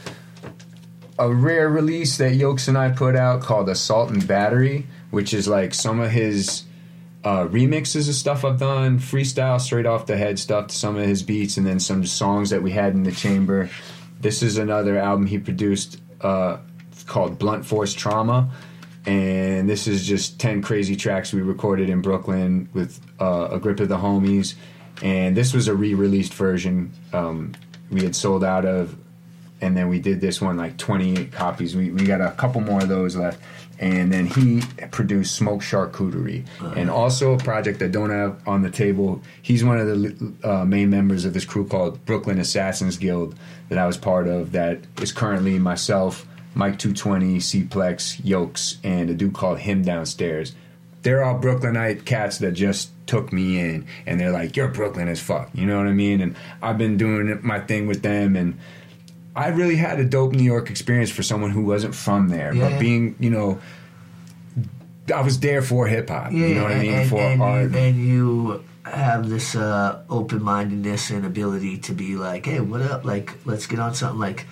[1.19, 5.47] a rare release that Yokes and I put out called Assault and Battery, which is
[5.47, 6.65] like some of his
[7.23, 11.05] uh, remixes of stuff I've done, freestyle, straight off the head stuff to some of
[11.07, 13.69] his beats, and then some songs that we had in the chamber.
[14.21, 16.57] This is another album he produced uh,
[17.11, 18.51] called Blunt Force Trauma.
[19.05, 23.81] And this is just 10 crazy tracks we recorded in Brooklyn with uh, a grip
[23.81, 24.55] of the homies.
[25.03, 27.53] And this was a re released version um,
[27.91, 28.97] we had sold out of
[29.61, 31.77] and then we did this one like 28 copies.
[31.77, 33.41] We, we got a couple more of those left.
[33.79, 36.47] And then he produced Smoke Charcuterie,
[36.77, 39.23] and also a project I don't have on the table.
[39.41, 43.35] He's one of the uh, main members of this crew called Brooklyn Assassins Guild
[43.71, 44.53] that I was part of.
[44.53, 50.55] That is currently myself, Mike 220, Cplex, Yokes, and a dude called Him Downstairs.
[51.03, 55.21] They're all Brooklynite cats that just took me in, and they're like, "You're Brooklyn as
[55.21, 56.21] fuck," you know what I mean?
[56.21, 58.59] And I've been doing my thing with them, and
[59.35, 62.53] I really had a dope New York experience for someone who wasn't from there.
[62.55, 63.61] Yeah, but being, you know,
[65.15, 66.33] I was there for hip hop.
[66.33, 66.93] Yeah, you know what I and, mean?
[66.93, 67.71] and, for and, art.
[67.71, 72.83] you, and you have this uh, open mindedness and ability to be like, hey, what
[72.83, 73.05] up?
[73.05, 74.19] Like, let's get on something.
[74.19, 74.47] Like,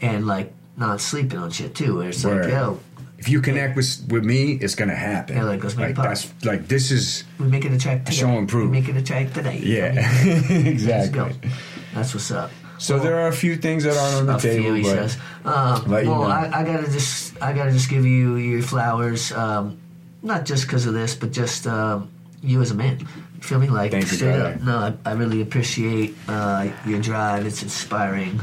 [0.00, 1.98] and like not sleeping on shit too.
[1.98, 2.44] Where it's Word.
[2.44, 2.80] like, yo,
[3.18, 5.36] if you connect with with me, it's gonna happen.
[5.36, 8.16] Yeah, like, let's make like that's like this is we making a track today.
[8.16, 8.70] Show and prove.
[8.70, 9.58] We making a track today.
[9.58, 9.92] yeah,
[10.24, 11.26] Let's go.
[11.26, 11.50] exactly.
[11.94, 12.50] That's what's up.
[12.78, 15.18] So there are a few things that aren't on the table, few, he but says.
[15.44, 16.24] Um, you well, know.
[16.24, 19.78] I, I gotta just, I gotta just give you your flowers, um,
[20.20, 22.10] not just because of this, but just um,
[22.42, 22.98] you as a man.
[23.40, 23.68] Feel me?
[23.68, 24.60] Like Thank you, straight up.
[24.62, 27.46] No, I, I really appreciate uh, your drive.
[27.46, 28.40] It's inspiring.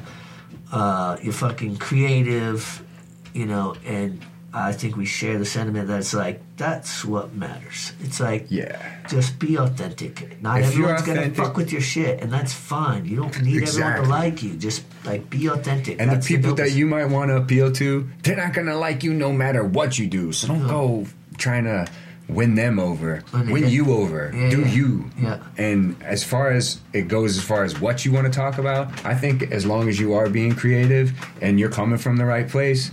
[0.71, 2.83] Uh, you're fucking creative,
[3.33, 4.21] you know, and
[4.53, 7.93] I think we share the sentiment that it's like that's what matters.
[8.01, 10.41] It's like yeah, just be authentic.
[10.41, 13.05] Not If everyone's gonna fuck with your shit, and that's fine.
[13.05, 14.05] You don't need everyone Exactly.
[14.05, 14.53] to like you.
[14.57, 15.99] Just like be authentic.
[16.01, 19.03] and That's the people that you might want to appeal to, they're not gonna like
[19.03, 20.31] you no matter what you do.
[20.31, 21.05] So don't go
[21.37, 21.87] trying to
[22.29, 23.23] win them over.
[23.33, 24.31] Win get- you over.
[24.33, 24.67] Yeah, do yeah.
[24.67, 25.09] you.
[25.19, 25.39] Yeah.
[25.57, 29.03] And as far as it goes, as far as what you want to talk about,
[29.05, 31.11] I think as long as you are being creative
[31.41, 32.91] and you're coming from the right place.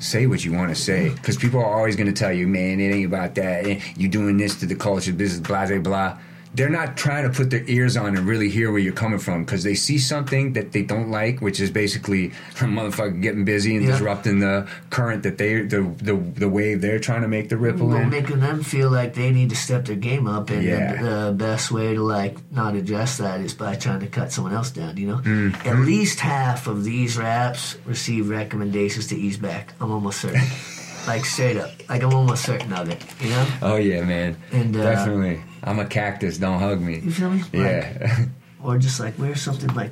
[0.00, 2.80] Say what you want to say, because people are always going to tell you, "Man,
[2.80, 3.64] it ain't about that.
[3.64, 6.18] Eh, You doing this to the culture, business, blah blah blah."
[6.54, 9.44] They're not trying to put their ears on and really hear where you're coming from,
[9.44, 12.26] because they see something that they don't like, which is basically
[12.60, 13.92] a motherfucker getting busy and Yeah.
[13.92, 17.88] disrupting the current that they the the the wave they're trying to make the ripple
[17.88, 18.10] Well, in.
[18.10, 21.02] making them feel like they need to step their game up, and Yeah.
[21.02, 24.54] the, the best way to like not address that is by trying to cut someone
[24.54, 24.96] else down.
[24.96, 25.68] You know, Mm-hmm.
[25.68, 29.72] at least half of these raps receive recommendations to ease back.
[29.80, 30.40] I'm almost certain,
[31.06, 33.02] like straight up, like I'm almost certain of it.
[33.20, 35.42] You know, Oh yeah, man, And, uh, definitely.
[35.62, 36.38] I'm a cactus.
[36.38, 36.98] Don't hug me.
[37.00, 37.38] you feel me?
[37.40, 38.26] Like, Yeah.
[38.62, 39.90] or just like wear something like,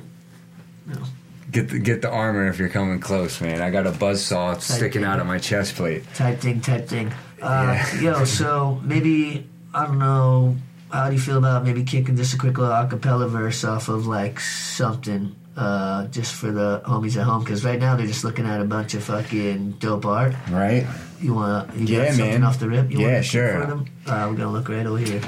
[0.87, 1.03] you know,
[1.51, 3.61] Get the get the armor if you're coming close, man.
[3.61, 6.03] I got a buzzsaw sticking out of my chest plate.
[6.15, 7.13] type thing, type thing.
[7.41, 8.01] Uh, Yeah.
[8.01, 10.55] Yo, so maybe I don't know.
[10.91, 14.05] How do you feel about maybe kicking just a quick little acapella verse off of
[14.07, 17.43] like something, uh, just for the homies at home?
[17.43, 20.33] Because right now they're just looking at a bunch of fucking dope art.
[20.49, 20.85] Right?
[21.21, 21.79] You want to?
[21.79, 22.43] You Yeah, something man.
[22.43, 22.91] off the rip?
[22.91, 23.61] You Yeah, sure.
[23.61, 23.85] For them?
[24.05, 25.21] Uh, we're gonna look right over here.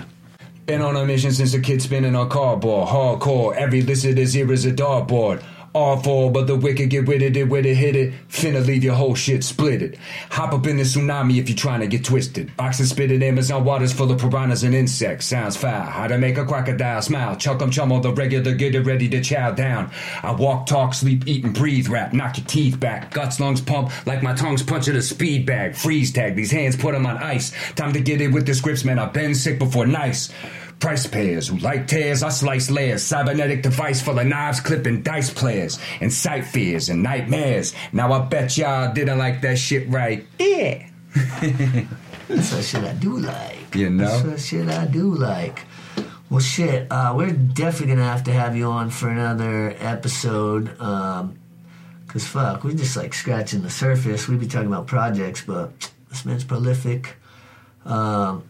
[0.65, 2.87] Been on a mission since a kid spinning on cardboard.
[2.89, 3.55] Hardcore.
[3.55, 5.43] Every listener's here is a dartboard.
[5.75, 8.13] For, but the wicked get with it, it with it, hit it.
[8.29, 9.97] Finna leave your whole shit split it.
[10.29, 12.55] Hop up in the tsunami if you're trying to get twisted.
[12.55, 15.25] Boxing spit in Amazon waters full of piranhas and insects.
[15.25, 15.85] Sounds foul.
[15.85, 17.35] How to make a crocodile smile.
[17.35, 19.91] Chuck 'em chum on the regular, get it ready to chow down.
[20.23, 21.89] I walk, talk, sleep, eat, and breathe.
[21.89, 23.11] Rap, knock your teeth back.
[23.13, 25.75] Guts, lungs pump like my tongue's punching a speed bag.
[25.75, 27.51] Freeze tag, these hands put 'em on ice.
[27.75, 28.97] Time to get it with the scripts, man.
[28.97, 30.29] I've been sick before nice.
[30.79, 33.03] Price payers who like tears, I slice layers.
[33.03, 35.79] Cybernetic device full of knives, clipping dice players.
[36.01, 37.73] And sight fears and nightmares.
[37.91, 40.25] Now I bet y'all didn't like that shit right.
[40.37, 40.87] Yeah.
[42.27, 43.75] That's what shit I do like.
[43.75, 44.05] You know?
[44.05, 45.61] That's what shit I do like.
[46.29, 50.79] Well, shit, uh, we're definitely gonna have to have you on for another episode.
[50.81, 51.37] Um,
[52.07, 54.27] Cause fuck, we're just like scratching the surface.
[54.27, 57.17] We'd be talking about projects, but this man's prolific.
[57.83, 58.49] Um,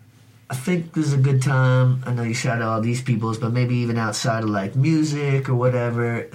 [0.49, 2.03] I think this is a good time.
[2.05, 5.49] I know you shout out all these peoples, but maybe even outside of like music
[5.49, 6.29] or whatever,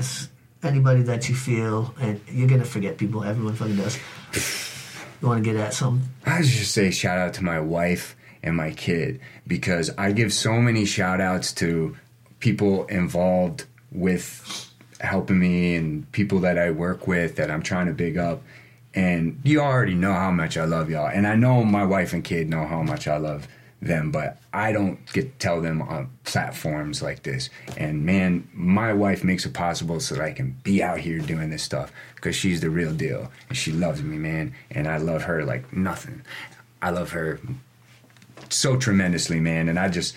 [0.62, 3.23] anybody that you feel, and you're gonna forget people.
[3.23, 3.99] Everyone fucking does.
[5.23, 6.09] You want to get at something?
[6.24, 10.55] I just say shout out to my wife and my kid because I give so
[10.55, 11.97] many shout outs to
[12.41, 17.93] people involved with helping me and people that I work with that I'm trying to
[17.93, 18.43] big up.
[18.95, 21.07] And you already know how much I love y'all.
[21.07, 23.47] And I know my wife and kid know how much I love
[23.81, 27.48] them, but I don't get to tell them on platforms like this.
[27.77, 31.51] And man, my wife makes it possible so that I can be out here doing
[31.51, 33.31] this stuff because she's the real deal.
[33.48, 34.55] And she loves me, man.
[34.70, 36.23] And I love her like nothing.
[36.82, 37.40] I love her
[38.51, 39.69] so tremendously, man.
[39.69, 40.15] And I just,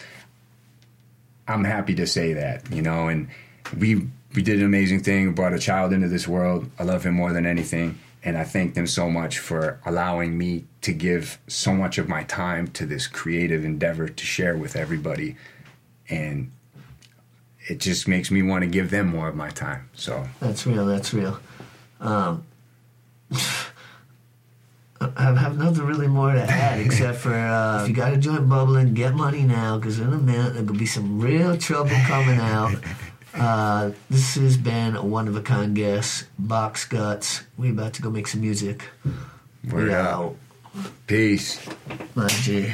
[1.47, 3.07] I'm happy to say that, you know.
[3.07, 3.29] And
[3.77, 6.69] we we did an amazing thing, brought a child into this world.
[6.79, 10.65] I love him more than anything, and I thank them so much for allowing me
[10.81, 15.35] to give so much of my time to this creative endeavor to share with everybody,
[16.09, 16.51] and
[17.67, 19.89] it just makes me want to give them more of my time.
[19.93, 20.85] So That's real.
[20.85, 21.39] That's real.
[21.99, 22.45] Um,
[25.01, 28.47] I have nothing really more to add except for uh, if you got a joint
[28.47, 32.39] bubbling, get money now because in a minute there could be some real trouble coming
[32.39, 32.75] out.
[33.33, 37.43] Uh, this has been a one of a kind guest, Box Guts.
[37.57, 38.83] We about to go make some music.
[39.69, 40.13] Word we up.
[40.15, 40.35] out.
[41.07, 41.59] peace.
[42.15, 42.73] My G.